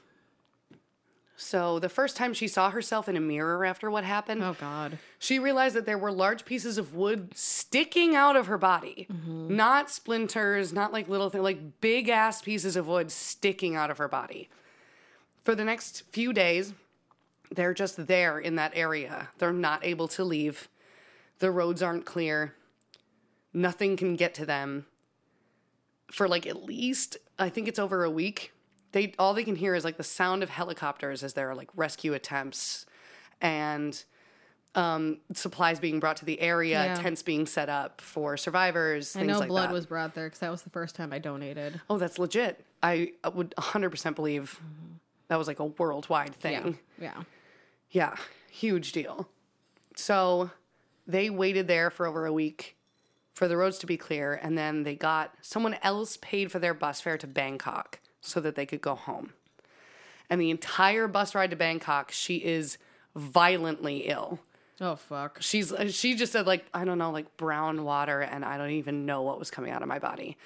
So 1.37 1.79
the 1.79 1.89
first 1.89 2.17
time 2.17 2.33
she 2.33 2.49
saw 2.49 2.71
herself 2.71 3.09
in 3.09 3.17
a 3.17 3.21
mirror 3.21 3.65
after 3.65 3.91
what 3.91 4.03
happened, 4.05 4.43
Oh 4.43 4.57
God. 4.59 4.99
she 5.19 5.39
realized 5.39 5.75
that 5.75 5.85
there 5.85 5.99
were 5.99 6.13
large 6.13 6.45
pieces 6.45 6.79
of 6.79 6.95
wood 6.95 7.37
sticking 7.37 8.15
out 8.17 8.37
of 8.37 8.47
her 8.47 8.57
body. 8.59 9.07
Not 9.27 9.91
splinters, 9.91 10.73
not 10.73 10.93
like 10.93 11.09
little 11.09 11.29
things, 11.31 11.45
like 11.45 11.81
big 11.81 12.09
ass 12.09 12.41
pieces 12.41 12.77
of 12.77 12.87
wood 12.89 13.11
sticking 13.13 13.77
out 13.77 13.91
of 13.91 13.99
her 13.99 14.09
body. 14.09 14.49
For 15.43 15.55
the 15.55 15.65
next 15.65 16.05
few 16.13 16.33
days, 16.33 16.73
they're 17.55 17.75
just 17.75 18.07
there 18.07 18.39
in 18.39 18.57
that 18.57 18.73
area. 18.75 19.29
They're 19.39 19.53
not 19.53 19.85
able 19.85 20.09
to 20.09 20.25
leave. 20.25 20.69
The 21.39 21.51
roads 21.51 21.83
aren't 21.83 22.05
clear. 22.07 22.55
Nothing 23.53 23.97
can 23.97 24.17
get 24.17 24.35
to 24.35 24.47
them. 24.47 24.87
For 26.11 26.29
like 26.29 26.47
at 26.47 26.65
least, 26.65 27.17
I 27.39 27.49
think 27.49 27.69
it's 27.69 27.79
over 27.79 28.05
a 28.05 28.11
week. 28.11 28.53
They 28.93 29.13
all 29.19 29.35
they 29.35 29.45
can 29.45 29.57
hear 29.57 29.75
is 29.75 29.85
like 29.85 29.97
the 29.97 30.05
sound 30.05 30.43
of 30.43 30.51
helicopters 30.51 31.25
as 31.25 31.33
there 31.35 31.51
are 31.51 31.55
like 31.55 31.71
rescue 31.75 32.13
attempts 32.15 32.87
and 33.41 34.01
um, 34.77 35.19
supplies 35.33 35.79
being 35.81 36.01
brought 36.01 36.17
to 36.19 36.25
the 36.25 36.41
area, 36.41 36.85
Yeah. 36.85 36.95
tents 36.95 37.23
being 37.23 37.47
set 37.47 37.69
up 37.69 38.01
for 38.01 38.37
survivors. 38.37 39.17
I 39.17 39.23
know 39.23 39.39
like 39.39 39.49
blood 39.49 39.69
that. 39.71 39.73
was 39.73 39.87
brought 39.87 40.15
there 40.15 40.27
because 40.27 40.41
that 40.41 40.51
was 40.51 40.63
the 40.63 40.71
first 40.71 40.95
time 40.97 41.13
I 41.13 41.19
donated. 41.19 41.81
Oh, 41.89 41.99
that's 41.99 42.19
legit. 42.19 42.65
I 42.83 43.13
would 43.33 43.55
100% 43.57 44.15
believe 44.15 44.61
that 45.29 45.37
was 45.39 45.47
like 45.49 45.61
a 45.61 45.65
worldwide 45.67 46.35
thing. 46.35 46.79
Yeah. 47.01 47.15
Yeah. 47.17 47.23
Yeah, 47.95 48.17
huge 48.51 48.91
deal. 48.93 49.29
So 49.95 50.51
they 51.07 51.31
waited 51.31 51.69
there 51.69 51.91
for 51.91 52.07
over 52.07 52.27
a 52.27 52.33
week 52.33 52.77
for 53.35 53.47
the 53.49 53.57
roads 53.57 53.79
to 53.79 53.87
be 53.87 53.97
clear, 53.97 54.35
and 54.43 54.59
then 54.59 54.83
they 54.83 54.95
got 54.97 55.35
someone 55.43 55.77
else 55.83 56.17
paid 56.21 56.51
for 56.53 56.59
their 56.59 56.75
bus 56.75 57.01
fare 57.01 57.17
to 57.19 57.27
Bangkok 57.27 58.01
so 58.21 58.41
that 58.41 58.57
they 58.57 58.67
could 58.67 58.81
go 58.81 58.95
home. 58.97 59.33
And 60.29 60.41
the 60.41 60.51
entire 60.51 61.07
bus 61.07 61.35
ride 61.35 61.51
to 61.51 61.57
Bangkok, 61.57 62.11
she 62.11 62.37
is 62.39 62.79
violently 63.15 64.09
ill. 64.09 64.41
Oh 64.81 64.97
fuck. 64.97 65.39
She's 65.41 65.73
she 65.91 66.17
just 66.17 66.33
said 66.33 66.49
like 66.49 66.65
I 66.75 66.85
don't 66.85 66.99
know 66.99 67.13
like 67.13 67.37
brown 67.37 67.85
water 67.85 68.21
and 68.23 68.45
I 68.45 68.59
don't 68.59 68.71
even 68.71 69.07
know 69.07 69.23
what 69.23 69.39
was 69.39 69.49
coming 69.51 69.71
out 69.71 69.83
of 69.83 69.89
my 69.89 70.01
body. 70.01 70.37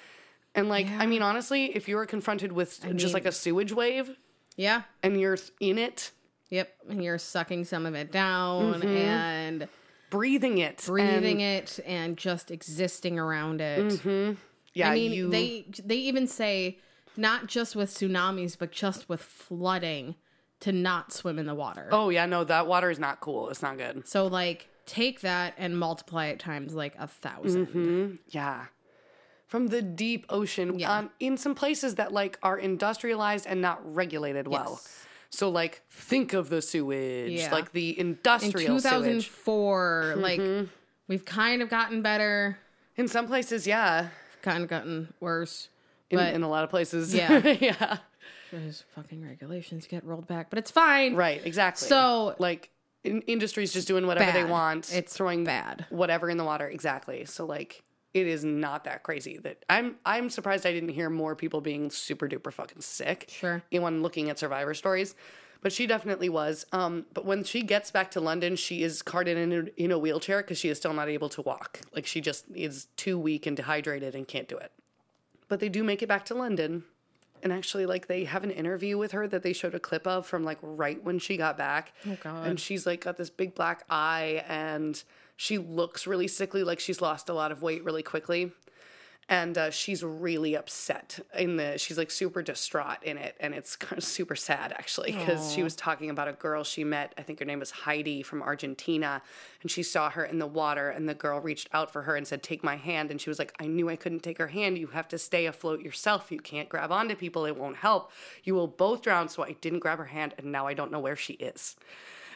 And 0.53 0.69
like 0.69 0.87
I 0.87 1.07
mean 1.07 1.23
honestly, 1.23 1.75
if 1.75 1.87
you 1.87 1.95
were 1.95 2.05
confronted 2.05 2.51
with 2.51 2.79
just 2.95 3.05
mean- 3.05 3.13
like 3.13 3.25
a 3.25 3.31
sewage 3.31 3.71
wave 3.73 4.15
Yeah. 4.55 4.83
and 5.01 5.19
you're 5.19 5.37
in 5.59 5.79
it, 5.79 6.11
Yep. 6.49 6.75
And 6.89 7.03
you're 7.03 7.17
sucking 7.17 7.65
some 7.65 7.85
of 7.85 7.95
it 7.95 8.11
down 8.11 8.81
mm-hmm. 8.81 8.87
and 8.87 9.67
breathing 10.09 10.57
it, 10.57 10.83
breathing 10.85 11.41
and, 11.43 11.63
it 11.63 11.79
and 11.85 12.17
just 12.17 12.51
existing 12.51 13.19
around 13.19 13.61
it. 13.61 13.93
Mm-hmm. 13.93 14.33
yeah, 14.73 14.89
I 14.89 14.93
mean, 14.95 15.11
you, 15.11 15.29
they 15.29 15.65
they 15.83 15.97
even 15.97 16.27
say 16.27 16.79
not 17.15 17.47
just 17.47 17.75
with 17.75 17.89
tsunamis, 17.91 18.57
but 18.57 18.71
just 18.71 19.09
with 19.09 19.21
flooding 19.21 20.15
to 20.61 20.71
not 20.71 21.13
swim 21.13 21.39
in 21.39 21.45
the 21.45 21.55
water. 21.55 21.87
Oh 21.91 22.09
yeah, 22.09 22.25
no, 22.25 22.43
that 22.43 22.67
water 22.67 22.89
is 22.89 22.99
not 22.99 23.19
cool. 23.19 23.49
It's 23.49 23.61
not 23.61 23.77
good. 23.77 24.07
So 24.07 24.27
like 24.27 24.67
take 24.85 25.21
that 25.21 25.53
and 25.57 25.77
multiply 25.77 26.27
it 26.27 26.39
times 26.39 26.73
like 26.73 26.95
a 26.95 27.07
1000 27.07 27.67
mm-hmm. 27.67 28.15
Yeah. 28.29 28.65
From 29.45 29.67
the 29.67 29.81
deep 29.81 30.25
ocean, 30.29 30.77
Yeah. 30.79 30.97
um, 30.97 31.11
in 31.19 31.37
some 31.37 31.55
places 31.55 31.95
that 31.95 32.11
like 32.11 32.37
are 32.43 32.57
industrialized 32.57 33.45
and 33.47 33.61
not 33.61 33.79
regulated 33.95 34.47
well. 34.47 34.79
Yes. 34.83 35.05
So 35.29 35.49
like, 35.49 35.81
think 35.91 36.33
of 36.33 36.49
the 36.49 36.61
sewage, 36.61 37.31
Yeah. 37.31 37.51
like 37.51 37.71
the 37.71 37.97
In 37.99 38.07
industrial 38.07 38.79
sewage. 38.79 39.25
2004, 39.27 40.13
mm-hmm. 40.15 40.21
like 40.21 40.69
we've 41.07 41.25
kind 41.25 41.61
of 41.61 41.69
gotten 41.69 42.01
better, 42.01 42.57
In 42.97 43.07
some 43.07 43.27
places, 43.27 43.65
yeah. 43.67 44.09
kind 44.41 44.63
of 44.63 44.69
gotten 44.69 45.13
worse. 45.19 45.69
In, 46.09 46.17
But 46.17 46.33
in 46.33 46.41
a 46.43 46.49
lot 46.49 46.63
of 46.63 46.69
places, 46.69 47.13
Yeah. 47.13 47.37
yeah. 47.59 47.97
those 48.51 48.83
fucking 48.95 49.23
regulations 49.23 49.85
get 49.87 50.03
rolled 50.03 50.27
back, 50.27 50.49
but 50.49 50.57
it's 50.59 50.71
fine. 50.71 51.15
Right, 51.15 51.41
exactly. 51.45 51.87
So- 51.87 52.35
like, 52.39 52.71
in, 53.03 53.21
industry's 53.21 53.71
just 53.71 53.87
doing 53.87 54.05
whatever 54.07 54.31
they 54.31 54.43
want. 54.43 54.93
It's 54.93 55.13
throwing 55.13 55.43
bad. 55.45 55.85
whatever 55.89 56.29
in 56.29 56.37
the 56.37 56.43
water. 56.43 56.67
Exactly. 56.67 57.23
So 57.25 57.45
like, 57.45 57.83
it 58.13 58.27
is 58.27 58.43
not 58.43 58.83
that 58.85 59.03
crazy. 59.03 59.37
That 59.37 59.63
I'm 59.69 59.95
I'm 60.05 60.29
surprised 60.29 60.65
I 60.65 60.73
didn't 60.73 60.89
hear 60.89 61.09
more 61.09 61.35
people 61.35 61.61
being 61.61 61.91
super 61.91 62.27
duper 62.27 62.51
fucking 62.51 62.81
sick. 62.81 63.25
Sure. 63.29 63.63
When 63.71 64.01
looking 64.01 64.29
at 64.29 64.39
survivor 64.39 64.73
stories. 64.73 65.15
But 65.61 65.73
she 65.73 65.87
definitely 65.87 66.29
was. 66.29 66.65
Um, 66.71 67.05
but 67.13 67.25
when 67.25 67.43
she 67.43 67.63
gets 67.63 67.91
back 67.91 68.11
to 68.11 68.21
London, 68.21 68.55
she 68.55 68.81
is 68.81 69.01
carted 69.01 69.37
in 69.37 69.51
a, 69.51 69.83
in 69.83 69.91
a 69.91 69.99
wheelchair 69.99 70.37
because 70.37 70.57
she 70.57 70.69
is 70.69 70.77
still 70.77 70.93
not 70.93 71.09
able 71.09 71.27
to 71.29 71.41
walk. 71.41 71.81
Like 71.93 72.05
she 72.05 72.21
just 72.21 72.45
is 72.55 72.87
too 72.95 73.19
weak 73.19 73.45
and 73.45 73.57
dehydrated 73.57 74.15
and 74.15 74.25
can't 74.25 74.47
do 74.47 74.57
it. 74.57 74.71
But 75.49 75.59
they 75.59 75.67
do 75.67 75.83
make 75.83 76.01
it 76.01 76.07
back 76.07 76.23
to 76.25 76.33
London. 76.33 76.85
And 77.41 77.53
actually, 77.53 77.85
like 77.85 78.07
they 78.07 78.25
have 78.25 78.43
an 78.43 78.51
interview 78.51 78.97
with 78.97 79.11
her 79.13 79.27
that 79.27 79.43
they 79.43 79.53
showed 79.53 79.75
a 79.75 79.79
clip 79.79 80.05
of 80.07 80.25
from 80.25 80.43
like 80.43 80.57
right 80.61 81.03
when 81.03 81.19
she 81.19 81.37
got 81.37 81.57
back. 81.57 81.93
Oh, 82.07 82.17
God. 82.21 82.47
And 82.47 82.59
she's 82.59 82.85
like 82.85 83.01
got 83.03 83.17
this 83.17 83.29
big 83.29 83.55
black 83.55 83.83
eye 83.89 84.43
and 84.47 85.01
she 85.35 85.57
looks 85.57 86.05
really 86.05 86.27
sickly, 86.27 86.63
like 86.63 86.79
she's 86.79 87.01
lost 87.01 87.29
a 87.29 87.33
lot 87.33 87.51
of 87.51 87.61
weight 87.61 87.83
really 87.83 88.03
quickly. 88.03 88.51
And 89.31 89.59
uh, 89.59 89.69
she's 89.69 90.03
really 90.03 90.55
upset 90.55 91.19
in 91.37 91.57
the. 91.57 91.77
She's 91.77 91.99
like 91.99 92.09
super 92.09 92.41
distraught 92.41 93.03
in 93.03 93.15
it, 93.19 93.35
and 93.39 93.53
it's 93.53 93.75
kind 93.75 93.95
of 93.95 94.03
super 94.03 94.35
sad 94.35 94.71
actually 94.71 95.11
because 95.11 95.53
she 95.53 95.61
was 95.61 95.75
talking 95.75 96.09
about 96.09 96.27
a 96.27 96.33
girl 96.33 96.63
she 96.63 96.83
met. 96.83 97.13
I 97.15 97.21
think 97.21 97.37
her 97.37 97.45
name 97.45 97.59
was 97.59 97.69
Heidi 97.69 98.23
from 98.23 98.41
Argentina, 98.41 99.21
and 99.61 99.69
she 99.69 99.83
saw 99.83 100.09
her 100.09 100.25
in 100.25 100.39
the 100.39 100.47
water, 100.47 100.89
and 100.89 101.07
the 101.07 101.13
girl 101.13 101.39
reached 101.39 101.69
out 101.73 101.91
for 101.91 102.01
her 102.01 102.15
and 102.15 102.27
said, 102.27 102.41
"Take 102.41 102.63
my 102.63 102.75
hand." 102.75 103.11
And 103.11 103.21
she 103.21 103.29
was 103.29 103.37
like, 103.37 103.53
"I 103.59 103.67
knew 103.67 103.87
I 103.87 103.95
couldn't 103.95 104.23
take 104.23 104.39
her 104.39 104.47
hand. 104.47 104.79
You 104.79 104.87
have 104.87 105.07
to 105.09 105.19
stay 105.19 105.45
afloat 105.45 105.81
yourself. 105.81 106.31
You 106.31 106.39
can't 106.39 106.67
grab 106.67 106.91
onto 106.91 107.15
people. 107.15 107.45
It 107.45 107.55
won't 107.55 107.77
help. 107.77 108.11
You 108.43 108.55
will 108.55 108.67
both 108.67 109.03
drown." 109.03 109.29
So 109.29 109.43
I 109.43 109.51
didn't 109.61 109.79
grab 109.79 109.99
her 109.99 110.05
hand, 110.05 110.33
and 110.39 110.51
now 110.51 110.65
I 110.65 110.73
don't 110.73 110.91
know 110.91 110.99
where 110.99 111.15
she 111.15 111.33
is. 111.33 111.75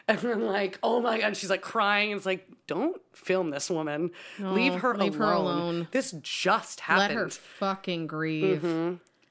And 0.08 0.18
then 0.18 0.44
like, 0.44 0.78
oh 0.82 1.00
my 1.00 1.18
god, 1.18 1.34
she's 1.34 1.48
like 1.48 1.62
crying. 1.62 2.10
It's 2.10 2.26
like, 2.26 2.46
don't 2.66 3.00
film 3.14 3.48
this 3.48 3.70
woman. 3.70 4.10
leave 4.38 4.74
her 4.74 4.94
leave 4.94 5.18
alone. 5.18 5.28
her 5.28 5.34
alone. 5.34 5.88
This 5.92 6.12
just 6.20 6.80
happened. 6.80 7.14
Let 7.14 7.24
her 7.24 7.30
fucking 7.30 8.06
grieve. 8.06 8.62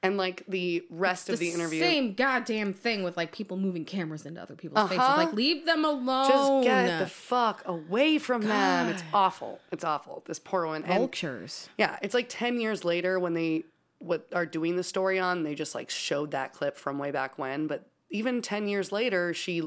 And 0.02 0.18
like 0.18 0.42
the 0.46 0.84
rest 0.90 1.30
of 1.30 1.38
the 1.38 1.50
interview, 1.50 1.80
Same 1.80 2.12
goddamn 2.12 2.74
thing 2.74 3.04
with 3.04 3.16
like 3.16 3.32
people 3.32 3.56
moving 3.56 3.84
cameras 3.86 4.26
into 4.26 4.42
other 4.42 4.54
people's 4.54 4.88
faces. 4.88 4.98
Uh-huh. 4.98 5.16
Like 5.16 5.32
leave 5.32 5.64
them 5.64 5.82
alone. 5.84 6.28
just 6.28 6.64
get 6.64 6.98
the 6.98 7.06
fuck 7.06 7.62
away 7.64 8.18
from 8.18 8.42
them. 8.42 8.88
It's 8.88 9.02
awful. 9.14 9.60
It's 9.72 9.84
awful. 9.84 10.22
This 10.26 10.38
poor 10.38 10.66
woman. 10.66 10.82
And 10.84 10.98
vultures. 10.98 11.68
yeah, 11.78 11.98
it's 12.02 12.12
like 12.14 12.26
ten 12.28 12.60
years 12.60 12.84
later 12.84 13.18
when 13.18 13.32
they 13.32 13.62
what 14.00 14.26
are 14.34 14.44
doing 14.44 14.76
the 14.76 14.82
story 14.82 15.18
on. 15.18 15.42
They 15.44 15.54
just 15.54 15.74
like 15.74 15.88
showed 15.88 16.32
that 16.32 16.52
clip 16.52 16.76
from 16.76 16.98
way 16.98 17.10
back 17.10 17.38
when. 17.38 17.66
But 17.66 17.86
even 18.10 18.42
ten 18.42 18.68
years 18.68 18.92
later, 18.92 19.32
she 19.32 19.62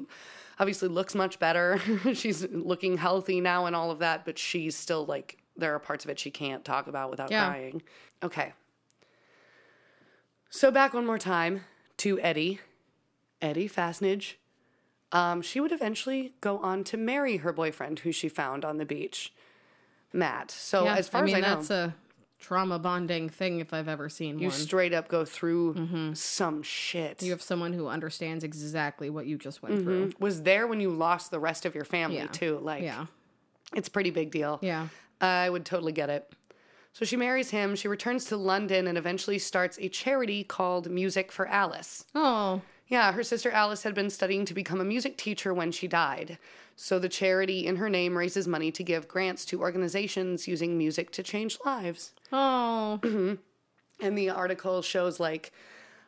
obviously 0.59 0.87
looks 0.89 1.13
much 1.15 1.39
better. 1.39 1.79
she's 2.13 2.47
looking 2.51 2.97
healthy 2.97 3.41
now 3.41 3.65
and 3.65 3.75
all 3.75 3.91
of 3.91 3.99
that. 3.99 4.25
But 4.25 4.37
she's 4.37 4.75
still 4.75 5.05
like 5.05 5.37
there 5.55 5.73
are 5.73 5.79
parts 5.79 6.03
of 6.05 6.11
it 6.11 6.19
she 6.19 6.29
can't 6.31 6.63
talk 6.63 6.87
about 6.87 7.09
without 7.09 7.31
Yeah. 7.31 7.47
crying. 7.47 7.81
Okay. 8.23 8.53
So 10.49 10.71
back 10.71 10.93
one 10.93 11.05
more 11.05 11.17
time 11.17 11.61
to 11.97 12.19
Edie, 12.21 12.59
Edie 13.41 13.67
Fassnidge. 13.69 14.33
Um, 15.11 15.41
she 15.41 15.59
would 15.59 15.71
eventually 15.71 16.33
go 16.41 16.57
on 16.59 16.83
to 16.85 16.97
marry 16.97 17.37
her 17.37 17.53
boyfriend, 17.53 17.99
who 17.99 18.11
she 18.11 18.27
found 18.29 18.65
on 18.65 18.77
the 18.77 18.85
beach, 18.85 19.33
Matt. 20.13 20.51
So 20.51 20.83
Yeah, 20.85 20.95
as 20.95 21.07
far 21.07 21.21
I 21.21 21.25
mean 21.25 21.35
as 21.35 21.43
I 21.43 21.47
know, 21.47 21.55
that's 21.55 21.69
a 21.69 21.95
trauma 22.39 22.77
bonding 22.77 23.29
thing 23.29 23.59
if 23.59 23.73
I've 23.73 23.87
ever 23.87 24.09
seen 24.09 24.37
you 24.39 24.49
one. 24.49 24.57
straight 24.57 24.93
up 24.93 25.07
go 25.07 25.25
through 25.25 25.73
mm-hmm. 25.73 26.13
some 26.13 26.61
shit. 26.61 27.23
you 27.23 27.31
have 27.31 27.41
someone 27.41 27.73
who 27.73 27.87
understands 27.87 28.43
exactly 28.43 29.09
what 29.09 29.25
you 29.25 29.37
just 29.37 29.63
went 29.63 29.81
through. 29.83 30.07
Mm-hmm. 30.09 30.23
was 30.23 30.43
there 30.43 30.67
when 30.67 30.79
you 30.79 30.91
lost 30.91 31.31
the 31.31 31.39
rest 31.39 31.65
of 31.65 31.73
your 31.73 31.85
family 31.85 32.17
Yeah. 32.17 32.27
too. 32.27 32.59
Like, 32.61 32.83
Yeah. 32.83 33.07
it's 33.75 33.87
a 33.87 33.91
pretty 33.91 34.11
big 34.11 34.31
deal. 34.31 34.59
Yeah. 34.61 34.89
I 35.19 35.49
would 35.49 35.65
totally 35.65 35.93
get 35.93 36.09
it. 36.09 36.31
So 36.93 37.05
she 37.05 37.15
marries 37.15 37.49
him. 37.51 37.75
She 37.75 37.87
returns 37.87 38.25
to 38.25 38.37
London 38.37 38.87
and 38.87 38.97
eventually 38.97 39.39
starts 39.39 39.77
a 39.79 39.87
charity 39.89 40.43
called 40.43 40.89
Music 40.89 41.31
for 41.31 41.47
Alice. 41.47 42.05
Oh. 42.15 42.61
Yeah, 42.87 43.11
her 43.11 43.23
sister 43.23 43.51
Alice 43.51 43.83
had 43.83 43.93
been 43.93 44.09
studying 44.09 44.45
to 44.45 44.53
become 44.53 44.79
a 44.79 44.85
music 44.85 45.17
teacher 45.17 45.53
when 45.53 45.71
she 45.71 45.87
died. 45.87 46.37
So 46.75 46.99
the 46.99 47.09
charity 47.09 47.65
in 47.65 47.77
her 47.77 47.89
name 47.89 48.17
raises 48.17 48.47
money 48.47 48.71
to 48.71 48.83
give 48.83 49.07
grants 49.07 49.43
to 49.45 49.61
organizations 49.61 50.47
using 50.47 50.77
music 50.77 51.11
to 51.11 51.23
change 51.23 51.57
lives. 51.65 52.13
Oh. 52.31 53.37
And 53.99 54.15
the 54.15 54.29
article 54.29 54.83
shows 54.83 55.19
like 55.19 55.51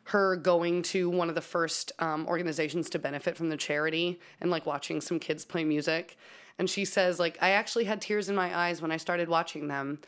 her 0.04 0.36
going 0.36 0.82
to 0.82 1.10
one 1.10 1.28
of 1.28 1.34
the 1.34 1.40
first 1.40 1.90
um, 1.98 2.24
organizations 2.28 2.88
to 2.90 3.00
benefit 3.00 3.36
from 3.36 3.48
the 3.48 3.56
charity 3.56 4.20
and 4.40 4.48
like 4.48 4.64
watching 4.64 5.00
some 5.00 5.18
kids 5.18 5.44
play 5.44 5.64
music. 5.64 6.16
And 6.56 6.70
she 6.70 6.84
says, 6.84 7.18
like, 7.18 7.36
I 7.40 7.50
actually 7.50 7.84
had 7.84 8.00
tears 8.00 8.28
in 8.28 8.36
my 8.36 8.56
eyes 8.56 8.80
when 8.80 8.92
I 8.92 8.96
started 8.96 9.28
watching 9.28 9.66
them. 9.66 9.98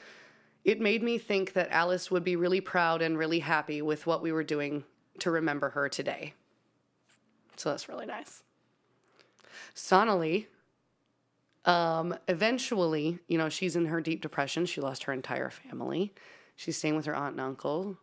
It 0.65 0.81
made 0.81 1.03
me 1.03 1.19
think 1.19 1.55
that 1.55 1.73
Alice 1.73 2.09
would 2.11 2.23
be 2.23 2.37
really 2.37 2.61
proud 2.61 3.03
and 3.03 3.19
really 3.19 3.41
happy 3.41 3.83
with 3.83 4.07
what 4.07 4.23
we 4.23 4.31
were 4.31 4.45
doing 4.45 4.85
to 5.19 5.31
remember 5.31 5.71
her 5.71 5.89
today. 5.89 6.35
So 7.57 7.71
that's 7.71 7.89
really 7.89 8.07
nice. 8.07 8.43
Sonali, 9.75 10.49
um, 11.65 12.15
eventually, 12.29 13.19
you 13.29 13.39
know, 13.39 13.49
she's 13.49 13.77
in 13.77 13.87
her 13.87 14.01
deep 14.01 14.21
depression. 14.21 14.67
She 14.67 14.81
lost 14.81 15.05
her 15.05 15.13
entire 15.13 15.51
family. 15.51 16.13
She's 16.57 16.77
staying 16.77 16.97
with 16.97 17.07
her 17.07 17.15
aunt 17.15 17.33
and 17.33 17.41
uncle. 17.41 17.99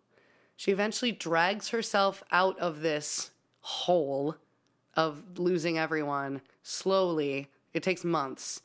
She 0.56 0.72
eventually 0.72 1.12
drags 1.12 1.70
herself 1.70 2.24
out 2.32 2.58
of 2.60 2.82
this 2.82 3.32
hole 3.62 4.36
of 4.96 5.38
losing 5.38 5.78
everyone 5.78 6.42
slowly. 6.64 7.48
It 7.74 7.84
takes 7.84 8.04
months. 8.04 8.62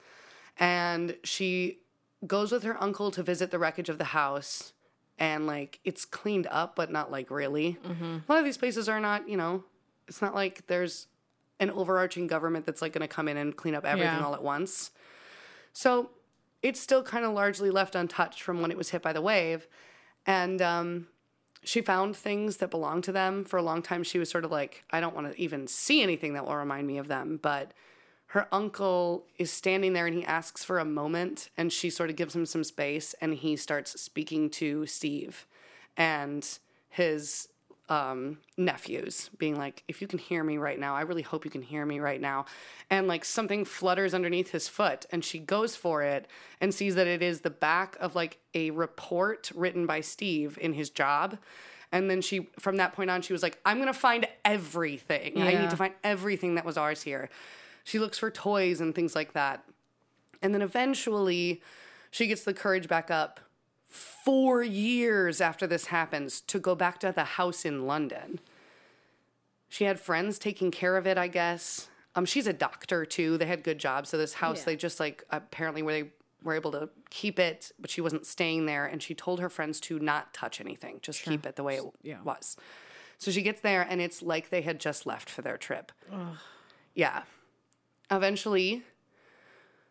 And 0.59 1.17
she 1.25 1.79
goes 2.27 2.53
with 2.53 2.63
her 2.63 2.81
uncle 2.83 3.11
to 3.11 3.23
visit 3.23 3.51
the 3.51 3.59
wreckage 3.59 3.89
of 3.89 3.99
the 3.99 4.05
house. 4.05 4.73
And 5.19 5.47
like 5.47 5.79
it's 5.85 6.05
cleaned 6.05 6.49
up, 6.51 6.75
but 6.75 6.91
not 6.91 7.11
like 7.11 7.31
really. 7.31 7.79
A 8.29 8.33
lot 8.33 8.39
of 8.39 8.45
these 8.45 8.57
places 8.57 8.89
are 8.89 9.01
not, 9.01 9.29
you 9.29 9.37
know, 9.37 9.65
it's 10.09 10.21
not 10.23 10.35
like 10.35 10.67
there's 10.67 11.07
an 11.61 11.71
overarching 11.71 12.27
government 12.27 12.67
that's 12.67 12.83
like 12.83 12.93
going 12.93 13.01
to 13.07 13.09
come 13.09 13.29
in 13.29 13.37
and 13.37 13.57
clean 13.57 13.75
up 13.75 13.85
everything 13.85 14.13
Yeah. 14.19 14.25
all 14.27 14.35
at 14.35 14.43
once. 14.43 14.91
So 15.73 16.11
it's 16.63 16.81
still 16.81 17.03
kind 17.03 17.25
of 17.25 17.33
largely 17.33 17.71
left 17.71 17.95
untouched 17.95 18.43
from 18.43 18.61
when 18.61 18.71
it 18.71 18.77
was 18.77 18.91
hit 18.91 19.03
by 19.03 19.13
the 19.13 19.21
wave. 19.21 19.67
And 20.27 20.61
um, 20.63 21.07
she 21.63 21.81
found 21.81 22.17
things 22.17 22.57
that 22.59 22.71
belonged 22.71 23.05
to 23.05 23.13
them. 23.13 23.45
For 23.45 23.57
a 23.59 23.63
long 23.63 23.83
time, 23.83 24.03
she 24.03 24.19
was 24.19 24.31
sort 24.31 24.45
of 24.45 24.51
like, 24.51 24.85
I 24.91 25.01
don't 25.01 25.15
want 25.15 25.33
to 25.33 25.41
even 25.41 25.67
see 25.67 26.03
anything 26.03 26.33
that 26.35 26.47
will 26.47 26.57
remind 26.57 26.87
me 26.87 26.99
of 26.99 27.09
them. 27.09 27.39
But 27.41 27.73
her 28.29 28.49
uncle 28.51 29.27
is 29.39 29.53
standing 29.53 29.93
there 29.93 30.07
and 30.07 30.17
he 30.17 30.25
asks 30.25 30.65
for 30.65 30.79
a 30.79 30.85
moment, 30.85 31.51
and 31.57 31.73
she 31.73 31.89
sort 31.91 32.11
of 32.11 32.17
gives 32.17 32.35
him 32.35 32.47
some 32.47 32.65
space, 32.65 33.15
and 33.21 33.35
he 33.35 33.55
starts 33.57 34.01
speaking 34.01 34.51
to 34.51 34.87
Steve 34.87 35.47
and 35.97 36.59
his 36.89 37.49
um, 37.89 38.39
nephews, 38.57 39.31
being 39.39 39.57
like, 39.57 39.85
if 39.89 40.01
you 40.01 40.07
can 40.07 40.19
hear 40.19 40.43
me 40.43 40.57
right 40.57 40.79
now, 40.79 40.95
I 40.95 41.03
really 41.03 41.23
hope 41.23 41.45
you 41.45 41.51
can 41.51 41.63
hear 41.63 41.85
me 41.85 42.01
right 42.01 42.21
now. 42.21 42.47
And 42.91 43.07
like 43.07 43.25
something 43.25 43.65
flutters 43.65 44.15
underneath 44.15 44.51
his 44.51 44.69
foot, 44.69 45.07
and 45.11 45.25
she 45.25 45.39
goes 45.39 45.77
for 45.77 46.03
it 46.03 46.27
and 46.61 46.75
sees 46.75 46.95
that 46.95 47.07
it 47.07 47.23
is 47.23 47.41
the 47.41 47.51
back 47.51 47.97
of 48.01 48.15
like 48.15 48.39
a 48.55 48.71
report 48.71 49.51
written 49.55 49.87
by 49.87 50.01
Steve 50.01 50.59
in 50.61 50.73
his 50.73 50.91
job. 50.91 51.39
And 51.93 52.11
then 52.11 52.23
she, 52.23 52.49
from 52.59 52.77
that 52.79 52.93
point 52.93 53.11
on, 53.11 53.23
she 53.23 53.33
was 53.33 53.43
like, 53.43 53.59
I'm 53.65 53.77
going 53.77 53.87
to 53.87 53.93
find 53.93 54.27
everything. 54.45 55.41
I 55.41 55.55
need 55.55 55.71
to 55.71 55.77
find 55.77 55.95
everything 56.03 56.57
that 56.57 56.65
was 56.65 56.77
ours 56.77 57.03
here. 57.03 57.29
She 57.85 57.99
looks 57.99 58.19
for 58.19 58.31
toys 58.31 58.81
and 58.81 58.95
things 58.95 59.15
like 59.15 59.35
that. 59.35 59.63
And 60.43 60.53
then 60.53 60.63
eventually 60.63 61.63
she 62.11 62.27
gets 62.27 62.43
the 62.45 62.55
courage 62.55 62.89
back 62.89 63.11
up 63.11 63.41
four 63.95 64.63
years 64.63 65.41
after 65.41 65.67
this 65.67 65.87
happens 65.87 66.41
to 66.41 66.59
go 66.59 66.75
back 66.75 66.99
to 67.01 67.13
the 67.13 67.25
house 67.25 67.65
in 67.65 67.87
London. 67.87 68.41
She 69.69 69.85
had 69.85 70.01
friends 70.01 70.39
taking 70.39 70.71
care 70.71 70.97
of 70.97 71.07
it, 71.07 71.17
I 71.17 71.29
guess. 71.29 71.89
Um, 72.17 72.25
she's 72.25 72.47
a 72.47 72.53
doctor 72.53 73.05
too. 73.05 73.39
They 73.39 73.47
had 73.47 73.63
good 73.63 73.79
jobs. 73.79 74.11
So 74.11 74.19
this 74.19 74.35
house, 74.35 74.59
Yeah. 74.61 74.65
they 74.67 74.77
just 74.77 74.99
like 75.01 75.25
apparently 75.31 75.83
where 75.83 76.03
they 76.03 76.11
were 76.43 76.55
able 76.55 76.73
to 76.73 76.89
keep 77.11 77.39
it, 77.39 77.73
but 77.79 77.91
she 77.91 78.01
wasn't 78.01 78.27
staying 78.27 78.67
there. 78.67 78.85
And 78.87 79.03
she 79.03 79.15
told 79.15 79.41
her 79.41 79.49
friends 79.49 79.81
to 79.83 79.99
not 79.99 80.35
touch 80.35 80.61
anything, 80.61 80.99
just 81.03 81.23
keep 81.23 81.47
it 81.47 81.57
the 81.57 81.63
way 81.63 81.77
it 81.77 81.85
Yeah. 82.03 82.21
was. 82.23 82.57
So 83.19 83.31
she 83.31 83.43
gets 83.43 83.61
there, 83.61 83.83
and 83.89 84.01
it's 84.01 84.23
like 84.23 84.51
they 84.51 84.63
had 84.63 84.81
just 84.81 85.07
left 85.07 85.31
for 85.31 85.41
their 85.43 85.57
trip. 85.57 85.93
Yeah. 86.95 87.23
Eventually, 88.11 88.83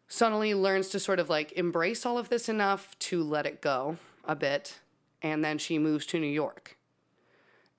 Sonali 0.07 0.53
learns 0.53 0.89
to 0.89 0.99
sort 0.99 1.19
of 1.19 1.29
like 1.29 1.51
embrace 1.53 2.05
all 2.05 2.17
of 2.17 2.29
this 2.29 2.49
enough 2.49 2.97
to 2.99 3.23
let 3.23 3.45
it 3.45 3.61
go 3.61 3.97
a 4.25 4.35
bit, 4.35 4.79
and 5.21 5.43
then 5.43 5.57
she 5.57 5.79
moves 5.79 6.05
to 6.07 6.19
New 6.19 6.27
York. 6.27 6.77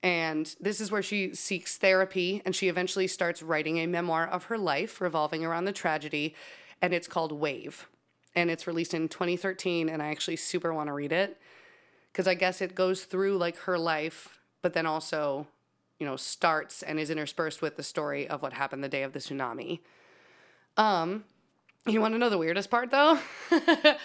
And 0.03 0.55
this 0.59 0.79
is 0.79 0.91
where 0.91 1.01
she 1.01 1.33
seeks 1.33 1.77
therapy, 1.77 2.41
and 2.45 2.55
she 2.55 2.67
eventually 2.67 3.07
starts 3.07 3.41
writing 3.41 3.79
a 3.79 3.87
memoir 3.87 4.27
of 4.27 4.45
her 4.45 4.57
life 4.57 5.01
revolving 5.01 5.43
around 5.43 5.65
the 5.65 5.71
tragedy, 5.71 6.35
and 6.81 6.93
it's 6.93 7.07
called 7.07 7.31
Wave. 7.31 7.87
And 8.35 8.51
it's 8.51 8.67
released 8.67 8.93
in 8.93 9.07
2013, 9.07 9.89
and 9.89 10.03
I 10.03 10.07
actually 10.07 10.35
super 10.35 10.73
want 10.73 10.87
to 10.87 10.93
read 10.93 11.11
it 11.11 11.39
because 12.11 12.27
I 12.27 12.33
guess 12.33 12.61
it 12.61 12.75
goes 12.75 13.03
through 13.03 13.37
like 13.37 13.57
her 13.57 13.77
life, 13.77 14.39
but 14.61 14.73
then 14.73 14.85
also, 14.85 15.47
you 15.99 16.05
know, 16.05 16.15
starts 16.15 16.81
and 16.81 16.97
is 16.97 17.09
interspersed 17.09 17.61
with 17.61 17.75
the 17.75 17.83
story 17.83 18.27
of 18.27 18.41
what 18.41 18.53
happened 18.53 18.83
the 18.83 18.89
day 18.89 19.03
of 19.03 19.11
the 19.11 19.19
tsunami. 19.19 19.79
Um, 20.77 21.25
you 21.87 22.01
want 22.01 22.13
to 22.13 22.17
know 22.17 22.29
the 22.29 22.37
weirdest 22.37 22.69
part 22.69 22.91
though? 22.91 23.19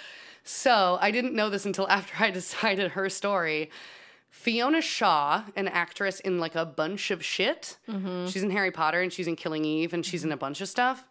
so 0.45 0.99
I 1.01 1.11
didn't 1.11 1.35
know 1.35 1.51
this 1.51 1.65
until 1.65 1.89
after 1.89 2.23
I 2.23 2.31
decided 2.41 2.93
her 2.93 3.09
story. 3.09 3.71
Fiona 4.31 4.81
Shaw, 4.81 5.43
an 5.57 5.67
actress 5.69 6.21
in 6.21 6.39
like 6.39 6.55
a 6.55 6.65
bunch 6.65 7.11
of 7.11 7.25
shit. 7.25 7.79
She's 8.29 8.43
in 8.43 8.51
Harry 8.51 8.71
Potter 8.71 9.01
and 9.01 9.13
she's 9.13 9.27
in 9.27 9.35
Killing 9.37 9.65
Eve 9.65 9.93
and 9.93 10.07
she's 10.07 10.25
in 10.25 10.31
a 10.31 10.37
bunch 10.37 10.61
of 10.61 10.69
stuff. 10.69 11.09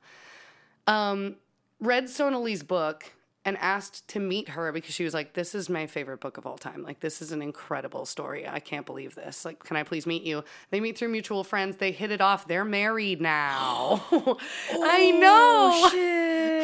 Um, 0.88 1.36
read 1.82 2.06
Sonali's 2.06 2.64
book 2.64 3.12
and 3.46 3.58
asked 3.58 4.08
to 4.10 4.20
meet 4.20 4.50
her 4.50 4.72
because 4.72 4.94
she 4.94 5.04
was 5.04 5.14
like, 5.14 5.34
This 5.34 5.54
is 5.56 5.70
my 5.70 5.88
favorite 5.88 6.20
book 6.20 6.38
of 6.38 6.46
all 6.46 6.58
time. 6.58 6.84
Like, 6.84 7.00
this 7.00 7.22
is 7.22 7.32
an 7.32 7.42
incredible 7.42 8.06
story. 8.06 8.48
I 8.48 8.60
can't 8.60 8.86
believe 8.86 9.16
this. 9.16 9.44
Like, 9.46 9.64
can 9.64 9.76
I 9.76 9.84
please 9.84 10.06
meet 10.06 10.24
you? 10.24 10.44
They 10.72 10.80
meet 10.80 10.98
through 10.98 11.10
mutual 11.10 11.44
friends. 11.44 11.78
They 11.78 11.92
hit 11.92 12.12
it 12.12 12.22
off. 12.22 12.48
They're 12.48 12.66
married 12.66 13.22
now. 13.22 14.04
I 14.72 15.12
know. 15.12 15.90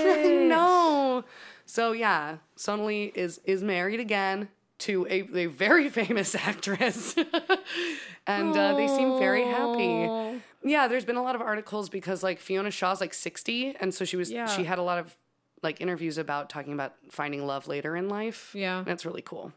I 0.06 0.24
know. 0.48 1.24
So 1.66 1.92
yeah, 1.92 2.38
Sonali 2.56 3.12
is 3.16 3.40
is 3.46 3.64
married 3.64 4.00
again 4.00 4.50
to 4.80 5.08
a, 5.10 5.22
a 5.38 5.46
very 5.48 5.90
famous 6.02 6.36
actress, 6.36 7.16
and 8.28 8.56
uh, 8.58 8.76
they 8.76 8.88
seem 8.88 9.18
very 9.20 9.44
happy. 9.44 10.42
Yeah, 10.64 10.88
there's 10.88 11.06
been 11.06 11.16
a 11.16 11.24
lot 11.24 11.36
of 11.36 11.42
articles 11.42 11.90
because 11.90 12.24
like 12.24 12.40
Fiona 12.40 12.72
Shaw's 12.72 13.00
like 13.02 13.14
60, 13.14 13.76
and 13.80 13.94
so 13.94 14.04
she 14.06 14.18
was 14.18 14.32
Yeah. 14.32 14.48
she 14.48 14.64
had 14.64 14.80
a 14.80 14.84
lot 14.84 14.98
of 15.00 15.16
like 15.64 15.80
interviews 15.82 16.18
about 16.18 16.50
talking 16.50 16.74
about 16.74 16.94
finding 17.10 17.46
love 17.48 17.68
later 17.68 17.96
in 17.96 18.10
life. 18.10 18.52
Yeah. 18.54 18.84
that's 18.86 19.06
really 19.06 19.22
cool. 19.22 19.52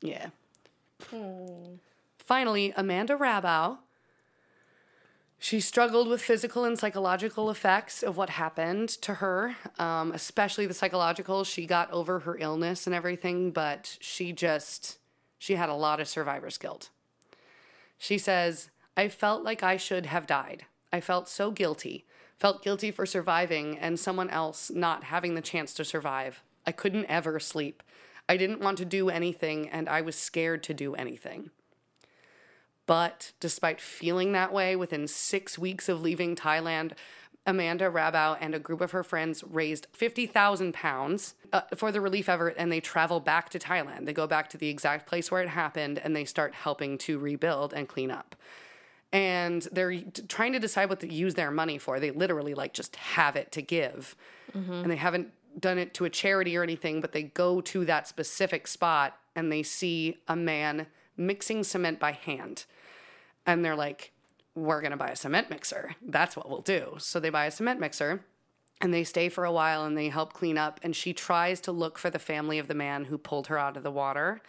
Yeah. 0.00 0.28
Finally, 2.18 2.72
Amanda 2.76 3.16
Rabow. 3.16 3.78
She 5.40 5.60
struggled 5.60 6.08
with 6.08 6.20
physical 6.20 6.64
and 6.64 6.76
psychological 6.76 7.48
effects 7.48 8.02
of 8.02 8.16
what 8.16 8.30
happened 8.30 8.88
to 9.02 9.14
her, 9.14 9.56
um, 9.78 10.10
especially 10.12 10.66
the 10.66 10.74
psychological. 10.74 11.44
She 11.44 11.64
got 11.64 11.90
over 11.92 12.20
her 12.20 12.36
illness 12.38 12.86
and 12.86 12.94
everything, 12.94 13.52
but 13.52 13.96
she 14.00 14.32
just, 14.32 14.98
she 15.38 15.54
had 15.54 15.68
a 15.68 15.74
lot 15.74 16.00
of 16.00 16.08
survivor's 16.08 16.58
guilt. 16.58 16.90
She 17.96 18.18
says, 18.18 18.70
I 18.96 19.08
felt 19.08 19.44
like 19.44 19.62
I 19.62 19.76
should 19.76 20.06
have 20.06 20.26
died. 20.26 20.64
I 20.92 21.00
felt 21.00 21.28
so 21.28 21.52
guilty. 21.52 22.04
Felt 22.36 22.62
guilty 22.62 22.90
for 22.90 23.06
surviving 23.06 23.78
and 23.78 23.98
someone 23.98 24.30
else 24.30 24.72
not 24.74 25.04
having 25.04 25.34
the 25.34 25.40
chance 25.40 25.72
to 25.74 25.84
survive. 25.84 26.42
I 26.66 26.72
couldn't 26.72 27.06
ever 27.06 27.38
sleep. 27.38 27.82
I 28.28 28.36
didn't 28.36 28.60
want 28.60 28.78
to 28.78 28.84
do 28.84 29.08
anything, 29.08 29.68
and 29.68 29.88
I 29.88 30.00
was 30.00 30.16
scared 30.16 30.62
to 30.64 30.74
do 30.74 30.94
anything. 30.94 31.50
But 32.88 33.32
despite 33.38 33.82
feeling 33.82 34.32
that 34.32 34.50
way, 34.50 34.74
within 34.74 35.06
six 35.06 35.58
weeks 35.58 35.90
of 35.90 36.00
leaving 36.00 36.34
Thailand, 36.34 36.92
Amanda 37.46 37.90
Rabow 37.90 38.38
and 38.40 38.54
a 38.54 38.58
group 38.58 38.80
of 38.80 38.92
her 38.92 39.04
friends 39.04 39.44
raised 39.44 39.86
50,000 39.92 40.72
pounds 40.72 41.34
uh, 41.52 41.60
for 41.76 41.92
the 41.92 42.00
relief 42.00 42.30
effort 42.30 42.54
and 42.56 42.72
they 42.72 42.80
travel 42.80 43.20
back 43.20 43.50
to 43.50 43.58
Thailand. 43.58 44.06
They 44.06 44.14
go 44.14 44.26
back 44.26 44.48
to 44.50 44.56
the 44.56 44.70
exact 44.70 45.06
place 45.06 45.30
where 45.30 45.42
it 45.42 45.50
happened 45.50 45.98
and 45.98 46.16
they 46.16 46.24
start 46.24 46.54
helping 46.54 46.96
to 46.98 47.18
rebuild 47.18 47.74
and 47.74 47.86
clean 47.86 48.10
up. 48.10 48.34
And 49.12 49.68
they're 49.70 50.00
trying 50.26 50.54
to 50.54 50.58
decide 50.58 50.88
what 50.88 51.00
to 51.00 51.12
use 51.12 51.34
their 51.34 51.50
money 51.50 51.76
for. 51.76 52.00
They 52.00 52.10
literally 52.10 52.54
like 52.54 52.72
just 52.72 52.96
have 52.96 53.36
it 53.36 53.52
to 53.52 53.60
give. 53.60 54.16
And 54.82 54.90
they 54.90 54.96
haven't 54.96 55.30
done 55.60 55.76
it 55.76 55.92
to 55.94 56.06
a 56.06 56.10
charity 56.10 56.56
or 56.56 56.62
anything, 56.62 57.02
but 57.02 57.12
they 57.12 57.24
go 57.24 57.60
to 57.60 57.84
that 57.84 58.08
specific 58.08 58.66
spot 58.66 59.18
and 59.36 59.52
they 59.52 59.62
see 59.62 60.16
a 60.26 60.34
man 60.36 60.86
mixing 61.18 61.64
cement 61.64 61.98
by 62.00 62.12
hand 62.12 62.64
and 63.44 63.64
they're 63.64 63.76
like, 63.76 64.12
we're 64.54 64.80
going 64.80 64.90
to 64.92 64.96
buy 64.96 65.10
a 65.10 65.16
cement 65.16 65.50
mixer. 65.50 65.94
That's 66.02 66.36
what 66.36 66.48
we'll 66.48 66.62
do. 66.62 66.94
So 66.98 67.20
they 67.20 67.30
buy 67.30 67.46
a 67.46 67.50
cement 67.50 67.78
mixer 67.80 68.24
and 68.80 68.92
they 68.94 69.04
stay 69.04 69.28
for 69.28 69.44
a 69.44 69.52
while 69.52 69.84
and 69.84 69.96
they 69.96 70.08
help 70.08 70.32
clean 70.32 70.56
up. 70.58 70.80
And 70.82 70.94
she 70.96 71.12
tries 71.12 71.60
to 71.62 71.72
look 71.72 71.98
for 71.98 72.10
the 72.10 72.18
family 72.18 72.58
of 72.58 72.68
the 72.68 72.74
man 72.74 73.04
who 73.04 73.18
pulled 73.18 73.48
her 73.48 73.58
out 73.58 73.76
of 73.76 73.82
the 73.82 73.90
water, 73.90 74.40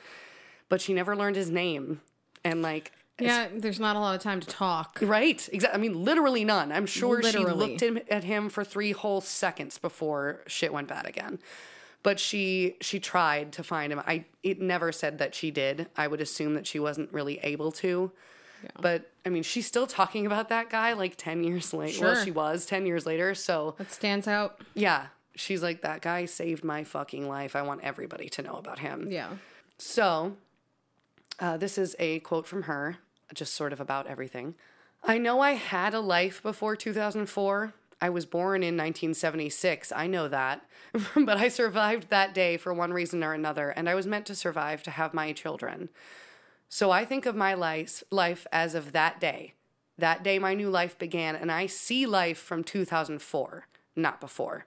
but 0.69 0.81
she 0.81 0.93
never 0.93 1.15
learned 1.15 1.35
his 1.35 1.49
name. 1.49 2.01
And 2.43 2.61
like, 2.61 2.91
Yeah, 3.19 3.47
there's 3.53 3.79
not 3.79 3.95
a 3.95 3.99
lot 3.99 4.15
of 4.15 4.21
time 4.21 4.39
to 4.39 4.47
talk. 4.47 4.97
right, 5.01 5.47
exactly. 5.51 5.77
I 5.77 5.81
mean, 5.81 6.03
literally 6.03 6.43
none. 6.45 6.71
I'm 6.71 6.85
sure 6.85 7.21
she 7.21 7.37
Literally. 7.37 7.77
looked 7.77 8.09
at 8.11 8.23
him 8.23 8.49
for 8.49 8.63
three 8.63 8.91
whole 8.93 9.21
seconds 9.21 9.77
before 9.77 10.41
shit 10.47 10.71
went 10.73 10.87
bad 10.87 11.05
again. 11.05 11.39
But 12.01 12.19
she 12.19 12.75
she 12.81 12.99
tried 12.99 13.51
to 13.53 13.63
find 13.63 13.91
him. 13.91 14.01
I 14.07 14.25
it 14.41 14.61
never 14.61 14.91
said 14.91 15.17
that 15.17 15.35
she 15.35 15.51
did. 15.51 15.87
I 15.97 16.07
would 16.07 16.21
assume 16.21 16.53
that 16.53 16.65
she 16.65 16.79
wasn't 16.79 17.11
really 17.11 17.39
able 17.43 17.71
to. 17.73 18.11
But 18.81 19.09
I 19.25 19.29
mean, 19.29 19.43
she's 19.43 19.65
still 19.65 19.87
talking 19.87 20.25
about 20.25 20.49
that 20.49 20.69
guy 20.69 20.91
like 20.93 21.15
10 21.17 21.43
years 21.43 21.73
later. 21.73 22.05
Well, 22.05 22.23
she 22.25 22.31
was 22.31 22.65
10 22.65 22.85
years 22.85 23.05
later. 23.05 23.33
So, 23.33 23.75
That 23.77 23.89
stands 23.91 24.27
out. 24.27 24.59
yeah, 24.73 25.07
she's 25.35 25.63
like, 25.63 25.81
that 25.81 26.01
guy 26.01 26.25
saved 26.25 26.63
my 26.65 26.83
fucking 26.83 27.25
life. 27.27 27.55
I 27.55 27.61
want 27.61 27.81
everybody 27.83 28.27
to 28.29 28.41
know 28.41 28.55
about 28.55 28.79
him. 28.79 29.07
Yeah. 29.09 29.29
So, 29.77 30.35
uh, 31.39 31.55
this 31.55 31.77
is 31.77 31.95
a 31.99 32.19
quote 32.19 32.47
from 32.47 32.63
her, 32.63 32.97
just 33.33 33.53
sort 33.55 33.71
of 33.71 33.79
about 33.79 34.07
everything. 34.07 34.55
I 35.05 35.17
know 35.17 35.39
I 35.39 35.53
had 35.53 35.93
a 35.93 36.01
life 36.01 36.43
before 36.43 36.75
2004. 36.75 37.73
I 38.01 38.09
was 38.09 38.25
born 38.25 38.63
in 38.63 38.75
1976. 38.75 39.91
I 39.95 40.07
know 40.07 40.27
that. 40.27 40.61
but 41.15 41.37
I 41.37 41.49
survived 41.49 42.09
that 42.09 42.33
day 42.33 42.57
for 42.57 42.73
one 42.73 42.93
reason 42.93 43.23
or 43.23 43.33
another, 43.33 43.69
and 43.69 43.89
I 43.89 43.95
was 43.95 44.07
meant 44.07 44.25
to 44.27 44.35
survive 44.35 44.83
to 44.83 44.91
have 44.91 45.13
my 45.13 45.33
children. 45.33 45.89
So 46.67 46.91
I 46.91 47.05
think 47.05 47.25
of 47.25 47.35
my 47.35 47.53
life, 47.53 48.03
life 48.11 48.47
as 48.51 48.75
of 48.75 48.91
that 48.93 49.19
day. 49.19 49.53
That 49.97 50.23
day 50.23 50.39
my 50.39 50.53
new 50.53 50.69
life 50.69 50.97
began, 50.97 51.35
and 51.35 51.51
I 51.51 51.65
see 51.65 52.05
life 52.05 52.37
from 52.37 52.63
2004, 52.63 53.67
not 53.95 54.21
before. 54.21 54.65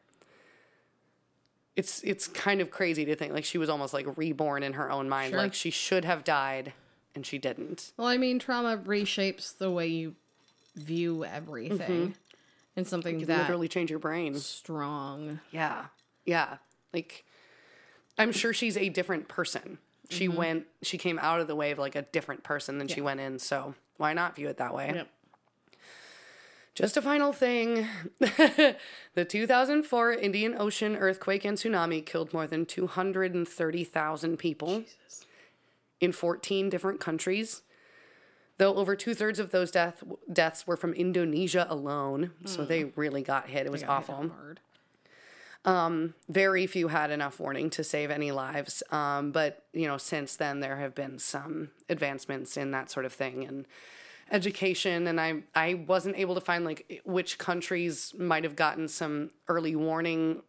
It's 1.75 2.03
it's 2.03 2.29
kind 2.29 2.61
of 2.61 2.71
crazy 2.71 3.07
to 3.07 3.17
think 3.17 3.33
like 3.33 3.47
she 3.47 3.57
was 3.57 3.71
almost 3.71 3.95
like 3.95 4.19
reborn 4.19 4.63
in 4.63 4.75
her 4.75 4.91
own 4.91 5.09
mind. 5.09 5.31
Sure. 5.31 5.39
Like 5.39 5.55
she 5.55 5.71
should 5.71 6.05
have 6.05 6.23
died 6.23 6.75
and 7.15 7.25
she 7.25 7.39
didn't. 7.39 7.93
Well, 7.97 8.09
I 8.09 8.19
mean, 8.19 8.39
trauma 8.39 8.77
reshapes 8.77 9.57
the 9.57 9.71
way 9.71 9.87
you 9.87 10.17
view 10.75 11.25
everything. 11.25 11.79
Mm-hmm. 11.79 12.13
And 12.77 12.87
something 12.87 13.21
You 13.21 13.27
that 13.27 13.43
literally 13.43 13.69
change 13.69 13.91
your 13.91 13.99
brain. 13.99 14.35
strong. 14.37 15.41
Yeah. 15.51 15.87
Yeah. 16.25 16.57
Like 16.93 17.25
I'm 18.19 18.33
sure 18.33 18.53
she's 18.53 18.77
a 18.77 18.89
different 18.89 19.29
person. 19.29 19.79
She 20.09 20.29
mm-hmm. 20.29 20.37
went 20.37 20.67
she 20.83 20.99
came 20.99 21.19
out 21.19 21.41
of 21.41 21.47
the 21.47 21.57
wave 21.57 21.79
like 21.79 21.97
a 21.97 22.03
different 22.03 22.45
person 22.45 22.79
than 22.79 22.89
she 22.89 23.01
went 23.01 23.21
in, 23.21 23.39
so 23.39 23.75
why 23.97 24.13
not 24.13 24.37
view 24.37 24.49
it 24.49 24.59
that 24.59 24.75
way? 24.75 24.93
Yep. 24.95 25.09
Just 26.75 26.97
a 26.97 27.03
final 27.03 27.33
thing. 27.33 27.87
the 28.19 29.25
2004 29.29 30.13
Indian 30.13 30.55
Ocean 30.59 30.97
earthquake 30.97 31.45
and 31.45 31.59
tsunami 31.59 32.05
killed 32.05 32.33
more 32.33 32.47
than 32.47 32.65
230,000 32.65 34.39
people 34.39 34.85
in 36.01 36.13
14 36.13 36.71
different 36.71 36.99
countries. 36.99 37.63
Though 38.59 38.75
over 38.77 38.95
two 38.95 39.15
thirds 39.15 39.39
of 39.39 39.51
those 39.51 39.71
death, 39.71 40.03
deaths 40.33 40.67
were 40.67 40.77
from 40.77 40.93
Indonesia 40.93 41.67
alone. 41.69 42.33
So 42.45 42.65
they 42.65 42.85
really 42.85 43.23
got 43.23 43.49
hit. 43.49 43.67
It 43.67 43.73
was 43.73 43.83
awful. 43.83 44.31
Hard. 44.31 44.61
very 46.29 46.67
few 46.67 46.89
had 46.89 47.11
enough 47.11 47.41
warning 47.41 47.71
to 47.71 47.85
save 47.85 48.11
any 48.11 48.31
lives. 48.33 48.83
Um, 48.91 49.33
but 49.33 49.65
you 49.73 49.87
know, 49.87 49.97
since 49.97 50.37
then 50.37 50.61
there 50.61 50.77
have 50.77 50.95
been 50.95 51.19
some 51.19 51.71
advancements 51.89 52.57
in 52.57 52.71
that 52.73 52.91
sort 52.91 53.07
of 53.07 53.13
thing 53.13 53.45
and 53.45 53.67
education. 54.31 55.07
And 55.07 55.21
I 55.21 55.43
I 55.55 55.75
wasn't 55.75 56.17
able 56.17 56.35
to 56.35 56.41
find 56.41 56.65
like 56.65 57.03
which 57.05 57.39
countries 57.39 58.13
might 58.19 58.45
have 58.45 58.57
gotten 58.57 58.89
some 58.89 59.31
early 59.49 59.77
warning 59.77 60.43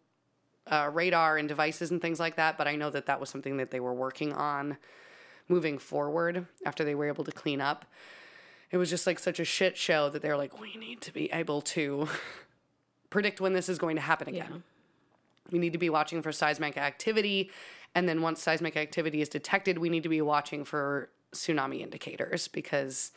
uh, 0.68 0.89
radar 0.91 1.38
and 1.38 1.47
devices 1.47 1.91
and 1.91 2.01
things 2.01 2.20
like 2.20 2.36
that. 2.38 2.58
But 2.58 2.68
I 2.68 2.76
know 2.76 2.89
that 2.89 3.06
that 3.06 3.20
was 3.20 3.30
something 3.30 3.58
that 3.58 3.72
they 3.72 3.80
were 3.80 3.93
working 3.93 4.34
on 4.34 4.78
moving 5.48 5.78
forward 5.78 6.48
after 6.66 6.84
they 6.84 6.96
were 6.96 7.08
able 7.08 7.24
to 7.24 7.32
clean 7.32 7.62
up. 7.62 7.86
It 8.72 8.78
was 8.78 8.89
just 8.89 9.06
like 9.06 9.20
such 9.20 9.39
a 9.39 9.46
shit 9.46 9.78
show 9.78 10.10
that 10.10 10.22
they're 10.22 10.38
like, 10.38 10.60
we 10.60 10.76
need 10.76 11.02
to 11.02 11.14
be 11.14 11.32
able 11.32 11.62
to 11.62 12.08
predict 13.10 13.39
when 13.39 13.54
this 13.54 13.70
is 13.70 13.78
going 13.78 13.96
to 13.96 14.02
happen 14.02 14.28
again. 14.28 14.48
Yeah. 14.50 14.58
We 15.52 15.60
need 15.60 15.74
to 15.74 15.80
be 15.80 15.89
watching 15.89 16.22
for 16.22 16.32
seismic 16.32 16.78
activity. 16.78 17.52
And 17.94 18.10
then 18.10 18.22
once 18.22 18.41
seismic 18.41 18.76
activity 18.76 19.22
is 19.22 19.30
detected, 19.30 19.78
we 19.78 19.89
need 19.89 20.04
to 20.04 20.10
be 20.10 20.22
watching 20.22 20.66
for 20.66 21.10
tsunami 21.34 21.82
indicators 21.82 22.48
because 22.48 23.12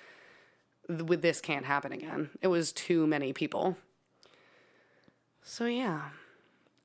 th- 0.88 1.02
with 1.02 1.22
this 1.22 1.40
can't 1.40 1.64
happen 1.64 1.92
again. 1.92 2.30
It 2.42 2.48
was 2.48 2.72
too 2.72 3.06
many 3.06 3.32
people. 3.32 3.76
So 5.42 5.66
yeah. 5.66 6.10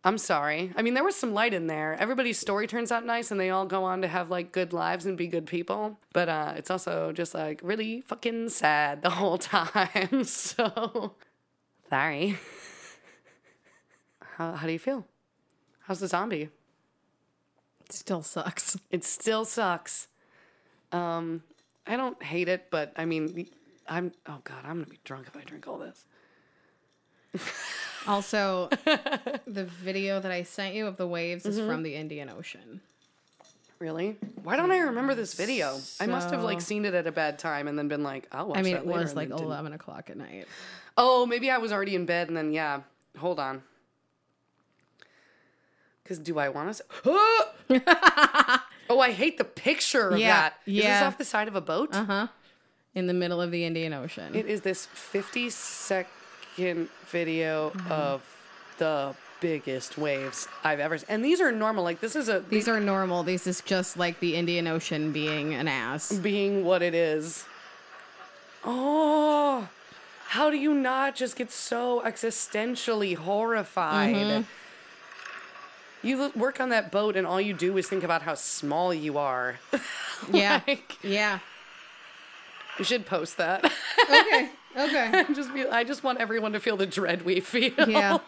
I'm 0.04 0.18
sorry. 0.18 0.72
I 0.76 0.82
mean, 0.82 0.96
there 0.96 1.04
was 1.04 1.16
some 1.16 1.34
light 1.34 1.54
in 1.54 1.68
there. 1.68 1.96
Everybody's 2.00 2.40
story 2.40 2.66
turns 2.66 2.92
out 2.92 3.06
nice 3.06 3.30
and 3.30 3.40
they 3.40 3.52
all 3.52 3.66
go 3.66 3.84
on 3.84 4.02
to 4.02 4.08
have 4.08 4.32
like 4.32 4.52
good 4.52 4.74
lives 4.74 5.06
and 5.06 5.16
be 5.16 5.28
good 5.28 5.46
people. 5.46 6.00
But 6.12 6.28
uh, 6.28 6.54
it's 6.58 6.72
also 6.72 7.12
just 7.12 7.36
like 7.36 7.62
really 7.64 8.02
fucking 8.02 8.50
sad 8.50 9.04
the 9.04 9.12
whole 9.12 9.38
time. 9.38 10.24
so 10.24 11.14
sorry. 11.90 12.40
How, 14.38 14.54
how 14.54 14.66
do 14.66 14.74
you 14.74 14.80
feel? 14.80 15.06
How's 15.82 16.00
the 16.00 16.08
zombie? 16.08 16.50
It 17.86 17.92
still 17.92 18.24
sucks. 18.24 18.78
It 18.90 19.04
still 19.04 19.46
sucks. 19.46 20.08
Um, 20.92 21.44
I 21.86 21.96
don't 21.96 22.22
hate 22.24 22.48
it, 22.48 22.68
but 22.72 22.94
I 22.96 23.06
mean, 23.06 23.48
I'm. 23.88 24.14
Oh 24.26 24.40
God, 24.44 24.64
I'm 24.64 24.76
gonna 24.76 24.86
be 24.86 25.00
drunk 25.04 25.28
if 25.28 25.36
I 25.38 25.42
drink 25.42 25.68
all 25.68 25.78
this. 25.78 26.06
Also, 28.08 28.68
the 29.48 29.66
video 29.66 30.20
that 30.20 30.32
I 30.32 30.44
sent 30.44 30.74
you 30.76 30.88
of 30.88 30.98
the 30.98 31.08
waves 31.08 31.44
Mm-hmm. 31.46 31.60
is 31.60 31.66
from 31.66 31.84
the 31.84 31.96
Indian 31.96 32.30
Ocean. 32.30 32.82
Really? 33.80 34.18
Why 34.44 34.56
don't 34.58 34.72
I 34.72 34.78
remember 34.80 35.16
this 35.16 35.34
video? 35.34 35.80
I 36.00 36.06
must 36.08 36.30
have 36.32 36.44
like 36.44 36.62
So- 36.62 36.66
seen 36.66 36.86
it 36.86 36.94
at 36.94 37.08
a 37.08 37.12
bad 37.12 37.40
time 37.40 37.68
and 37.68 37.78
then 37.78 37.88
been 37.88 38.04
like, 38.04 38.28
I'll 38.32 38.48
watch 38.48 38.60
I 38.60 38.62
mean, 38.62 38.74
that 38.74 38.82
it 38.84 38.88
later, 38.88 39.00
was 39.00 39.10
and 39.12 39.18
like 39.18 39.30
then 39.30 39.38
didn't. 39.38 39.48
11 39.52 39.74
o'clock 39.74 40.10
at 40.10 40.18
night. 40.18 40.48
Oh, 40.98 41.26
maybe 41.26 41.50
I 41.50 41.58
was 41.58 41.72
already 41.72 41.96
in 41.96 42.06
bed 42.06 42.28
and 42.28 42.38
then 42.38 42.52
yeah. 42.54 42.82
Hold 43.18 43.40
on. 43.40 43.64
Because 46.04 46.20
do 46.20 46.38
I 46.40 46.50
want 46.50 46.76
to? 46.76 46.84
oh, 48.90 49.00
I 49.00 49.12
hate 49.12 49.38
the 49.38 49.44
picture 49.44 50.10
of 50.10 50.20
Yeah, 50.20 50.28
that. 50.42 50.54
Is 50.66 50.76
this 50.76 50.84
yeah. 50.86 51.08
off 51.08 51.18
the 51.18 51.26
side 51.26 51.48
of 51.48 51.56
a 51.56 51.62
boat? 51.62 51.90
Uh 51.96 52.06
huh. 52.06 52.28
In 52.94 53.08
the 53.08 53.14
middle 53.14 53.42
of 53.42 53.52
the 53.52 53.64
Indian 53.64 53.94
Ocean. 53.94 54.36
It 54.36 54.46
is 54.48 54.62
this 54.62 54.86
50 54.88 55.50
second 56.56 56.90
video 57.08 57.70
mm-hmm. 57.72 57.92
of 57.92 58.22
the 58.78 59.16
biggest 59.40 59.98
waves 59.98 60.48
I've 60.64 60.80
ever 60.80 60.98
seen. 60.98 61.08
And 61.10 61.26
these 61.26 61.42
are 61.42 61.52
normal. 61.52 61.84
Like, 61.84 62.00
this 62.00 62.16
is 62.16 62.30
a. 62.30 62.42
These 62.42 62.68
are 62.68 62.80
normal. 62.80 63.24
This 63.24 63.48
is 63.48 63.62
just 63.62 63.98
like 63.98 64.20
the 64.20 64.36
Indian 64.36 64.68
Ocean 64.68 65.12
being 65.12 65.54
an 65.54 65.68
ass. 65.68 66.12
being 66.12 66.64
what 66.64 66.82
it 66.82 66.94
is. 66.94 67.46
Oh, 68.64 69.68
how 70.28 70.50
do 70.52 70.58
you 70.58 70.74
not 70.74 71.16
just 71.16 71.36
get 71.36 71.52
so 71.52 72.02
existentially 72.06 73.16
horrified? 73.16 74.16
Mm-hmm. 74.16 74.42
You 76.08 76.32
work 76.36 76.60
on 76.60 76.70
that 76.70 76.92
boat, 76.92 77.16
and 77.16 77.28
all 77.28 77.40
you 77.42 77.54
do 77.54 77.78
is 77.78 77.88
think 77.88 78.04
about 78.04 78.24
how 78.24 78.36
small 78.36 78.94
you 78.94 79.18
are. 79.18 79.60
Yeah. 80.32 80.62
Like, 80.68 81.00
Yeah. 81.02 81.40
you 82.78 82.86
should 82.86 83.08
post 83.08 83.38
that. 83.38 83.66
Okay. 84.04 84.52
Okay. 84.76 85.26
just 85.34 85.54
be, 85.54 85.66
I 85.68 85.84
just 85.84 86.04
want 86.04 86.20
everyone 86.20 86.54
to 86.54 86.60
feel 86.60 86.78
the 86.78 86.86
dread 86.86 87.24
we 87.24 87.40
feel. 87.40 87.74
Yeah. 87.90 88.20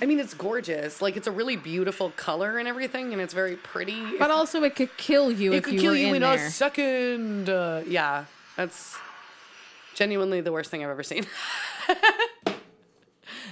I 0.00 0.06
mean, 0.06 0.18
it's 0.18 0.34
gorgeous. 0.34 1.00
Like, 1.00 1.16
it's 1.16 1.28
a 1.28 1.30
really 1.30 1.56
beautiful 1.56 2.10
color 2.16 2.58
and 2.58 2.66
everything, 2.66 3.12
and 3.12 3.22
it's 3.22 3.32
very 3.32 3.56
pretty. 3.56 4.18
But 4.18 4.30
also, 4.30 4.62
it 4.64 4.74
could 4.74 4.96
kill 4.96 5.30
you 5.30 5.52
it 5.52 5.58
if 5.58 5.64
could 5.64 5.74
you 5.74 5.80
kill 5.80 5.92
were 5.92 5.96
you 5.96 6.08
in 6.08 6.16
in 6.16 6.22
there. 6.22 6.46
a 6.46 6.50
second. 6.50 7.48
Uh, 7.48 7.82
yeah, 7.86 8.24
that's 8.56 8.96
genuinely 9.94 10.40
the 10.40 10.50
worst 10.52 10.70
thing 10.70 10.82
I've 10.82 10.90
ever 10.90 11.04
seen. 11.04 11.26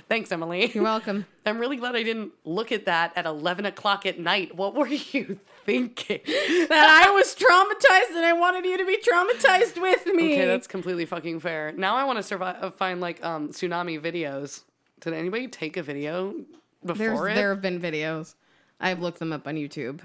Thanks, 0.08 0.30
Emily. 0.30 0.70
You're 0.74 0.84
welcome. 0.84 1.26
I'm 1.46 1.58
really 1.58 1.76
glad 1.76 1.96
I 1.96 2.02
didn't 2.02 2.32
look 2.44 2.70
at 2.72 2.86
that 2.86 3.12
at 3.16 3.26
11 3.26 3.66
o'clock 3.66 4.04
at 4.06 4.18
night. 4.18 4.54
What 4.54 4.74
were 4.74 4.86
you 5.12 5.38
thinking? 5.64 6.20
that 6.26 7.04
I 7.04 7.10
was 7.10 7.34
traumatized 7.34 8.16
and 8.16 8.24
I 8.24 8.32
wanted 8.34 8.64
you 8.64 8.76
to 8.78 8.84
be 8.86 8.98
traumatized 8.98 9.80
with 9.80 10.06
me. 10.06 10.34
Okay, 10.34 10.46
that's 10.46 10.66
completely 10.66 11.06
fucking 11.06 11.40
fair. 11.40 11.72
Now 11.72 11.96
I 11.96 12.04
want 12.04 12.18
to 12.18 12.22
survive, 12.22 12.56
uh, 12.62 12.70
find 12.70 13.00
like 13.00 13.24
um, 13.24 13.48
tsunami 13.48 14.00
videos. 14.00 14.62
Did 15.00 15.14
anybody 15.14 15.48
take 15.48 15.76
a 15.76 15.82
video 15.82 16.34
There's, 16.82 16.98
before 16.98 17.28
it? 17.28 17.34
there 17.34 17.50
have 17.50 17.62
been 17.62 17.80
videos. 17.80 18.34
I've 18.80 19.00
looked 19.00 19.18
them 19.18 19.32
up 19.32 19.46
on 19.46 19.54
YouTube 19.56 20.00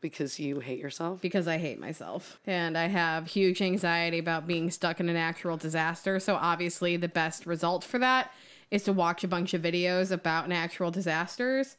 because 0.00 0.38
you 0.38 0.60
hate 0.60 0.78
yourself. 0.78 1.20
because 1.20 1.48
I 1.48 1.58
hate 1.58 1.80
myself. 1.80 2.38
And 2.46 2.76
I 2.76 2.86
have 2.88 3.28
huge 3.28 3.62
anxiety 3.62 4.18
about 4.18 4.46
being 4.46 4.70
stuck 4.70 5.00
in 5.00 5.08
a 5.08 5.12
natural 5.12 5.56
disaster. 5.56 6.20
So, 6.20 6.34
obviously, 6.36 6.96
the 6.96 7.08
best 7.08 7.46
result 7.46 7.82
for 7.82 7.98
that 7.98 8.32
is 8.70 8.82
to 8.84 8.92
watch 8.92 9.22
a 9.24 9.28
bunch 9.28 9.54
of 9.54 9.62
videos 9.62 10.10
about 10.10 10.48
natural 10.48 10.90
disasters 10.90 11.76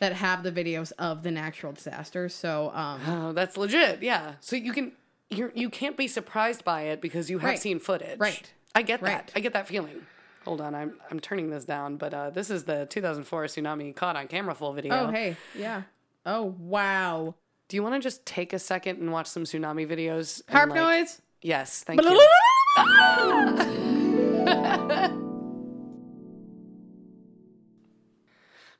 that 0.00 0.12
have 0.14 0.42
the 0.42 0.52
videos 0.52 0.92
of 0.98 1.22
the 1.22 1.30
natural 1.30 1.72
disasters. 1.72 2.34
So, 2.34 2.70
um, 2.74 3.00
Oh, 3.06 3.32
that's 3.32 3.56
legit. 3.56 4.02
Yeah. 4.02 4.34
So 4.40 4.56
you 4.56 4.72
can 4.72 4.92
you 5.30 5.50
you 5.54 5.70
can't 5.70 5.96
be 5.96 6.06
surprised 6.08 6.64
by 6.64 6.82
it 6.82 7.00
because 7.00 7.30
you 7.30 7.38
have 7.38 7.50
Right. 7.50 7.58
seen 7.58 7.78
footage. 7.80 8.18
Right. 8.18 8.52
I 8.74 8.82
get 8.82 9.00
that. 9.00 9.06
Right. 9.12 9.32
I 9.34 9.40
get 9.40 9.52
that 9.54 9.66
feeling. 9.66 10.06
Hold 10.44 10.60
on, 10.60 10.74
I'm 10.76 10.94
I'm 11.10 11.18
turning 11.18 11.50
this 11.50 11.64
down, 11.64 11.96
but 11.96 12.14
uh, 12.14 12.30
this 12.30 12.50
is 12.50 12.64
the 12.64 12.86
2004 12.86 13.44
tsunami 13.46 13.94
caught 13.96 14.14
on 14.16 14.28
camera 14.28 14.54
full 14.54 14.72
video. 14.72 14.94
oh, 14.94 15.10
hey, 15.10 15.36
yeah. 15.58 15.82
Oh, 16.24 16.54
wow. 16.58 17.34
Do 17.68 17.76
you 17.76 17.82
want 17.82 17.94
to 17.96 18.00
just 18.00 18.24
take 18.26 18.52
a 18.52 18.58
second 18.60 19.00
and 19.00 19.10
watch 19.10 19.26
some 19.26 19.42
tsunami 19.44 19.88
videos? 19.88 20.42
Harp 20.50 20.70
like- 20.70 20.76
noise. 20.78 21.20
Yes, 21.42 21.82
thank 21.84 22.00
you. 22.02 22.20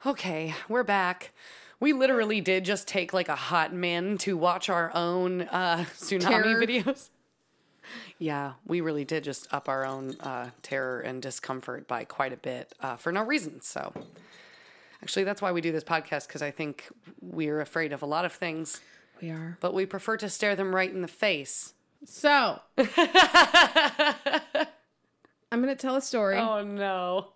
Okay, 0.04 0.54
we're 0.68 0.84
back. 0.84 1.32
We 1.80 1.92
literally 1.92 2.40
did 2.40 2.64
just 2.64 2.86
take 2.88 3.12
like 3.12 3.28
a 3.28 3.36
hot 3.36 3.72
min 3.72 4.18
to 4.18 4.36
watch 4.36 4.68
our 4.68 4.90
own 4.94 5.42
uh, 5.42 5.84
tsunami 5.96 6.20
Terror. 6.22 6.60
videos. 6.62 7.08
Yeah, 8.18 8.54
we 8.66 8.80
really 8.80 9.04
did 9.04 9.22
just 9.22 9.46
up 9.54 9.68
our 9.68 9.84
own 9.86 10.16
uh, 10.18 10.50
terror 10.60 10.98
and 11.00 11.22
discomfort 11.22 11.86
by 11.86 12.02
quite 12.02 12.32
a 12.32 12.36
bit 12.36 12.74
uh, 12.80 12.96
for 12.96 13.12
no 13.12 13.22
reason. 13.22 13.60
So, 13.60 13.92
actually, 15.04 15.22
that's 15.22 15.40
why 15.40 15.52
we 15.52 15.60
do 15.60 15.70
this 15.70 15.84
podcast 15.84 16.26
because 16.26 16.42
I 16.42 16.50
think 16.50 16.88
we're 17.20 17.60
afraid 17.60 17.92
of 17.92 18.02
a 18.02 18.06
lot 18.06 18.24
of 18.24 18.32
things, 18.32 18.80
We 19.22 19.30
are. 19.30 19.56
but 19.60 19.72
we 19.72 19.86
prefer 19.86 20.16
to 20.16 20.28
stare 20.28 20.56
them 20.56 20.74
right 20.74 20.90
in 20.90 21.00
the 21.02 21.06
face. 21.08 21.74
So, 22.06 22.58
I'm 22.76 22.86
going 25.52 25.68
to 25.68 25.76
tell 25.76 25.94
a 25.94 26.02
story. 26.02 26.38
Oh 26.38 26.64
no. 26.64 27.28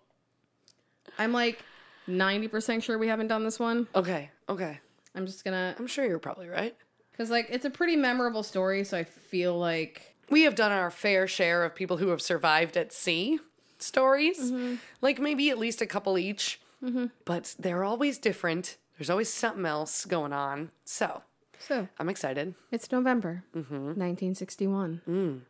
I'm 1.17 1.31
like 1.31 1.59
90% 2.07 2.83
sure 2.83 2.97
we 2.97 3.07
haven't 3.07 3.27
done 3.27 3.43
this 3.43 3.59
one. 3.59 3.87
Okay, 3.95 4.29
okay. 4.49 4.79
I'm 5.15 5.25
just 5.25 5.43
to, 5.43 5.75
I'm 5.77 5.87
sure 5.87 6.05
you're 6.05 6.19
probably 6.19 6.47
right. 6.47 6.75
because 7.11 7.29
like 7.29 7.47
it's 7.49 7.65
a 7.65 7.69
pretty 7.69 7.95
memorable 7.95 8.43
story. 8.43 8.83
So 8.83 8.97
I 8.97 9.03
feel 9.03 9.57
like, 9.57 10.15
We 10.29 10.43
have 10.43 10.55
done 10.55 10.71
our 10.71 10.89
fair 10.89 11.27
share 11.27 11.63
of 11.65 11.75
people 11.75 11.97
who 11.97 12.07
have 12.09 12.21
survived 12.21 12.77
at 12.77 12.93
sea 12.93 13.39
stories, 13.79 14.39
mm-hmm. 14.39 14.75
like 15.01 15.19
maybe 15.19 15.49
at 15.49 15.57
least 15.57 15.81
a 15.81 15.85
couple 15.85 16.17
each, 16.17 16.59
mm-hmm. 16.83 17.07
but 17.25 17.55
they're 17.59 17.83
always 17.83 18.17
different. 18.17 18.77
There's 18.97 19.09
always 19.09 19.31
something 19.31 19.65
else 19.65 20.05
going 20.05 20.33
on. 20.33 20.71
So 20.85 21.23
so 21.59 21.87
I'm 21.99 22.09
excited. 22.09 22.55
it's 22.71 22.91
November 22.91 23.43
mm-hmm. 23.55 23.75
1961. 23.75 25.01
Mm. 25.07 25.41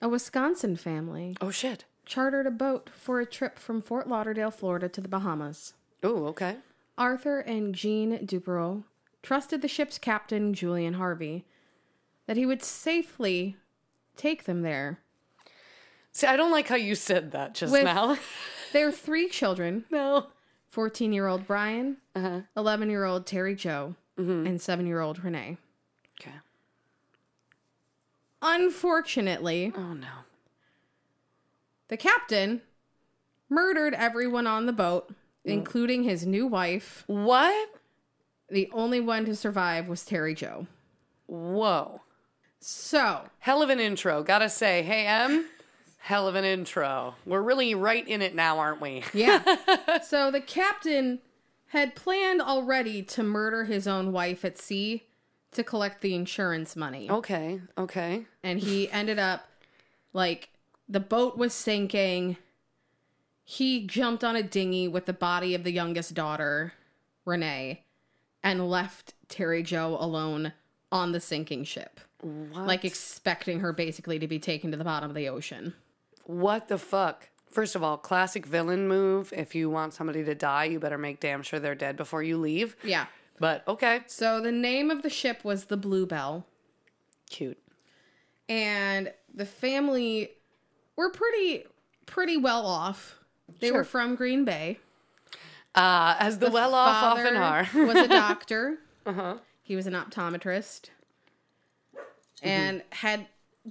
A 0.00 0.08
Wisconsin 0.08 0.76
family 0.76 1.36
Oh 1.40 1.50
shit. 1.50 1.84
Chartered 2.04 2.46
a 2.46 2.50
boat 2.50 2.90
for 2.92 3.20
a 3.20 3.26
trip 3.26 3.58
from 3.58 3.80
Fort 3.80 4.08
Lauderdale, 4.08 4.50
Florida 4.50 4.88
to 4.88 5.00
the 5.00 5.08
Bahamas. 5.08 5.74
Oh, 6.02 6.26
okay. 6.26 6.56
Arthur 6.98 7.40
and 7.40 7.74
Jean 7.74 8.18
Duperrault 8.26 8.84
trusted 9.22 9.62
the 9.62 9.68
ship's 9.68 9.98
captain, 9.98 10.52
Julian 10.52 10.94
Harvey, 10.94 11.44
that 12.26 12.36
he 12.36 12.44
would 12.44 12.62
safely 12.62 13.56
take 14.16 14.44
them 14.44 14.62
there. 14.62 14.98
See, 16.12 16.26
I 16.26 16.36
don't 16.36 16.50
like 16.50 16.68
how 16.68 16.76
you 16.76 16.94
said 16.94 17.32
that 17.32 17.54
just 17.54 17.72
With- 17.72 17.84
now. 17.84 18.18
Their 18.72 18.90
three 18.90 19.28
children, 19.28 19.84
no. 19.90 20.28
14 20.68 21.12
year 21.12 21.26
old 21.26 21.46
Brian, 21.46 21.98
uh-huh. 22.14 22.40
11 22.56 22.88
year 22.88 23.04
old 23.04 23.26
Terry 23.26 23.54
Jo, 23.54 23.94
mm-hmm. 24.18 24.46
and 24.46 24.60
7 24.60 24.86
year 24.86 25.00
old 25.00 25.22
Renee. 25.22 25.58
Okay. 26.20 26.36
unfortunately, 28.40 29.72
Oh 29.76 29.92
no. 29.92 30.08
The 31.88 31.96
captain 31.96 32.62
murdered 33.48 33.94
everyone 33.94 34.46
on 34.46 34.66
the 34.66 34.72
boat, 34.72 35.12
including 35.44 36.04
his 36.04 36.26
new 36.26 36.46
wife. 36.46 37.04
What? 37.06 37.68
The 38.48 38.70
only 38.72 39.00
one 39.00 39.24
to 39.26 39.34
survive 39.36 39.88
was 39.88 40.04
Terry 40.04 40.34
Jo. 40.34 40.66
Whoa. 41.26 42.00
So, 42.60 43.22
Hell 43.40 43.62
of 43.62 43.70
an 43.70 43.80
intro. 43.80 44.22
Gotta 44.22 44.48
say, 44.48 44.82
hey 44.82 45.06
Em, 45.06 45.46
hell 45.98 46.28
of 46.28 46.34
an 46.34 46.44
intro. 46.44 47.14
We're 47.26 47.42
really 47.42 47.74
right 47.74 48.06
in 48.06 48.22
it 48.22 48.34
now, 48.34 48.58
aren't 48.58 48.80
we? 48.80 49.02
yeah. 49.12 49.42
so 50.02 50.30
the 50.30 50.40
captain 50.40 51.20
had 51.68 51.94
planned 51.94 52.40
already 52.42 53.02
to 53.02 53.22
murder 53.22 53.64
his 53.64 53.88
own 53.88 54.12
wife 54.12 54.44
at 54.44 54.58
sea 54.58 55.04
to 55.52 55.64
collect 55.64 56.00
the 56.02 56.14
insurance 56.14 56.76
money. 56.76 57.10
Okay. 57.10 57.60
Okay. 57.76 58.26
and 58.42 58.60
he 58.60 58.90
ended 58.90 59.18
up 59.18 59.46
like 60.12 60.50
the 60.88 61.00
boat 61.00 61.36
was 61.38 61.52
sinking. 61.54 62.36
He 63.44 63.86
jumped 63.86 64.22
on 64.24 64.36
a 64.36 64.42
dinghy 64.42 64.88
with 64.88 65.06
the 65.06 65.12
body 65.12 65.54
of 65.54 65.64
the 65.64 65.72
youngest 65.72 66.14
daughter, 66.14 66.74
Renee, 67.24 67.84
and 68.42 68.68
left 68.70 69.14
Terry 69.28 69.62
Jo 69.62 69.96
alone 70.00 70.52
on 70.90 71.12
the 71.12 71.20
sinking 71.20 71.64
ship, 71.64 72.00
What? 72.20 72.66
like 72.66 72.84
expecting 72.84 73.60
her 73.60 73.72
basically 73.72 74.18
to 74.18 74.28
be 74.28 74.38
taken 74.38 74.70
to 74.70 74.76
the 74.76 74.84
bottom 74.84 75.08
of 75.10 75.16
the 75.16 75.28
ocean. 75.28 75.74
what 76.24 76.68
the 76.68 76.78
fuck? 76.78 77.28
First 77.50 77.74
of 77.74 77.82
all, 77.82 77.98
classic 77.98 78.46
villain 78.46 78.88
move. 78.88 79.32
If 79.36 79.54
you 79.54 79.68
want 79.68 79.92
somebody 79.92 80.24
to 80.24 80.34
die, 80.34 80.64
you 80.66 80.78
better 80.80 80.96
make 80.98 81.20
damn 81.20 81.42
sure 81.42 81.60
they're 81.60 81.74
dead 81.74 81.96
before 81.96 82.22
you 82.22 82.38
leave. 82.38 82.76
Yeah. 82.82 83.06
But 83.38 83.66
okay. 83.68 84.00
So 84.06 84.40
the 84.40 84.52
name 84.52 84.90
of 84.90 85.02
the 85.02 85.10
ship 85.10 85.44
was 85.44 85.64
the 85.66 85.76
Bluebelle, 85.76 86.44
Cute. 87.28 87.58
and 88.48 89.12
the 89.34 89.44
family 89.44 90.30
were 91.02 91.10
pretty 91.10 91.64
pretty 92.06 92.36
well 92.36 92.66
off. 92.66 93.18
They 93.60 93.68
Sure. 93.68 93.78
were 93.78 93.84
from 93.84 94.14
Green 94.14 94.44
Bay. 94.44 94.78
Uh, 95.74 96.14
as 96.18 96.38
the, 96.38 96.50
well 96.50 96.74
off 96.74 97.02
often 97.18 97.36
are. 97.36 97.66
was 97.74 97.96
a 97.96 98.08
doctor. 98.08 98.78
uh-huh. 99.06 99.36
He 99.62 99.74
was 99.76 99.86
an 99.86 99.94
optometrist 99.94 100.90
and 102.42 102.82
had 102.90 103.26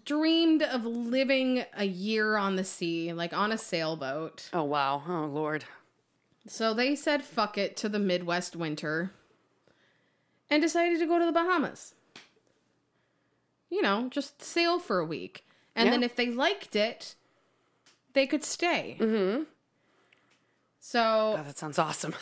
dreamed 0.05 0.63
of 0.63 0.85
living 0.85 1.65
a 1.75 1.83
year 1.85 2.37
on 2.37 2.55
the 2.55 2.63
sea, 2.63 3.11
like 3.13 3.33
on 3.33 3.51
a 3.51 3.57
sailboat. 3.57 4.49
Oh 4.53 4.63
wow. 4.63 5.03
Oh 5.07 5.25
lord. 5.25 5.65
So 6.47 6.73
they 6.73 6.95
said 6.95 7.23
fuck 7.23 7.57
it 7.57 7.75
to 7.77 7.89
the 7.89 7.99
Midwest 7.99 8.55
winter 8.55 9.11
and 10.49 10.61
decided 10.61 10.99
to 10.99 11.05
go 11.05 11.19
to 11.19 11.25
the 11.25 11.31
Bahamas. 11.31 11.93
You 13.69 13.81
know, 13.81 14.07
just 14.09 14.41
sail 14.41 14.79
for 14.79 14.99
a 14.99 15.05
week. 15.05 15.45
And 15.75 15.85
Yeah. 15.87 15.91
then 15.91 16.03
if 16.03 16.15
they 16.15 16.29
liked 16.29 16.75
it, 16.75 17.15
they 18.13 18.27
could 18.27 18.43
stay. 18.43 18.97
Mm-hmm. 18.99 19.43
So 20.79 21.39
that 21.45 21.57
sounds 21.57 21.77
awesome. 21.79 22.15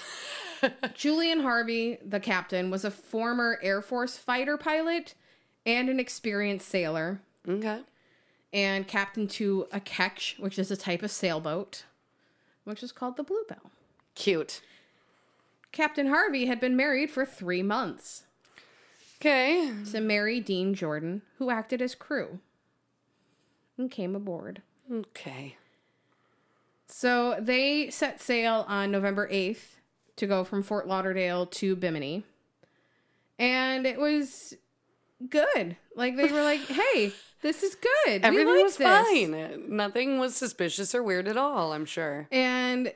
Julian 0.93 1.39
Harvey, 1.41 1.97
the 2.05 2.19
captain, 2.19 2.69
was 2.69 2.83
a 2.83 2.91
former 2.91 3.57
Air 3.61 3.81
Force 3.81 4.17
fighter 4.17 4.57
pilot 4.57 5.13
and 5.65 5.89
an 5.89 5.99
experienced 5.99 6.67
sailor, 6.67 7.21
okay. 7.47 7.81
and 8.51 8.87
captain 8.87 9.27
to 9.27 9.67
a 9.71 9.79
ketch, 9.79 10.35
which 10.39 10.59
is 10.59 10.71
a 10.71 10.77
type 10.77 11.03
of 11.03 11.11
sailboat, 11.11 11.85
which 12.65 12.83
is 12.83 12.91
called 12.91 13.15
the 13.17 13.23
Bluebelle. 13.23 13.69
Cute. 14.15 14.61
Captain 15.71 16.07
Harvey 16.07 16.47
had 16.47 16.59
been 16.59 16.75
married 16.75 17.11
for 17.11 17.25
three 17.25 17.61
months 17.63 18.23
Okay. 19.21 19.71
to 19.91 19.99
Mary 20.01 20.39
Dean 20.39 20.73
Jordan, 20.73 21.21
who 21.37 21.49
acted 21.49 21.81
as 21.81 21.93
crew 21.95 22.39
and 23.77 23.89
came 23.91 24.15
aboard. 24.15 24.61
Okay. 24.91 25.55
So 26.89 27.37
they 27.39 27.89
set 27.91 28.19
sail 28.19 28.65
on 28.67 28.91
November 28.91 29.29
8th 29.29 29.77
to 30.17 30.27
go 30.27 30.43
from 30.43 30.63
Fort 30.63 30.87
Lauderdale 30.87 31.45
to 31.45 31.75
Bimini. 31.75 32.23
And 33.37 33.85
it 33.85 33.99
was 33.99 34.55
good. 35.29 35.77
Like 35.95 36.17
they 36.17 36.31
were 36.31 36.41
like, 36.43 36.59
"Hey, 36.67 37.13
this 37.41 37.63
is 37.63 37.75
good. 37.75 38.21
We 38.23 38.27
Everything 38.27 38.63
was 38.63 38.77
this." 38.77 38.87
fine. 39.07 39.75
Nothing 39.75 40.19
was 40.19 40.35
suspicious 40.35 40.93
or 40.93 41.03
weird 41.03 41.27
at 41.27 41.37
all, 41.37 41.71
I'm 41.73 41.85
sure. 41.85 42.27
And 42.31 42.91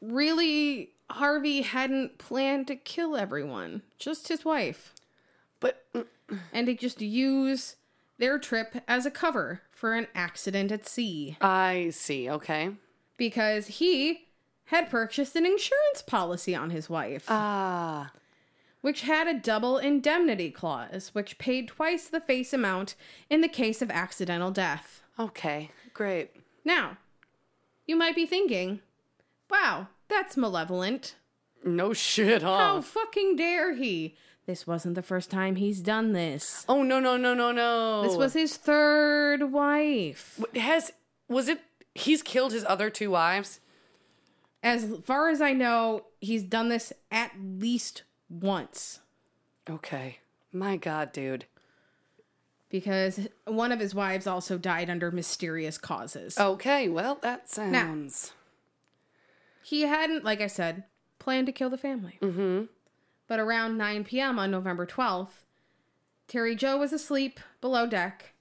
really 0.00 0.90
Harvey 1.10 1.62
hadn't 1.62 2.18
planned 2.18 2.66
to 2.68 2.76
kill 2.76 3.16
everyone, 3.16 3.82
just 3.98 4.28
his 4.28 4.44
wife. 4.44 4.94
But 5.60 5.84
mm, 5.94 6.06
And 6.52 6.66
to 6.66 6.74
just 6.74 7.00
use 7.00 7.76
their 8.18 8.38
trip 8.38 8.82
as 8.88 9.06
a 9.06 9.10
cover 9.10 9.62
for 9.70 9.94
an 9.94 10.06
accident 10.14 10.72
at 10.72 10.86
sea 10.86 11.36
I 11.40 11.90
see. 11.90 12.28
Okay. 12.28 12.70
because 13.16 13.66
he 13.66 14.26
had 14.66 14.90
purchased 14.90 15.34
an 15.36 15.46
insurance 15.46 16.02
policy 16.06 16.54
on 16.54 16.70
his 16.70 16.90
wife. 16.90 17.24
Ah. 17.28 18.10
which 18.80 19.00
had 19.02 19.26
a 19.26 19.38
double 19.38 19.78
indemnity 19.78 20.50
clause, 20.50 21.10
which 21.14 21.38
paid 21.38 21.68
twice 21.68 22.06
the 22.08 22.20
face 22.20 22.52
amount 22.52 22.94
in 23.30 23.40
the 23.40 23.48
case 23.48 23.80
of 23.82 23.90
accidental 23.90 24.50
death. 24.50 25.02
okay. 25.18 25.70
Great. 25.94 26.30
Now, 26.64 26.98
you 27.86 27.96
might 27.96 28.14
be 28.14 28.24
thinking, 28.26 28.80
wow, 29.50 29.88
that's 30.08 30.36
malevolent. 30.36 31.16
No 31.64 31.92
shit, 31.92 32.42
huh? 32.42 32.56
How 32.56 32.80
fucking 32.82 33.34
dare 33.36 33.74
he? 33.74 34.14
This 34.48 34.66
wasn't 34.66 34.94
the 34.94 35.02
first 35.02 35.30
time 35.30 35.56
he's 35.56 35.80
done 35.82 36.14
this. 36.14 36.64
Oh 36.70 36.82
no 36.82 36.98
no 37.00 37.18
no 37.18 37.34
no 37.34 37.52
no. 37.52 38.02
This 38.02 38.16
was 38.16 38.32
his 38.32 38.56
third 38.56 39.52
wife. 39.52 40.42
has 40.56 40.90
was 41.28 41.48
it 41.48 41.60
he's 41.94 42.22
killed 42.22 42.52
his 42.52 42.64
other 42.66 42.88
two 42.88 43.10
wives? 43.10 43.60
As 44.62 44.86
far 45.04 45.28
as 45.28 45.42
I 45.42 45.52
know, 45.52 46.06
he's 46.22 46.42
done 46.42 46.70
this 46.70 46.94
at 47.10 47.32
least 47.38 48.04
once 48.30 49.00
Okay. 49.68 50.20
My 50.50 50.78
god, 50.78 51.12
dude. 51.12 51.44
because 52.70 53.28
one 53.44 53.70
of 53.70 53.80
his 53.80 53.94
wives 53.94 54.26
also 54.26 54.56
died 54.56 54.88
under 54.88 55.10
mysterious 55.10 55.76
causes. 55.76 56.38
Okay, 56.38 56.88
well 56.88 57.18
that 57.20 57.50
sounds 57.50 58.32
He 59.62 59.82
hadn't, 59.82 60.24
like 60.24 60.40
I 60.40 60.46
said, 60.46 60.84
planned 61.18 61.48
to 61.48 61.52
kill 61.52 61.68
the 61.68 61.76
family. 61.76 62.18
Mm-hmm. 62.22 62.64
But 63.28 63.38
around 63.40 63.76
9 63.78 64.04
p.m. 64.04 64.38
on 64.38 64.50
November 64.50 64.86
12th, 64.86 65.44
Terry 66.26 66.56
Jo 66.56 66.76
was 66.78 66.92
asleep 66.92 67.38
below 67.60 67.86
deck, 67.86 68.32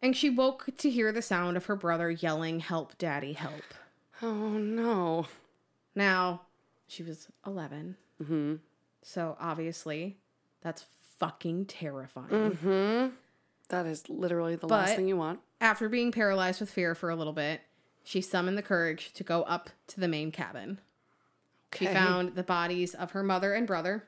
and 0.00 0.16
she 0.16 0.30
woke 0.30 0.68
to 0.78 0.88
hear 0.90 1.12
the 1.12 1.20
sound 1.22 1.56
of 1.56 1.66
her 1.66 1.76
brother 1.76 2.10
yelling, 2.10 2.60
Help, 2.60 2.96
Daddy, 2.98 3.32
help. 3.34 3.74
Oh 4.22 4.32
no. 4.50 5.26
Now, 5.94 6.42
she 6.86 7.02
was 7.02 7.28
11. 7.46 7.96
Mm-hmm. 8.22 8.54
So 9.02 9.36
obviously, 9.40 10.16
that's 10.62 10.84
fucking 11.18 11.66
terrifying. 11.66 13.12
That 13.68 13.86
is 13.86 14.08
literally 14.08 14.54
the 14.56 14.66
But- 14.66 14.74
last 14.76 14.96
thing 14.96 15.08
you 15.08 15.16
want. 15.16 15.40
After 15.60 15.88
being 15.88 16.12
paralyzed 16.12 16.60
with 16.60 16.70
fear 16.70 16.94
for 16.94 17.08
a 17.10 17.16
little 17.16 17.32
bit, 17.32 17.62
she 18.02 18.20
summoned 18.20 18.58
the 18.58 18.62
courage 18.62 19.12
to 19.14 19.24
go 19.24 19.42
up 19.42 19.70
to 19.88 19.98
the 20.00 20.08
main 20.08 20.30
cabin. 20.30 20.78
She 21.76 21.86
found 21.86 22.34
the 22.34 22.42
bodies 22.42 22.94
of 22.94 23.12
her 23.12 23.22
mother 23.22 23.52
and 23.54 23.66
brother. 23.66 24.04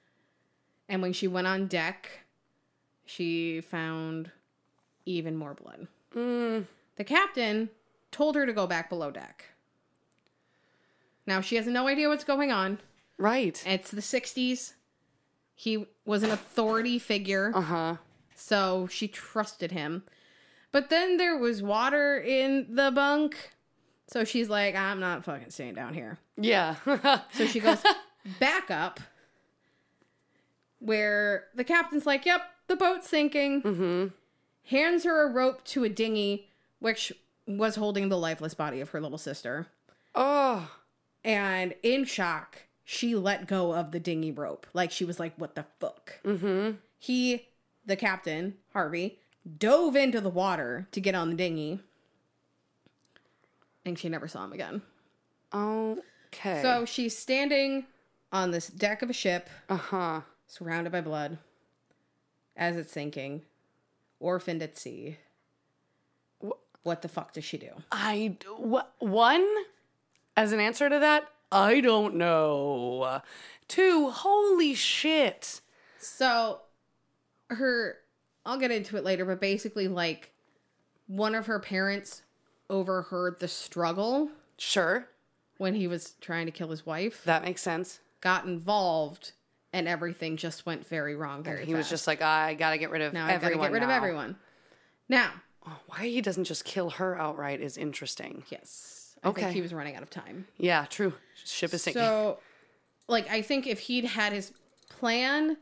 and 0.88 1.02
when 1.02 1.12
she 1.12 1.26
went 1.26 1.46
on 1.46 1.66
deck, 1.66 2.24
she 3.04 3.60
found 3.60 4.30
even 5.04 5.36
more 5.36 5.54
blood. 5.54 5.88
The 6.96 7.04
captain 7.04 7.70
told 8.10 8.34
her 8.36 8.46
to 8.46 8.52
go 8.52 8.66
back 8.66 8.88
below 8.88 9.10
deck. 9.10 9.46
Now 11.26 11.40
she 11.40 11.56
has 11.56 11.66
no 11.66 11.88
idea 11.88 12.08
what's 12.08 12.24
going 12.24 12.52
on. 12.52 12.78
Right. 13.18 13.62
It's 13.66 13.90
the 13.90 14.00
60s. 14.00 14.74
He 15.54 15.86
was 16.04 16.22
an 16.22 16.30
authority 16.30 16.98
figure. 16.98 17.52
Uh-huh. 17.54 17.96
So 18.34 18.88
she 18.90 19.08
trusted 19.08 19.72
him. 19.72 20.02
But 20.72 20.90
then 20.90 21.16
there 21.16 21.36
was 21.36 21.62
water 21.62 22.18
in 22.18 22.74
the 22.74 22.90
bunk. 22.90 23.52
So 24.08 24.24
she's 24.24 24.48
like, 24.48 24.74
I'm 24.74 25.00
not 25.00 25.24
fucking 25.24 25.50
staying 25.50 25.74
down 25.74 25.94
here. 25.94 26.18
Yeah. 26.36 26.76
So 27.34 27.46
she 27.46 27.60
goes 27.60 27.78
back 28.38 28.70
up 28.70 29.00
where 30.78 31.44
the 31.54 31.64
captain's 31.64 32.06
like, 32.06 32.26
Yep, 32.26 32.42
the 32.68 32.76
boat's 32.76 33.08
sinking. 33.08 33.62
Mm-hmm. 33.62 34.06
Hands 34.66 35.04
her 35.04 35.28
a 35.28 35.32
rope 35.32 35.64
to 35.66 35.84
a 35.84 35.88
dinghy, 35.88 36.48
which 36.78 37.12
was 37.46 37.76
holding 37.76 38.08
the 38.08 38.18
lifeless 38.18 38.54
body 38.54 38.80
of 38.80 38.90
her 38.90 39.00
little 39.00 39.18
sister. 39.18 39.66
oh. 40.14 40.70
And 41.24 41.74
in 41.84 42.04
shock, 42.04 42.62
she 42.84 43.14
let 43.14 43.46
go 43.46 43.74
of 43.74 43.92
the 43.92 44.00
dinghy 44.00 44.32
rope. 44.32 44.66
Like 44.74 44.90
she 44.90 45.04
was 45.04 45.20
like, 45.20 45.34
What 45.36 45.54
the 45.54 45.64
fuck? 45.78 46.18
Mm-hmm. 46.24 46.72
He, 46.98 47.46
the 47.86 47.94
captain, 47.96 48.54
Harvey, 48.72 49.18
dove 49.58 49.94
into 49.94 50.20
the 50.20 50.28
water 50.28 50.88
to 50.90 51.00
get 51.00 51.14
on 51.14 51.30
the 51.30 51.36
dinghy. 51.36 51.78
And 53.84 53.98
she 53.98 54.08
never 54.08 54.28
saw 54.28 54.44
him 54.44 54.52
again. 54.52 54.82
Okay. 55.52 56.62
So 56.62 56.84
she's 56.84 57.16
standing 57.16 57.86
on 58.30 58.50
this 58.50 58.68
deck 58.68 59.02
of 59.02 59.10
a 59.10 59.12
ship, 59.12 59.50
uh-huh. 59.68 60.22
surrounded 60.46 60.90
by 60.92 61.00
blood, 61.00 61.38
as 62.56 62.76
it's 62.76 62.92
sinking, 62.92 63.42
orphaned 64.20 64.62
at 64.62 64.78
sea. 64.78 65.18
What 66.82 67.02
the 67.02 67.08
fuck 67.08 67.32
does 67.32 67.44
she 67.44 67.58
do? 67.58 67.70
I 67.92 68.36
wh- 68.58 69.02
one 69.02 69.46
as 70.36 70.52
an 70.52 70.60
answer 70.60 70.88
to 70.88 70.98
that, 70.98 71.28
I 71.50 71.80
don't 71.80 72.16
know. 72.16 73.20
Two, 73.68 74.10
holy 74.10 74.74
shit. 74.74 75.60
So, 75.98 76.60
her, 77.50 77.98
I'll 78.44 78.58
get 78.58 78.70
into 78.70 78.96
it 78.96 79.04
later, 79.04 79.24
but 79.24 79.40
basically, 79.40 79.88
like, 79.88 80.32
one 81.06 81.34
of 81.34 81.46
her 81.46 81.60
parents 81.60 82.22
overheard 82.72 83.38
the 83.38 83.46
struggle 83.48 84.30
Sure, 84.58 85.08
when 85.58 85.74
he 85.74 85.86
was 85.86 86.14
trying 86.20 86.46
to 86.46 86.52
kill 86.52 86.68
his 86.70 86.84
wife, 86.86 87.22
that 87.24 87.42
makes 87.44 87.62
sense. 87.62 88.00
got 88.20 88.44
involved, 88.44 89.32
and 89.72 89.86
everything 89.88 90.36
just 90.36 90.64
went 90.66 90.86
very 90.86 91.14
wrong. 91.16 91.42
Very 91.42 91.64
He 91.66 91.74
was 91.74 91.88
just 91.88 92.06
like, 92.06 92.20
ah, 92.22 92.42
I 92.44 92.54
gotta 92.54 92.78
get 92.78 92.90
rid 92.90 93.02
of 93.02 93.12
now 93.12 93.26
I 93.26 93.32
gotta 93.34 93.44
everyone. 93.46 93.66
get 93.68 93.72
rid 93.72 93.82
of 93.82 93.88
now." 93.88 93.94
everyone. 93.96 94.36
Now, 95.08 95.32
oh, 95.66 95.78
Why 95.86 96.06
he 96.08 96.20
doesn't 96.20 96.44
just 96.44 96.64
kill 96.64 96.90
her 96.90 97.18
outright 97.20 97.60
is 97.60 97.76
interesting. 97.76 98.44
yes, 98.48 99.16
I 99.22 99.28
Okay. 99.28 99.42
think 99.42 99.54
he 99.54 99.62
was 99.62 99.74
running 99.74 99.94
out 99.96 100.02
of 100.02 100.10
time. 100.10 100.46
Yeah, 100.58 100.86
true. 100.86 101.12
Ship 101.44 101.72
is 101.74 101.82
sinking. 101.82 102.02
So, 102.02 102.38
like, 103.08 103.28
I 103.30 103.42
think 103.42 103.66
if 103.66 103.80
he'd 103.80 104.04
had 104.04 104.32
his 104.32 104.52
plan, 104.88 105.56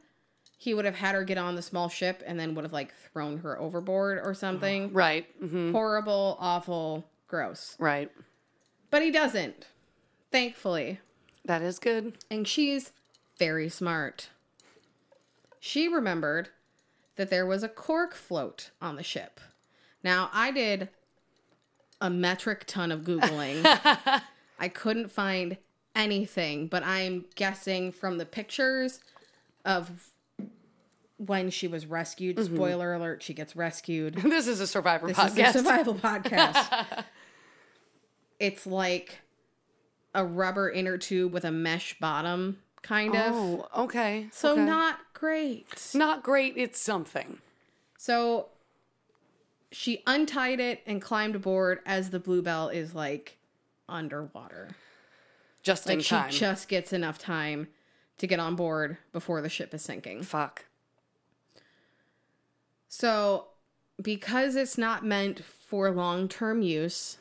he 0.63 0.75
would 0.75 0.85
have 0.85 0.97
had 0.97 1.15
her 1.15 1.25
get 1.25 1.39
on 1.39 1.55
the 1.55 1.63
small 1.63 1.89
ship 1.89 2.23
and 2.27 2.39
then 2.39 2.55
would 2.55 2.65
have 2.65 2.73
like 2.73 2.95
thrown 2.95 3.39
her 3.39 3.59
overboard 3.59 4.21
or 4.23 4.35
something. 4.35 4.93
right. 4.93 5.27
hmm 5.39 5.73
Horrible, 5.73 6.37
awful, 6.39 7.07
gross. 7.29 7.77
Right. 7.79 8.11
But 8.91 9.01
he 9.01 9.11
doesn't, 9.11 9.69
thankfully. 10.31 11.01
That 11.47 11.63
is 11.63 11.79
good. 11.79 12.19
And 12.31 12.47
she's 12.47 12.93
very 13.39 13.71
smart. 13.71 14.29
She 15.61 15.89
remembered 15.89 16.51
that 17.17 17.31
there 17.31 17.47
was 17.47 17.63
a 17.63 17.69
cork 17.69 18.15
float 18.15 18.69
on 18.83 18.97
the 18.97 19.03
ship. 19.03 19.41
Now, 20.05 20.29
I 20.35 20.51
did 20.51 20.91
a 22.03 22.11
metric 22.11 22.65
ton 22.67 22.93
of 22.93 23.01
Googling. 23.01 23.63
I 24.59 24.69
couldn't 24.69 25.11
find 25.11 25.57
anything, 25.97 26.67
but 26.67 26.83
I'm 26.85 27.25
guessing 27.35 27.93
from 27.93 28.19
the 28.19 28.27
pictures 28.27 29.01
of 29.65 30.11
when 31.27 31.51
she 31.51 31.69
was 31.69 31.85
rescued. 31.87 32.37
Mm-hmm. 32.37 32.55
Spoiler 32.57 32.95
alert, 32.95 33.23
she 33.23 33.35
gets 33.35 33.55
rescued. 33.55 34.17
This 34.23 34.47
is 34.47 34.61
a 34.61 34.67
survivor 34.67 35.07
This 35.07 35.19
podcast. 35.19 35.49
is 35.51 35.55
a 35.55 35.59
survival 35.59 35.95
podcast. 36.03 37.05
it's 38.39 38.67
like 38.67 39.19
a 40.15 40.25
rubber 40.25 40.71
inner 40.71 40.97
tube 40.99 41.33
with 41.33 41.45
a 41.45 41.51
mesh 41.53 41.99
bottom, 42.01 42.59
kind 42.83 43.15
of. 43.15 43.33
oh, 43.35 43.69
okay. 43.85 44.29
So 44.33 44.53
okay. 44.53 44.65
not 44.65 44.99
great. 45.13 45.91
not 45.95 46.23
great. 46.23 46.55
It's 46.57 46.81
something. 46.81 47.39
So 47.99 48.47
she 49.71 50.03
untied 50.07 50.59
it 50.59 50.81
and 50.87 51.01
climbed 51.03 51.37
aboard 51.37 51.81
as 51.87 52.11
the 52.11 52.19
Bluebelle 52.19 52.73
is 52.75 52.95
like 52.95 53.37
underwater. 53.89 54.71
Just 55.63 55.87
in 55.91 55.99
Like 55.99 56.05
she 56.05 56.15
time. 56.15 56.31
just 56.31 56.69
gets 56.69 56.93
enough 56.95 57.19
time 57.19 57.69
to 58.17 58.27
get 58.27 58.41
on 58.41 58.57
board 58.57 58.97
before 59.13 59.43
the 59.43 59.51
ship 59.51 59.75
is 59.75 59.83
sinking. 59.83 60.23
Fuck. 60.23 60.65
So, 62.93 63.47
because 64.03 64.57
it's 64.57 64.77
not 64.77 65.05
meant 65.07 65.45
for 65.45 65.93
long 65.93 66.29
term 66.29 66.61
use, 66.61 67.19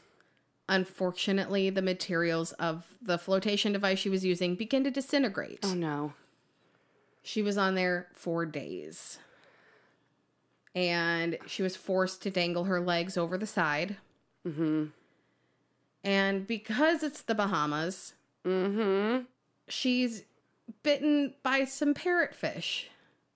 unfortunately, 0.67 1.69
the 1.69 1.83
materials 1.83 2.53
of 2.53 2.95
the 2.99 3.19
flotation 3.19 3.71
device 3.71 3.99
she 3.99 4.09
was 4.09 4.25
using 4.25 4.55
begin 4.55 4.83
to 4.83 4.91
disintegrate. 4.91 5.59
Oh 5.63 5.75
no. 5.75 6.13
She 7.21 7.43
was 7.43 7.55
on 7.55 7.75
there 7.75 8.07
for 8.15 8.47
days. 8.47 9.19
And 10.73 11.37
she 11.45 11.61
was 11.61 11.75
forced 11.75 12.23
to 12.23 12.31
dangle 12.31 12.63
her 12.63 12.81
legs 12.81 13.15
over 13.15 13.37
the 13.37 13.45
side. 13.45 13.97
Mm-hmm. 14.47 14.85
And 16.03 16.47
because 16.47 17.03
it's 17.03 17.21
the 17.21 17.35
Bahamas, 17.35 18.13
Mm-hmm. 18.45 19.25
she's 19.67 20.23
bitten 20.81 21.35
by 21.43 21.65
some 21.65 21.93
parrotfish. 21.93 22.85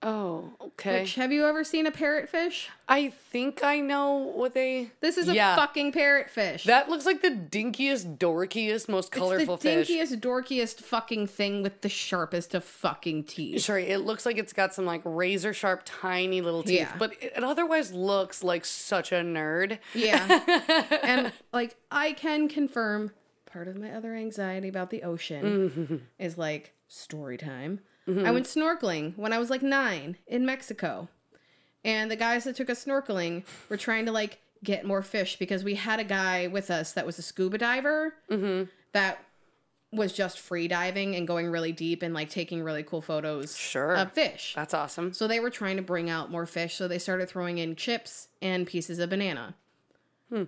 Oh, 0.06 0.52
okay. 0.60 1.00
Which 1.00 1.14
have 1.14 1.32
you 1.32 1.46
ever 1.46 1.64
seen 1.64 1.86
a 1.86 1.90
parrotfish? 1.90 2.66
I 2.86 3.08
think 3.08 3.64
I 3.64 3.80
know 3.80 4.16
what 4.16 4.52
they. 4.52 4.90
This 5.00 5.16
is 5.16 5.30
a 5.30 5.34
Yeah. 5.34 5.56
fucking 5.56 5.92
parrotfish. 5.92 6.64
That 6.64 6.90
looks 6.90 7.06
like 7.06 7.22
the 7.22 7.30
dinkiest, 7.30 8.18
dorkiest, 8.18 8.86
most 8.86 9.10
colorful 9.10 9.54
it's 9.54 9.62
the 9.62 9.84
fish. 9.84 9.88
dinkiest, 9.88 10.20
dorkiest 10.20 10.80
fucking 10.80 11.26
thing 11.28 11.62
with 11.62 11.80
the 11.80 11.88
sharpest 11.88 12.54
of 12.54 12.64
fucking 12.64 13.24
teeth. 13.24 13.62
Sorry, 13.62 13.86
it 13.86 14.00
looks 14.00 14.26
like 14.26 14.36
it's 14.36 14.52
got 14.52 14.74
some 14.74 14.84
like 14.84 15.00
razor 15.06 15.54
sharp, 15.54 15.80
tiny 15.86 16.42
little 16.42 16.62
teeth, 16.62 16.80
Yeah. 16.80 16.96
but 16.98 17.14
it, 17.22 17.32
it 17.36 17.42
otherwise 17.42 17.94
looks 17.94 18.44
like 18.44 18.66
such 18.66 19.10
a 19.10 19.22
nerd. 19.22 19.78
Yeah. 19.94 20.42
and 21.02 21.32
like 21.54 21.76
I 21.90 22.12
can 22.12 22.48
confirm 22.48 23.12
part 23.46 23.68
of 23.68 23.78
my 23.78 23.90
other 23.90 24.14
anxiety 24.14 24.68
about 24.68 24.90
the 24.90 25.02
ocean 25.02 25.70
mm-hmm. 25.70 25.96
is 26.18 26.36
like 26.36 26.74
story 26.88 27.38
time. 27.38 27.80
I 28.06 28.10
mm-hmm. 28.10 28.32
went 28.34 28.46
snorkeling 28.46 29.16
when 29.16 29.32
I 29.32 29.38
was 29.38 29.48
like 29.48 29.62
9 29.62 30.16
in 30.26 30.46
Mexico. 30.46 31.08
And 31.84 32.10
the 32.10 32.16
guys 32.16 32.44
that 32.44 32.56
took 32.56 32.70
us 32.70 32.84
snorkeling 32.84 33.44
were 33.68 33.76
trying 33.76 34.06
to 34.06 34.12
like 34.12 34.40
get 34.62 34.84
more 34.84 35.02
fish 35.02 35.36
because 35.38 35.64
we 35.64 35.74
had 35.74 36.00
a 36.00 36.04
guy 36.04 36.46
with 36.46 36.70
us 36.70 36.92
that 36.92 37.06
was 37.06 37.18
a 37.18 37.22
scuba 37.22 37.58
diver 37.58 38.14
mm-hmm. 38.30 38.64
that 38.92 39.24
was 39.92 40.12
just 40.12 40.40
free 40.40 40.66
diving 40.66 41.14
and 41.14 41.26
going 41.26 41.48
really 41.48 41.72
deep 41.72 42.02
and 42.02 42.12
like 42.12 42.28
taking 42.28 42.62
really 42.62 42.82
cool 42.82 43.00
photos 43.00 43.56
Sure. 43.56 43.94
of 43.94 44.12
fish. 44.12 44.52
That's 44.56 44.74
awesome. 44.74 45.12
So 45.12 45.28
they 45.28 45.40
were 45.40 45.50
trying 45.50 45.76
to 45.76 45.82
bring 45.82 46.10
out 46.10 46.30
more 46.30 46.46
fish, 46.46 46.74
so 46.74 46.88
they 46.88 46.98
started 46.98 47.28
throwing 47.28 47.58
in 47.58 47.76
chips 47.76 48.28
and 48.42 48.66
pieces 48.66 48.98
of 48.98 49.10
banana. 49.10 49.54
Hmm. 50.30 50.44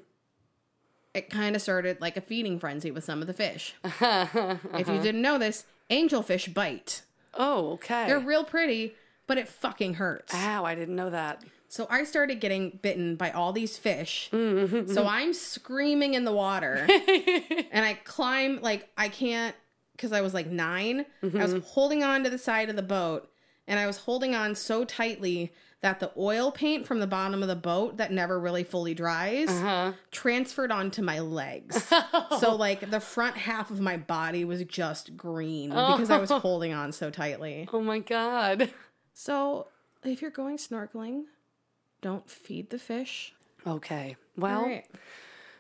It 1.14 1.30
kind 1.30 1.54
of 1.54 1.62
started 1.62 2.00
like 2.00 2.16
a 2.16 2.20
feeding 2.20 2.58
frenzy 2.58 2.90
with 2.90 3.04
some 3.04 3.20
of 3.20 3.26
the 3.26 3.32
fish. 3.32 3.74
if 3.84 4.88
you 4.88 5.00
didn't 5.00 5.22
know 5.22 5.38
this, 5.38 5.64
angelfish 5.90 6.52
bite. 6.52 7.02
Oh, 7.38 7.72
okay. 7.72 8.06
They're 8.06 8.18
real 8.18 8.44
pretty, 8.44 8.94
but 9.26 9.38
it 9.38 9.48
fucking 9.48 9.94
hurts. 9.94 10.34
Ow, 10.34 10.64
I 10.64 10.74
didn't 10.74 10.96
know 10.96 11.10
that. 11.10 11.42
So 11.68 11.86
I 11.90 12.04
started 12.04 12.40
getting 12.40 12.78
bitten 12.82 13.16
by 13.16 13.30
all 13.30 13.52
these 13.52 13.76
fish. 13.76 14.30
Mm-hmm. 14.32 14.92
so 14.92 15.06
I'm 15.06 15.34
screaming 15.34 16.14
in 16.14 16.24
the 16.24 16.32
water. 16.32 16.86
and 17.70 17.84
I 17.84 17.98
climb, 18.04 18.60
like, 18.62 18.88
I 18.96 19.08
can't, 19.08 19.54
because 19.92 20.12
I 20.12 20.20
was 20.20 20.32
like 20.34 20.46
9 20.46 21.00
I 21.00 21.26
was 21.26 21.54
mm-hmm. 21.54 21.58
holding 21.60 22.04
on 22.04 22.24
to 22.24 22.30
the 22.30 22.38
side 22.38 22.70
of 22.70 22.76
the 22.76 22.82
boat. 22.82 23.30
And 23.66 23.80
I 23.80 23.86
was 23.86 23.98
holding 23.98 24.34
on 24.34 24.54
so 24.54 24.84
tightly 24.84 25.52
that 25.82 26.00
the 26.00 26.10
oil 26.16 26.50
paint 26.50 26.86
from 26.86 27.00
the 27.00 27.06
bottom 27.06 27.42
of 27.42 27.48
the 27.48 27.56
boat 27.56 27.98
that 27.98 28.10
never 28.10 28.40
really 28.40 28.64
fully 28.64 28.94
dries 28.94 29.48
uh-huh. 29.48 29.92
transferred 30.10 30.72
onto 30.72 31.02
my 31.02 31.20
legs. 31.20 31.92
Oh. 32.12 32.38
so, 32.40 32.54
like, 32.54 32.90
the 32.90 33.00
front 33.00 33.36
half 33.36 33.70
of 33.70 33.80
my 33.80 33.96
body 33.96 34.44
was 34.44 34.62
just 34.64 35.16
green 35.16 35.70
because 35.70 36.10
I 36.10 36.18
was 36.18 36.30
oh. 36.30 36.38
holding 36.40 36.72
on 36.72 36.92
so 36.92 37.10
tightly. 37.10 37.68
Oh 37.72 37.80
my 37.80 37.98
god. 37.98 38.70
So, 39.12 39.68
if 40.04 40.22
you're 40.22 40.30
going 40.30 40.56
snorkeling, 40.56 41.24
don't 42.00 42.28
feed 42.30 42.70
the 42.70 42.78
fish. 42.78 43.34
Okay. 43.66 44.16
Well, 44.36 44.62
right. 44.62 44.86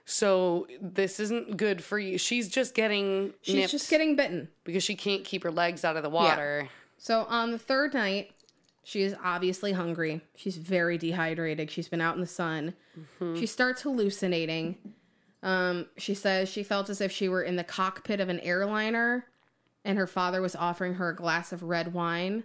so 0.04 0.66
this 0.80 1.18
isn't 1.20 1.56
good 1.56 1.82
for 1.82 1.98
you. 1.98 2.18
She's 2.18 2.48
just 2.48 2.74
getting 2.74 3.34
She's 3.42 3.70
just 3.70 3.90
getting 3.90 4.16
bitten. 4.16 4.48
because 4.64 4.82
she 4.82 4.94
can't 4.94 5.24
keep 5.24 5.42
her 5.42 5.50
legs 5.50 5.84
out 5.84 5.96
of 5.96 6.02
the 6.02 6.10
water. 6.10 6.68
So 6.98 7.26
on 7.28 7.52
the 7.52 7.58
third 7.58 7.94
night, 7.94 8.30
she 8.86 9.02
is 9.02 9.16
obviously 9.20 9.72
hungry. 9.72 10.20
She's 10.36 10.58
very 10.58 10.96
dehydrated. 10.96 11.72
She's 11.72 11.88
been 11.88 12.00
out 12.00 12.14
in 12.14 12.20
the 12.20 12.26
sun. 12.28 12.74
She 13.36 13.44
starts 13.44 13.82
hallucinating. 13.82 14.76
Um, 15.42 15.86
she 15.98 16.14
says 16.14 16.48
she 16.48 16.62
felt 16.62 16.88
as 16.88 17.00
if 17.00 17.10
she 17.10 17.28
were 17.28 17.42
in 17.42 17.56
the 17.56 17.64
cockpit 17.64 18.20
of 18.20 18.28
an 18.28 18.38
airliner 18.38 19.26
and 19.84 19.98
her 19.98 20.06
father 20.06 20.40
was 20.40 20.54
offering 20.54 20.94
her 20.94 21.08
a 21.08 21.16
glass 21.16 21.52
of 21.52 21.64
red 21.64 21.94
wine 21.94 22.44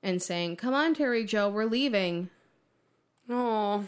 and 0.00 0.22
saying, 0.22 0.54
Come 0.54 0.74
on, 0.74 0.94
Terry 0.94 1.24
Jo, 1.24 1.48
we're 1.48 1.64
leaving. 1.64 2.30
Oh, 3.28 3.86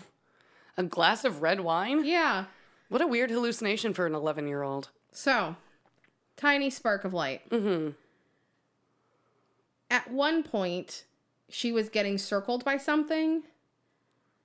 a 0.76 0.82
glass 0.82 1.24
of 1.24 1.40
red 1.40 1.60
wine? 1.60 2.04
Yeah. 2.04 2.46
What 2.88 3.00
a 3.00 3.06
weird 3.06 3.30
hallucination 3.30 3.94
for 3.94 4.06
an 4.06 4.14
11 4.16 4.48
year 4.48 4.64
old. 4.64 4.90
So, 5.12 5.54
tiny 6.36 6.68
spark 6.68 7.04
of 7.04 7.14
light. 7.14 7.48
Mm-hmm. 7.50 7.90
At 9.88 10.10
one 10.10 10.42
point, 10.42 11.04
she 11.48 11.72
was 11.72 11.88
getting 11.88 12.18
circled 12.18 12.64
by 12.64 12.76
something, 12.76 13.42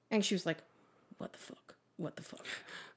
and 0.09 0.23
she 0.23 0.35
was 0.35 0.45
like, 0.45 0.57
"What 1.17 1.33
the 1.33 1.39
fuck? 1.39 1.75
What 1.97 2.15
the 2.15 2.23
fuck?" 2.23 2.45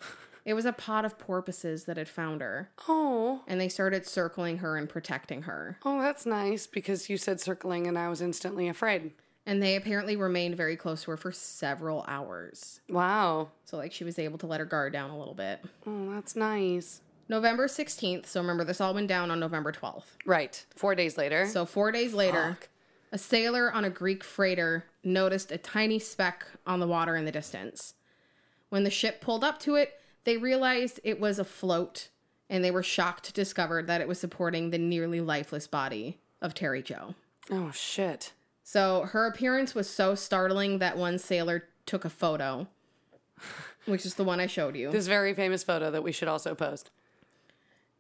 it 0.45 0.55
was 0.55 0.65
a 0.65 0.73
pod 0.73 1.05
of 1.05 1.19
porpoises 1.19 1.85
that 1.85 1.97
had 1.97 2.09
found 2.09 2.41
her, 2.41 2.71
Oh, 2.89 3.43
and 3.47 3.61
they 3.61 3.69
started 3.69 4.07
circling 4.07 4.59
her 4.59 4.77
and 4.77 4.89
protecting 4.89 5.43
her. 5.43 5.79
oh, 5.85 6.01
that's 6.01 6.27
nice 6.27 6.67
because 6.67 7.09
you 7.09 7.17
said 7.17 7.41
circling 7.41 7.87
and 7.87 7.99
I 7.99 8.09
was 8.09 8.21
instantly 8.21 8.69
afraid. 8.69 9.13
And 9.47 9.63
they 9.63 9.77
apparently 9.77 10.17
remained 10.17 10.57
very 10.57 10.75
close 10.75 11.05
to 11.05 11.11
her 11.11 11.19
for 11.19 11.31
several 11.31 12.03
hours. 12.09 12.81
Wow. 12.89 13.51
So, 13.67 13.77
like, 13.77 13.93
she 13.93 14.03
was 14.03 14.19
able 14.19 14.39
to 14.39 14.47
let 14.47 14.59
her 14.59 14.65
guard 14.65 14.95
down 14.95 15.11
a 15.11 15.19
little 15.19 15.35
bit. 15.35 15.61
Oh, 15.87 16.11
that's 16.15 16.35
nice. 16.35 17.03
November 17.29 17.67
16th, 17.69 18.25
so 18.25 18.41
remember, 18.41 18.65
this 18.65 18.81
all 18.81 18.95
went 18.95 19.07
down 19.09 19.31
on 19.31 19.39
November 19.39 19.71
12th. 19.71 20.17
Right. 20.25 20.65
Four 20.75 20.95
days 20.95 21.19
later. 21.19 21.45
So, 21.47 21.67
four 21.67 21.93
days 21.93 22.15
later, 22.15 22.57
Fuck. 22.59 22.69
A 23.15 23.19
sailor 23.19 23.73
on 23.73 23.85
a 23.85 23.91
Greek 23.91 24.25
freighter 24.25 24.87
noticed 25.05 25.53
a 25.53 25.57
tiny 25.57 26.01
speck 26.01 26.45
on 26.67 26.81
the 26.81 26.87
water 26.89 27.15
in 27.15 27.25
the 27.25 27.31
distance. 27.31 27.95
When 28.71 28.83
the 28.83 28.91
ship 28.91 29.21
pulled 29.21 29.45
up 29.45 29.61
to 29.61 29.77
it, 29.77 30.01
they 30.25 30.37
realized 30.37 30.99
it 31.05 31.21
was 31.21 31.39
afloat, 31.39 32.09
and 32.51 32.65
they 32.65 32.73
were 32.73 32.83
shocked 32.83 33.23
to 33.27 33.33
discover 33.33 33.85
that 33.85 34.01
it 34.01 34.09
was 34.09 34.19
supporting 34.19 34.71
the 34.71 34.79
nearly 34.79 35.21
lifeless 35.21 35.69
body 35.69 36.19
of 36.43 36.55
Terry 36.55 36.83
Jo. 36.83 37.15
Oh 37.53 37.71
shit. 37.71 38.33
So 38.65 39.03
her 39.03 39.27
appearance 39.27 39.77
was 39.77 39.89
so 39.89 40.17
startling 40.17 40.81
that 40.81 40.99
one 40.99 41.21
sailor 41.21 41.69
took 41.87 42.05
a 42.05 42.11
photo, 42.11 42.67
which 43.85 44.05
is 44.05 44.17
the 44.17 44.25
one 44.25 44.41
I 44.41 44.49
showed 44.49 44.75
you. 44.75 44.91
This 44.91 45.07
very 45.07 45.35
famous 45.35 45.63
photo 45.63 45.93
that 45.93 46.03
we 46.03 46.11
should 46.11 46.27
also 46.27 46.57
post. 46.57 46.91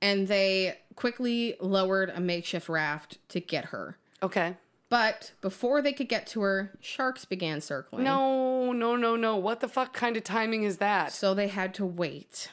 and 0.02 0.26
they 0.26 0.78
quickly 0.96 1.54
lowered 1.60 2.10
a 2.10 2.20
makeshift 2.20 2.68
raft 2.68 3.18
to 3.28 3.38
get 3.38 3.66
her. 3.66 3.96
Okay. 4.20 4.56
But 4.94 5.32
before 5.40 5.82
they 5.82 5.92
could 5.92 6.08
get 6.08 6.24
to 6.28 6.42
her, 6.42 6.70
sharks 6.80 7.24
began 7.24 7.60
circling. 7.60 8.04
No, 8.04 8.70
no, 8.70 8.94
no, 8.94 9.16
no. 9.16 9.36
What 9.36 9.58
the 9.58 9.66
fuck 9.66 9.92
kind 9.92 10.16
of 10.16 10.22
timing 10.22 10.62
is 10.62 10.76
that? 10.76 11.10
So 11.10 11.34
they 11.34 11.48
had 11.48 11.74
to 11.74 11.84
wait. 11.84 12.52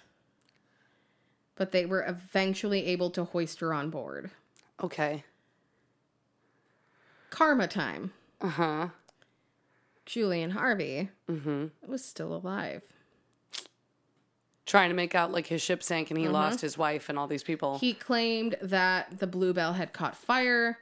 But 1.53 1.71
they 1.71 1.85
were 1.85 2.03
eventually 2.03 2.87
able 2.87 3.11
to 3.11 3.25
hoist 3.25 3.59
her 3.59 3.75
on 3.75 3.91
board. 3.91 4.31
Okay. 4.81 5.23
Karma 7.29 7.67
time. 7.67 8.11
Uh 8.41 8.47
huh. 8.47 8.87
Julian 10.07 10.49
Harvey 10.49 11.09
was 11.85 12.03
still 12.03 12.33
alive. 12.33 12.81
Trying 14.65 14.89
to 14.89 14.95
make 14.95 15.13
out 15.13 15.31
like 15.31 15.45
his 15.45 15.61
ship 15.61 15.83
sank 15.83 16.09
and 16.09 16.19
he 16.19 16.27
lost 16.27 16.59
his 16.61 16.75
wife 16.75 17.07
and 17.07 17.19
all 17.19 17.27
these 17.27 17.43
people. 17.43 17.77
He 17.77 17.93
claimed 17.93 18.55
that 18.63 19.19
the 19.19 19.27
Bluebelle 19.27 19.75
had 19.75 19.93
caught 19.93 20.15
fire 20.15 20.79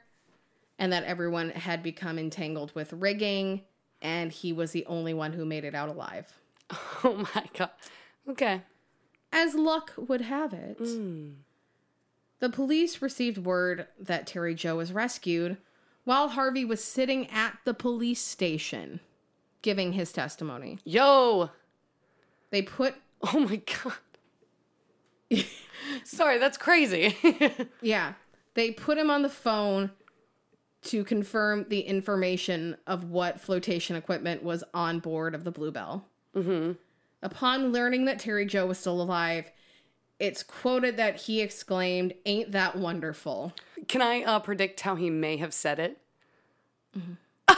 and 0.80 0.92
that 0.94 1.04
everyone 1.04 1.50
had 1.50 1.82
become 1.82 2.18
entangled 2.18 2.74
with 2.74 2.94
rigging, 2.94 3.60
and 4.00 4.32
he 4.32 4.50
was 4.50 4.72
the 4.72 4.86
only 4.86 5.12
one 5.12 5.34
who 5.34 5.44
made 5.44 5.62
it 5.62 5.74
out 5.74 5.90
alive. 5.90 6.32
oh 7.04 7.26
my 7.34 7.44
god. 7.56 7.70
Okay. 8.28 8.62
As 9.30 9.54
luck 9.54 9.92
would 9.96 10.22
have 10.22 10.52
it, 10.52 10.78
hmm. 10.78 11.28
the 12.40 12.48
police 12.48 13.00
received 13.02 13.38
word 13.38 13.86
that 14.00 14.26
Terry 14.26 14.54
Jo 14.54 14.76
was 14.76 14.92
rescued 14.92 15.58
while 16.04 16.30
Harvey 16.30 16.64
was 16.64 16.82
sitting 16.82 17.28
at 17.30 17.58
the 17.64 17.74
police 17.74 18.22
station 18.22 19.00
giving 19.62 19.92
his 19.92 20.12
testimony. 20.12 20.78
Yo. 20.84 21.50
They 22.50 22.62
put, 22.62 22.94
Oh 23.22 23.38
my 23.38 23.60
god. 25.30 25.44
Sorry, 26.04 26.38
that's 26.38 26.56
crazy. 26.56 27.16
yeah, 27.82 28.14
they 28.54 28.72
put 28.72 28.98
him 28.98 29.10
on 29.10 29.22
the 29.22 29.28
phone 29.28 29.90
to 30.82 31.04
confirm 31.04 31.66
the 31.68 31.80
information 31.80 32.76
of 32.86 33.04
what 33.04 33.40
flotation 33.40 33.96
equipment 33.96 34.42
was 34.42 34.64
on 34.72 34.98
board 34.98 35.34
of 35.34 35.44
the 35.44 35.52
Bluebelle. 35.52 36.02
Mm-hmm. 36.34 36.72
Upon 37.22 37.72
learning 37.72 38.06
that 38.06 38.18
Terry 38.18 38.46
Jo 38.46 38.66
was 38.66 38.78
still 38.78 39.00
alive, 39.00 39.52
it's 40.18 40.42
quoted 40.42 40.96
that 40.96 41.22
he 41.22 41.40
exclaimed, 41.40 42.14
Ain't 42.24 42.52
that 42.52 42.76
wonderful? 42.76 43.52
Can 43.88 44.00
I 44.00 44.22
uh, 44.22 44.38
predict 44.40 44.80
how 44.80 44.94
he 44.94 45.10
may 45.10 45.36
have 45.36 45.52
said 45.52 45.78
it? 45.78 45.98
Mm-hmm. 46.96 47.12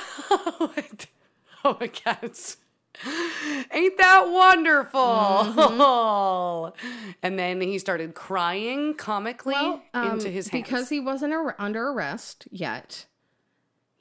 oh 1.65 1.77
my 1.81 1.91
god. 2.05 2.33
Ain't 3.73 3.99
that 3.99 4.29
wonderful? 4.29 5.01
Mm-hmm. 5.01 6.77
And 7.23 7.39
then 7.39 7.61
he 7.61 7.79
started 7.79 8.15
crying 8.15 8.95
comically 8.95 9.55
into 9.95 10.29
his 10.29 10.49
hands. 10.49 10.55
Um, 10.55 10.61
Because 10.61 10.89
he 10.89 11.01
wasn't 11.01 11.33
ar- 11.33 11.57
under 11.59 11.89
arrest 11.89 12.47
yet, 12.51 13.07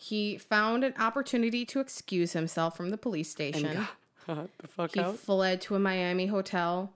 he 0.03 0.37
found 0.37 0.83
an 0.83 0.93
opportunity 0.97 1.63
to 1.65 1.79
excuse 1.79 2.33
himself 2.33 2.75
from 2.75 2.89
the 2.89 2.97
police 2.97 3.29
station. 3.29 3.85
the 4.27 4.47
fuck 4.67 4.93
He 4.95 4.99
out. 4.99 5.17
fled 5.19 5.61
to 5.61 5.75
a 5.75 5.79
Miami 5.79 6.25
hotel 6.25 6.93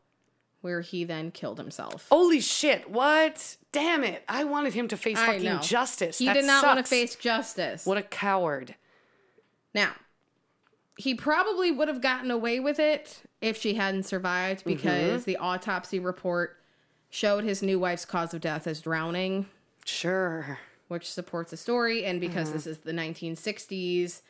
where 0.62 0.82
he 0.82 1.04
then 1.04 1.30
killed 1.30 1.60
himself. 1.60 2.08
Holy 2.10 2.40
shit! 2.40 2.90
What? 2.90 3.58
Damn 3.72 4.04
it! 4.04 4.24
I 4.28 4.44
wanted 4.46 4.74
him 4.74 4.88
to 4.88 4.98
face 4.98 5.20
I 5.20 5.28
fucking 5.28 5.44
know. 5.44 5.60
justice. 5.60 6.18
He 6.18 6.26
That 6.26 6.34
did 6.34 6.46
not 6.46 6.66
want 6.66 6.80
to 6.80 6.84
face 6.84 7.14
justice. 7.16 7.86
What 7.86 7.98
a 8.00 8.02
coward! 8.04 8.74
Now, 9.76 9.92
he 10.98 11.14
probably 11.14 11.70
would 11.72 11.88
have 11.90 12.02
gotten 12.02 12.32
away 12.32 12.60
with 12.60 12.80
it 12.80 13.22
if 13.42 13.60
she 13.62 13.76
hadn't 13.76 14.04
survived 14.04 14.62
Mm-hmm. 14.62 14.70
because 14.72 15.26
the 15.26 15.38
autopsy 15.38 16.00
report 16.00 16.58
showed 17.12 17.44
his 17.44 17.62
new 17.62 17.78
wife's 17.78 18.06
cause 18.06 18.34
of 18.34 18.42
death 18.42 18.66
as 18.66 18.82
drowning. 18.82 19.46
Sure. 19.86 20.58
Which 20.88 21.10
supports 21.10 21.52
the 21.52 21.58
story. 21.58 22.06
And 22.06 22.22
because 22.22 22.48
mm-hmm. 22.48 22.58
this 22.58 22.68
is 22.68 22.78
the 22.80 22.92
1960s, 22.92 24.22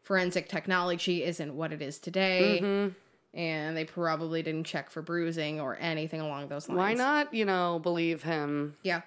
forensic 0.00 0.48
technology 0.48 1.24
isn't 1.24 1.54
what 1.54 1.72
it 1.72 1.80
is 1.80 1.98
today. 1.98 2.60
Mm-hmm. 2.62 2.92
And 3.34 3.76
they 3.76 3.86
probably 3.86 4.42
didn't 4.42 4.64
check 4.64 4.90
for 4.90 5.00
bruising 5.00 5.58
or 5.58 5.78
anything 5.80 6.20
along 6.20 6.48
those 6.48 6.68
lines. 6.68 6.78
Why 6.78 6.94
not? 6.94 7.32
You 7.32 7.46
know, 7.46 7.80
believe 7.82 8.22
him. 8.22 8.76
Yeah. 8.82 9.02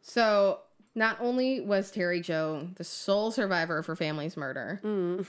So 0.00 0.60
not 0.94 1.18
only 1.20 1.60
was 1.60 1.90
Terry 1.90 2.20
Jo 2.20 2.68
the 2.76 2.84
sole 2.84 3.30
survivor 3.30 3.78
of 3.78 3.86
her 3.86 3.96
family's 3.96 4.36
murder 4.36 4.80
mm. 4.82 5.26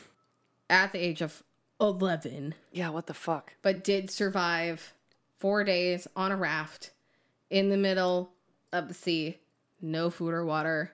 at 0.69 0.93
the 0.93 0.99
age 0.99 1.21
of 1.21 1.43
11, 1.81 2.55
Yeah. 2.71 2.89
What 2.89 3.07
the 3.07 3.13
fuck? 3.13 3.53
but 3.61 3.83
did 3.83 4.09
survive 4.09 4.93
four 5.37 5.65
days 5.65 6.07
on 6.15 6.31
a 6.31 6.37
raft 6.37 6.91
in 7.49 7.67
the 7.67 7.75
middle 7.75 8.31
of 8.71 8.87
the 8.87 8.93
sea. 8.93 9.39
No 9.83 10.09
food 10.09 10.33
or 10.33 10.45
water. 10.45 10.93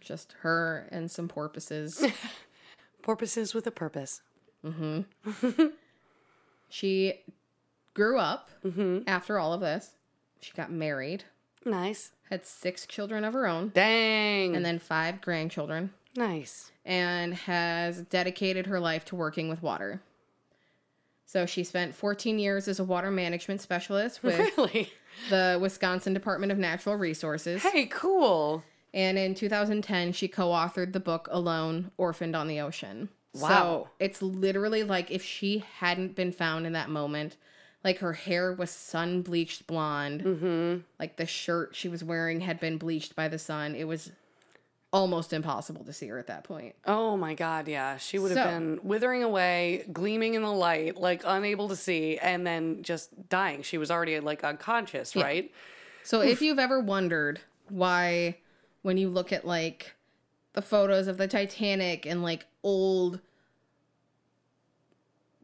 Just 0.00 0.34
her 0.40 0.88
and 0.90 1.10
some 1.10 1.28
porpoises. 1.28 2.02
Porpoises 3.02 3.52
with 3.54 3.66
a 3.66 3.70
purpose. 3.70 4.22
Mm-hmm. 4.64 5.66
she 6.68 7.14
grew 7.94 8.18
up 8.18 8.50
mm-hmm. 8.64 9.00
after 9.06 9.38
all 9.38 9.52
of 9.52 9.60
this. 9.60 9.90
She 10.40 10.52
got 10.52 10.70
married, 10.70 11.24
Nice. 11.64 12.12
had 12.30 12.46
six 12.46 12.86
children 12.86 13.24
of 13.24 13.34
her 13.34 13.46
own, 13.48 13.70
Dang. 13.74 14.54
and 14.54 14.64
then 14.64 14.78
five 14.78 15.20
grandchildren, 15.20 15.92
nice. 16.16 16.70
and 16.84 17.34
has 17.34 18.02
dedicated 18.02 18.66
her 18.66 18.78
life 18.78 19.04
to 19.06 19.16
working 19.16 19.48
with 19.48 19.62
water. 19.62 20.00
So 21.26 21.44
she 21.44 21.64
spent 21.64 21.94
14 21.96 22.38
years 22.38 22.68
as 22.68 22.78
a 22.78 22.84
water 22.84 23.10
management 23.10 23.60
specialist 23.60 24.22
with 24.22 24.38
Really? 24.56 24.92
The 25.28 25.58
Wisconsin 25.60 26.14
Department 26.14 26.52
of 26.52 26.58
Natural 26.58 26.96
Resources. 26.96 27.62
Hey, 27.62 27.86
cool. 27.86 28.62
And 28.94 29.18
in 29.18 29.34
2010, 29.34 30.12
she 30.12 30.28
co 30.28 30.48
authored 30.48 30.92
the 30.92 31.00
book 31.00 31.28
Alone, 31.30 31.90
Orphaned 31.96 32.34
on 32.34 32.48
the 32.48 32.60
Ocean. 32.60 33.08
Wow. 33.34 33.48
So 33.48 33.88
it's 33.98 34.22
literally 34.22 34.82
like 34.82 35.10
if 35.10 35.22
she 35.22 35.64
hadn't 35.78 36.14
been 36.14 36.32
found 36.32 36.66
in 36.66 36.72
that 36.72 36.88
moment, 36.88 37.36
like 37.84 37.98
her 37.98 38.14
hair 38.14 38.52
was 38.52 38.70
sun 38.70 39.22
bleached 39.22 39.66
blonde, 39.66 40.24
mm-hmm. 40.24 40.78
like 40.98 41.16
the 41.16 41.26
shirt 41.26 41.74
she 41.74 41.88
was 41.88 42.02
wearing 42.02 42.40
had 42.40 42.58
been 42.58 42.78
bleached 42.78 43.14
by 43.14 43.28
the 43.28 43.38
sun. 43.38 43.74
It 43.74 43.84
was 43.84 44.10
almost 44.92 45.32
impossible 45.32 45.84
to 45.84 45.92
see 45.92 46.06
her 46.08 46.18
at 46.18 46.28
that 46.28 46.44
point. 46.44 46.74
Oh 46.86 47.16
my 47.16 47.34
god, 47.34 47.68
yeah. 47.68 47.96
She 47.98 48.18
would 48.18 48.30
have 48.30 48.46
So- 48.46 48.50
been 48.50 48.80
withering 48.82 49.22
away, 49.22 49.84
gleaming 49.92 50.34
in 50.34 50.42
the 50.42 50.52
light, 50.52 50.96
like 50.96 51.22
unable 51.24 51.68
to 51.68 51.76
see, 51.76 52.18
and 52.18 52.46
then 52.46 52.82
just 52.82 53.28
dying. 53.28 53.62
She 53.62 53.78
was 53.78 53.90
already 53.90 54.18
like 54.20 54.44
unconscious, 54.44 55.14
right? 55.14 55.52
So 56.04 56.22
if 56.22 56.40
you've 56.40 56.58
ever 56.58 56.80
wondered 56.80 57.40
why, 57.68 58.38
when 58.82 58.96
you 58.96 59.10
look 59.10 59.30
at 59.32 59.46
like 59.46 59.94
the 60.54 60.62
photos 60.62 61.06
of 61.06 61.18
the 61.18 61.28
Titanic 61.28 62.06
and 62.06 62.22
like 62.22 62.46
old 62.62 63.20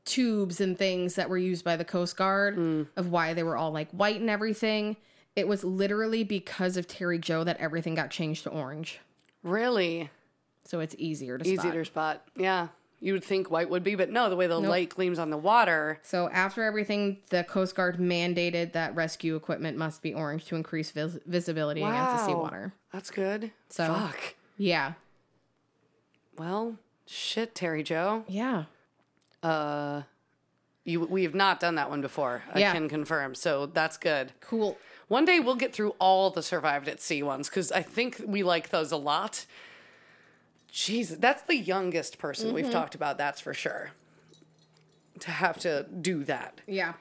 tubes 0.06 0.60
and 0.60 0.78
things 0.78 1.14
that 1.14 1.28
were 1.28 1.38
used 1.38 1.64
by 1.64 1.76
the 1.76 1.84
Coast 1.84 2.16
Guard, 2.16 2.56
mm. 2.56 2.86
of 2.96 3.10
why 3.10 3.34
they 3.34 3.42
were 3.42 3.56
all 3.56 3.72
like 3.72 3.90
white 3.90 4.20
and 4.20 4.30
everything, 4.30 4.96
it 5.36 5.46
was 5.46 5.64
literally 5.64 6.24
because 6.24 6.76
of 6.78 6.88
Terry 6.88 7.18
Jo 7.18 7.44
that 7.44 7.58
everything 7.58 7.94
got 7.94 8.10
changed 8.10 8.44
to 8.44 8.50
orange. 8.50 9.00
Really 9.44 10.10
So 10.64 10.80
it's 10.80 10.96
easier 10.98 11.38
to 11.38 11.44
spot. 11.44 11.72
to 11.72 11.84
spot. 11.84 12.26
Yeah. 12.36 12.68
You 13.00 13.12
would 13.12 13.22
think 13.24 13.50
white 13.50 13.68
would 13.68 13.84
be, 13.84 13.96
but 13.96 14.08
no, 14.10 14.30
the 14.30 14.36
way 14.36 14.46
the 14.46 14.58
light 14.58 14.88
gleams 14.88 15.18
on 15.18 15.28
the 15.28 15.36
water. 15.36 15.98
So 16.02 16.30
after 16.30 16.62
everything, 16.62 17.18
the 17.28 17.44
Coast 17.44 17.74
Guard 17.74 17.98
mandated 17.98 18.72
that 18.72 18.94
rescue 18.94 19.36
equipment 19.36 19.76
must 19.76 20.00
be 20.00 20.14
orange 20.14 20.46
to 20.46 20.56
increase 20.56 20.90
vis- 20.90 21.18
visibility 21.26 21.82
against 21.82 22.16
the 22.16 22.16
Wow. 22.22 22.26
seawater. 22.26 22.72
That's 22.92 23.10
good. 23.10 23.52
So- 23.68 23.92
Fuck. 23.92 24.34
Yeah. 24.56 24.94
Well, 26.38 26.76
shit, 27.06 27.54
Terry 27.54 27.82
Jo. 27.82 28.24
Yeah. 28.26 28.64
Uh, 29.42 30.02
you 30.84 31.00
we 31.00 31.22
have 31.24 31.34
not 31.34 31.60
done 31.60 31.74
that 31.74 31.90
one 31.90 32.00
before. 32.00 32.42
I 32.52 32.60
Yeah. 32.60 32.72
can 32.72 32.88
confirm. 32.88 33.34
So 33.34 33.66
that's 33.66 33.96
good. 33.98 34.32
Cool. 34.40 34.78
One 35.08 35.24
day 35.24 35.40
we'll 35.40 35.56
get 35.56 35.72
through 35.72 35.90
all 35.98 36.30
the 36.30 36.42
survived 36.42 36.88
at 36.88 37.00
sea 37.00 37.22
ones 37.22 37.48
because 37.48 37.70
I 37.72 37.82
think 37.82 38.20
we 38.26 38.42
like 38.42 38.70
those 38.70 38.92
a 38.92 38.96
lot. 38.96 39.46
Jesus, 40.70 41.18
that's 41.18 41.42
the 41.42 41.56
youngest 41.56 42.18
person 42.18 42.52
we've 42.52 42.64
mm-hmm. 42.64 42.72
talked 42.72 42.94
about. 42.94 43.16
That's 43.18 43.40
for 43.40 43.54
sure. 43.54 43.92
To 45.20 45.30
have 45.30 45.58
to 45.60 45.86
do 46.00 46.24
that, 46.24 46.60
Yeah. 46.66 46.94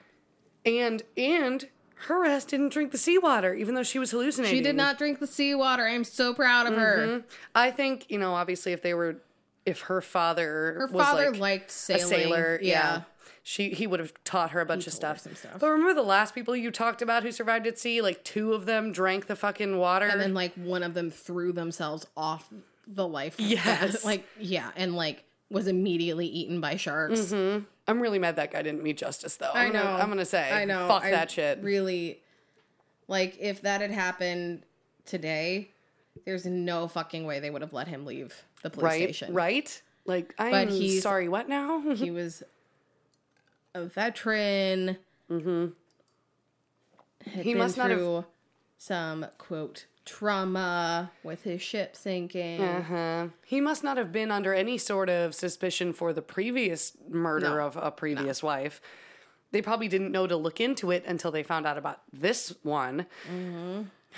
and 0.63 1.01
and 1.17 1.67
her 2.07 2.25
ass 2.25 2.45
didn't 2.45 2.69
drink 2.69 2.91
the 2.91 2.97
seawater, 2.97 3.55
even 3.55 3.73
though 3.73 3.83
she 3.83 3.97
was 3.97 4.11
hallucinating. 4.11 4.55
She 4.55 4.61
did 4.61 4.75
not 4.75 4.99
drink 4.99 5.19
the 5.19 5.25
seawater. 5.25 5.87
I'm 5.87 6.03
so 6.03 6.33
proud 6.33 6.67
of 6.67 6.75
her. 6.75 7.07
Mm-hmm. 7.07 7.27
I 7.55 7.71
think 7.71 8.05
you 8.09 8.19
know, 8.19 8.35
obviously, 8.35 8.73
if 8.73 8.83
they 8.83 8.93
were, 8.93 9.15
if 9.65 9.81
her 9.81 10.01
father, 10.01 10.75
Her 10.77 10.87
father 10.87 11.31
like 11.31 11.39
liked 11.39 11.71
sailing. 11.71 12.03
a 12.03 12.07
sailor, 12.07 12.59
yeah. 12.61 12.71
yeah. 12.71 13.01
She 13.45 13.71
he 13.71 13.87
would 13.87 13.99
have 13.99 14.13
taught 14.23 14.51
her 14.51 14.61
a 14.61 14.65
bunch 14.65 14.87
of 14.87 14.93
stuff. 14.93 15.19
stuff. 15.19 15.57
But 15.59 15.67
remember 15.69 15.93
the 15.93 16.01
last 16.07 16.33
people 16.33 16.55
you 16.55 16.71
talked 16.71 17.01
about 17.01 17.23
who 17.23 17.31
survived 17.31 17.67
at 17.67 17.77
sea? 17.77 18.01
Like 18.01 18.23
two 18.23 18.53
of 18.53 18.65
them 18.65 18.91
drank 18.93 19.27
the 19.27 19.35
fucking 19.35 19.77
water. 19.77 20.05
And 20.07 20.19
then 20.21 20.33
like 20.33 20.53
one 20.55 20.81
of 20.81 20.93
them 20.93 21.11
threw 21.11 21.51
themselves 21.51 22.05
off 22.15 22.47
the 22.87 23.07
life. 23.07 23.35
Yes. 23.39 24.05
Like 24.05 24.25
yeah, 24.39 24.71
and 24.77 24.95
like 24.95 25.23
was 25.49 25.67
immediately 25.67 26.25
eaten 26.25 26.61
by 26.61 26.77
sharks. 26.77 27.19
Mm-hmm. 27.33 27.65
I'm 27.87 27.99
really 27.99 28.17
mad 28.17 28.37
that 28.37 28.51
guy 28.51 28.61
didn't 28.61 28.81
meet 28.81 28.97
justice 28.97 29.35
though. 29.35 29.51
I 29.53 29.65
I'm 29.65 29.73
know. 29.73 29.83
Gonna, 29.83 30.03
I'm 30.03 30.09
gonna 30.09 30.25
say, 30.25 30.49
I 30.49 30.63
know. 30.63 30.87
fuck 30.87 31.03
I 31.03 31.11
that 31.11 31.29
shit. 31.29 31.59
Really, 31.61 32.21
like 33.09 33.37
if 33.41 33.61
that 33.63 33.81
had 33.81 33.91
happened 33.91 34.63
today, 35.05 35.69
there's 36.25 36.45
no 36.45 36.87
fucking 36.87 37.25
way 37.25 37.41
they 37.41 37.49
would 37.49 37.61
have 37.61 37.73
let 37.73 37.89
him 37.89 38.05
leave 38.05 38.33
the 38.61 38.69
police 38.69 38.83
right, 38.83 39.03
station. 39.15 39.33
right. 39.33 39.81
Like 40.05 40.33
I'm 40.39 40.51
But 40.51 40.69
he's- 40.69 41.03
sorry. 41.03 41.27
What 41.27 41.49
now? 41.49 41.81
He 41.95 42.09
was 42.09 42.41
a 43.73 43.85
veteran. 43.85 44.97
Mm-hmm. 45.29 45.67
He 47.41 47.53
must 47.53 47.77
not 47.77 47.89
have- 47.89 48.25
some 48.77 49.25
quote 49.37 49.85
trauma 50.05 51.09
with 51.23 51.43
his 51.43 51.61
ship 51.61 51.95
sinking. 51.95 52.61
Uh-huh. 52.61 53.27
He 53.45 53.61
must 53.61 53.83
not 53.83 53.95
have 53.95 54.11
been 54.11 54.29
under 54.31 54.53
any 54.53 54.77
sort 54.77 55.09
of 55.09 55.33
suspicion 55.33 55.93
for 55.93 56.11
the 56.11 56.21
previous 56.21 56.91
murder 57.09 57.55
No. 57.57 57.67
of 57.67 57.77
a 57.77 57.89
previous 57.91 58.43
wife. 58.43 58.81
They 59.51 59.61
probably 59.61 59.87
didn't 59.87 60.11
know 60.11 60.27
to 60.27 60.35
look 60.35 60.59
into 60.59 60.91
it 60.91 61.05
until 61.07 61.31
they 61.31 61.43
found 61.43 61.65
out 61.65 61.77
about 61.77 62.01
this 62.11 62.53
one. 62.63 63.05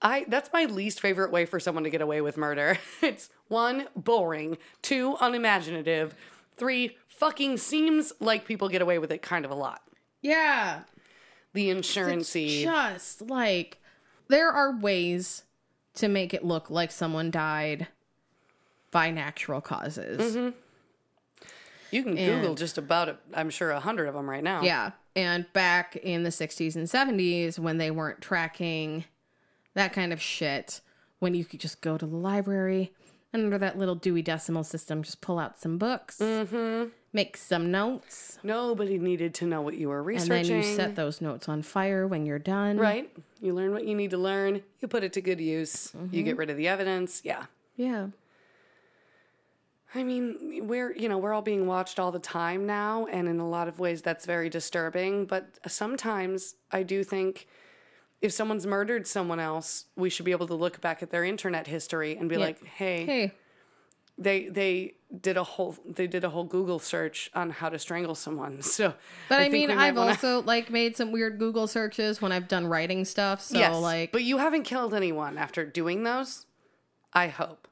I 0.00 0.24
that's 0.28 0.50
my 0.52 0.64
least 0.66 1.00
favorite 1.00 1.32
way 1.32 1.44
for 1.44 1.58
someone 1.58 1.82
to 1.84 1.90
get 1.90 2.00
away 2.00 2.20
with 2.20 2.36
murder. 2.36 2.78
It's 3.02 3.30
one, 3.48 3.88
boring, 3.96 4.58
two, 4.82 5.16
unimaginative, 5.20 6.14
three, 6.56 6.96
fucking 7.18 7.56
seems 7.58 8.12
like 8.20 8.46
people 8.46 8.68
get 8.68 8.82
away 8.82 8.98
with 8.98 9.10
it 9.12 9.22
kind 9.22 9.44
of 9.44 9.50
a 9.50 9.54
lot. 9.54 9.82
Yeah. 10.22 10.80
The 11.52 11.70
It's 11.70 11.88
insurancey. 11.96 12.62
just 12.62 13.22
like 13.22 13.78
there 14.28 14.50
are 14.50 14.76
ways 14.76 15.42
to 15.94 16.08
make 16.08 16.32
it 16.32 16.44
look 16.44 16.70
like 16.70 16.90
someone 16.92 17.30
died 17.30 17.88
by 18.90 19.10
natural 19.10 19.60
causes. 19.60 20.36
Mm-hmm. 20.36 20.56
you 21.90 22.02
can 22.02 22.14
Google 22.14 22.54
just 22.54 22.78
about, 22.78 23.18
I'm 23.34 23.50
sure, 23.50 23.70
a 23.70 23.80
hundred 23.80 24.06
of 24.08 24.14
them 24.14 24.28
right 24.28 24.44
now. 24.44 24.62
Yeah. 24.62 24.92
And 25.16 25.50
back 25.52 25.96
in 25.96 26.22
the 26.22 26.30
60s 26.30 26.76
and 26.76 26.86
70s, 26.86 27.58
when 27.58 27.78
they 27.78 27.90
weren't 27.90 28.20
tracking 28.20 29.04
that 29.74 29.92
kind 29.92 30.12
of 30.12 30.20
shit, 30.20 30.80
when 31.18 31.34
you 31.34 31.44
could 31.44 31.58
just 31.60 31.80
go 31.80 31.98
to 31.98 32.06
the 32.06 32.16
library 32.16 32.92
and 33.32 33.44
under 33.44 33.58
that 33.58 33.78
little 33.78 33.94
Dewey 33.94 34.22
Decimal 34.22 34.64
System, 34.64 35.02
just 35.02 35.20
pull 35.20 35.38
out 35.38 35.58
some 35.60 35.76
books, 35.78 36.18
Mm-hmm. 36.18 36.88
make 37.12 37.36
some 37.36 37.70
notes, 37.70 38.38
Nobody 38.42 38.98
needed 38.98 39.34
to 39.34 39.46
know 39.46 39.60
what 39.60 39.74
you 39.74 39.88
were 39.88 40.02
researching. 40.02 40.32
and 40.32 40.46
then 40.46 40.56
you 40.56 40.62
set 40.76 40.94
those 40.96 41.20
notes 41.20 41.48
on 41.48 41.62
fire 41.62 42.06
when 42.06 42.24
you're 42.26 42.38
done. 42.38 42.76
Right. 42.78 43.10
You 43.40 43.54
learn 43.54 43.72
what 43.72 43.84
you 43.86 43.94
need 43.94 44.10
to 44.10 44.18
learn. 44.18 44.62
You 44.80 44.88
put 44.88 45.04
it 45.04 45.12
to 45.14 45.20
good 45.20 45.40
use. 45.40 45.92
You 46.10 46.22
get 46.22 46.36
rid 46.36 46.50
of 46.50 46.56
the 46.56 46.68
evidence. 46.68 47.20
Yeah. 47.24 47.44
Yeah. 47.76 48.08
I 49.94 50.04
mean, 50.04 50.66
we're, 50.68 50.92
you 50.94 51.08
know, 51.08 51.16
we're 51.16 51.32
all 51.32 51.40
being 51.42 51.66
watched 51.66 51.98
all 51.98 52.12
the 52.12 52.18
time 52.18 52.66
now. 52.66 53.06
And 53.06 53.26
in 53.26 53.40
a 53.40 53.48
lot 53.48 53.68
of 53.68 53.78
ways, 53.78 54.02
that's 54.02 54.26
very 54.26 54.50
disturbing. 54.50 55.24
But 55.24 55.58
sometimes 55.66 56.56
I 56.70 56.82
do 56.82 57.02
think 57.04 57.46
if 58.20 58.32
someone's 58.32 58.66
murdered 58.66 59.06
someone 59.06 59.40
else, 59.40 59.84
we 59.96 60.10
should 60.10 60.24
be 60.24 60.32
able 60.32 60.46
to 60.48 60.54
look 60.54 60.80
back 60.80 61.02
at 61.02 61.10
their 61.10 61.24
internet 61.24 61.66
history 61.66 62.16
and 62.16 62.28
be 62.28 62.36
like, 62.36 62.62
hey, 62.64 63.04
Hey, 63.06 63.32
they, 64.16 64.48
they, 64.48 64.94
did 65.22 65.38
a 65.38 65.42
whole 65.42 65.74
they 65.86 66.06
did 66.06 66.22
a 66.22 66.28
whole 66.28 66.44
Google 66.44 66.78
search 66.78 67.30
on 67.34 67.48
how 67.48 67.70
to 67.70 67.78
strangle 67.78 68.14
someone. 68.14 68.60
So, 68.62 68.92
but 69.28 69.38
I, 69.40 69.48
think 69.48 69.70
mean, 69.70 69.78
I've 69.78 69.96
wanna- 69.96 70.10
also 70.10 70.42
like 70.42 70.70
made 70.70 70.96
some 70.98 71.12
weird 71.12 71.38
Google 71.38 71.66
searches 71.66 72.20
when 72.20 72.30
I've 72.30 72.46
done 72.46 72.66
writing 72.66 73.06
stuff. 73.06 73.40
So 73.40 73.58
yes, 73.58 73.74
like, 73.76 74.12
but 74.12 74.22
you 74.22 74.36
haven't 74.38 74.64
killed 74.64 74.92
anyone 74.92 75.38
after 75.38 75.64
doing 75.64 76.02
those. 76.02 76.44
I 77.14 77.28
hope. 77.28 77.68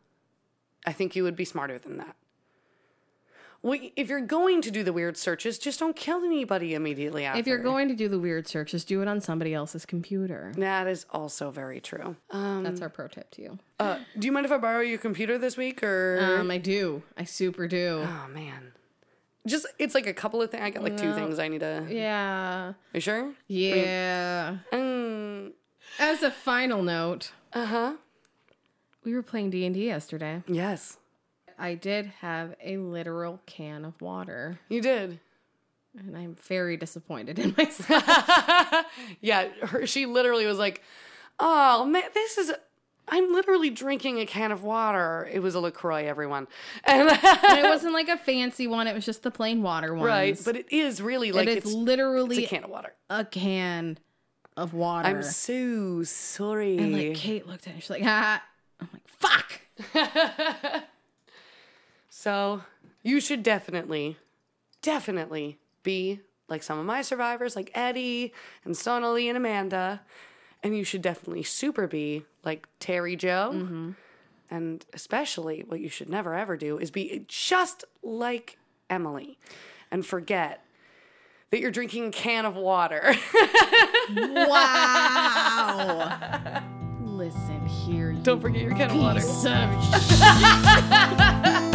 I 0.87 0.93
think 0.93 1.15
you 1.15 1.25
would 1.25 1.37
be 1.37 1.45
smarter 1.45 1.79
than 1.79 1.99
that. 1.99 2.17
Well, 3.63 3.79
if 3.97 4.09
you're 4.09 4.21
going 4.21 4.63
to 4.63 4.71
do 4.71 4.85
the 4.85 4.93
weird 4.93 5.17
searches, 5.17 5.59
just 5.59 5.81
don't 5.81 5.97
kill 5.97 6.23
anybody 6.25 6.75
immediately 6.75 7.25
after. 7.25 7.41
if 7.41 7.47
you're 7.47 7.59
going 7.59 7.89
to 7.89 7.95
do 7.95 8.09
the 8.09 8.19
weird 8.19 8.47
searches, 8.47 8.85
do 8.85 9.03
it 9.03 9.09
on 9.09 9.21
somebody 9.21 9.55
else's 9.55 9.85
computer. 9.87 10.53
that 10.57 10.87
is 10.87 11.07
also 11.11 11.51
very 11.51 11.81
true. 11.81 12.17
Um, 12.31 12.63
That's 12.63 12.81
our 12.81 12.89
pro 12.89 13.09
tip 13.09 13.31
to 13.33 13.43
you. 13.43 13.59
uh, 13.81 13.99
do 14.19 14.27
you 14.27 14.33
mind 14.33 14.47
if 14.47 14.53
I 14.53 14.59
borrow 14.59 14.81
your 14.81 14.99
computer 14.99 15.37
this 15.39 15.57
week, 15.57 15.83
or? 15.83 16.39
Um, 16.41 16.51
I 16.51 16.59
do. 16.59 17.03
I 17.17 17.25
super 17.25 17.67
do. 17.67 18.05
oh 18.07 18.29
man, 18.33 18.73
just 19.47 19.67
it's 19.79 19.95
like 19.95 20.07
a 20.07 20.15
couple 20.15 20.41
of 20.43 20.51
things. 20.51 20.63
I 20.63 20.71
got 20.71 20.83
like 20.83 20.97
two 20.97 21.13
things 21.15 21.39
I 21.39 21.49
need 21.49 21.61
to. 21.61 21.87
Yeah. 21.89 22.75
You 22.93 23.01
sure? 23.01 23.33
Yeah. 23.49 24.59
Mm, 24.73 25.53
As 25.99 26.23
a 26.23 26.31
final 26.31 26.83
note, 26.83 27.33
uh 27.53 27.67
huh. 27.67 27.93
we 29.05 29.15
were 29.15 29.23
playing 29.23 29.51
D&D 29.51 29.85
yesterday. 29.87 30.43
Yes, 30.47 30.99
I 31.59 31.75
did 31.75 32.07
have 32.21 32.55
a 32.63 32.77
literal 32.79 33.41
can 33.47 33.85
of 33.85 34.01
water, 34.03 34.59
you 34.69 34.81
did. 34.83 35.21
and 35.99 36.17
I'm 36.17 36.35
very 36.35 36.77
disappointed 36.77 37.39
in 37.39 37.55
myself. 37.59 38.05
Yeah, 39.21 39.49
her, 39.63 39.87
she 39.87 40.07
literally 40.07 40.47
was 40.47 40.59
like, 40.59 40.83
"Oh 41.39 41.85
man, 41.85 42.05
this 42.15 42.39
is." 42.39 42.53
I'm 43.09 43.33
literally 43.33 43.71
drinking 43.71 44.19
a 44.19 44.27
can 44.27 44.51
of 44.51 44.65
water. 44.65 45.29
It 45.33 45.39
was 45.39 45.55
a 45.55 45.61
Lacroix, 45.61 46.07
everyone, 46.09 46.49
and 46.85 47.09
and 47.09 47.59
it 47.59 47.63
wasn't 47.65 47.93
like 47.95 48.09
a 48.09 48.17
fancy 48.17 48.67
one; 48.67 48.87
it 48.89 48.95
was 48.95 49.07
just 49.07 49.23
the 49.23 49.31
plain 49.31 49.63
water 49.63 49.95
one. 49.95 50.07
right, 50.07 50.41
but 50.45 50.57
it 50.57 50.67
is 50.71 51.01
really 51.01 51.31
like 51.31 51.47
it 51.47 51.59
is 51.59 51.65
it's, 51.65 51.73
literally 51.73 52.39
it's 52.39 52.47
a 52.47 52.55
can 52.55 52.65
of 52.65 52.71
water. 52.71 52.95
a 53.09 53.25
can 53.25 53.99
of 54.57 54.75
water. 54.75 55.09
I'm 55.09 55.23
so 55.23 56.03
sorry. 56.03 56.79
and 56.79 56.93
like 56.93 57.15
Kate 57.15 57.47
looked 57.47 57.69
at 57.69 57.77
it, 57.77 57.83
she's 57.83 57.91
like, 57.91 58.03
ah. 58.05 58.43
I'm 58.81 58.89
like, 58.93 59.07
"Fuck." 59.09 60.83
So 62.27 62.63
you 63.05 63.21
should 63.21 63.45
definitely, 63.45 64.17
definitely 64.83 65.59
be 65.85 66.19
like 66.49 66.65
some 66.65 66.77
of 66.77 66.85
my 66.85 67.03
survivors, 67.03 67.55
like 67.55 67.71
Edie 67.73 68.33
and 68.65 68.77
Sonali 68.77 69.29
and 69.29 69.37
Amanda, 69.37 70.01
and 70.61 70.77
you 70.77 70.83
should 70.83 71.03
definitely 71.03 71.45
super 71.45 71.87
be 71.87 72.25
like 72.45 72.67
Terry 72.81 73.15
Jo. 73.15 73.53
Mm-hmm. 73.55 73.91
And 74.51 74.85
especially, 74.93 75.63
what 75.69 75.79
you 75.79 75.89
should 75.89 76.09
never 76.09 76.35
ever 76.35 76.57
do 76.57 76.79
is 76.79 76.91
be 76.91 77.25
just 77.29 77.85
like 78.03 78.59
Emily 78.91 79.39
and 79.93 80.05
forget 80.05 80.65
that 81.53 81.61
you're 81.61 81.71
drinking 81.71 82.07
a 82.07 82.11
can 82.11 82.45
of 82.45 82.57
water. 82.57 83.15
Wow. 84.19 85.03
Listen 87.05 87.67
here, 87.67 88.11
you 88.11 88.23
Don't 88.23 88.41
forget 88.41 88.63
your 88.63 88.75
can 88.75 88.91
of 88.91 88.97
water. 88.97 89.21
of 89.21 89.27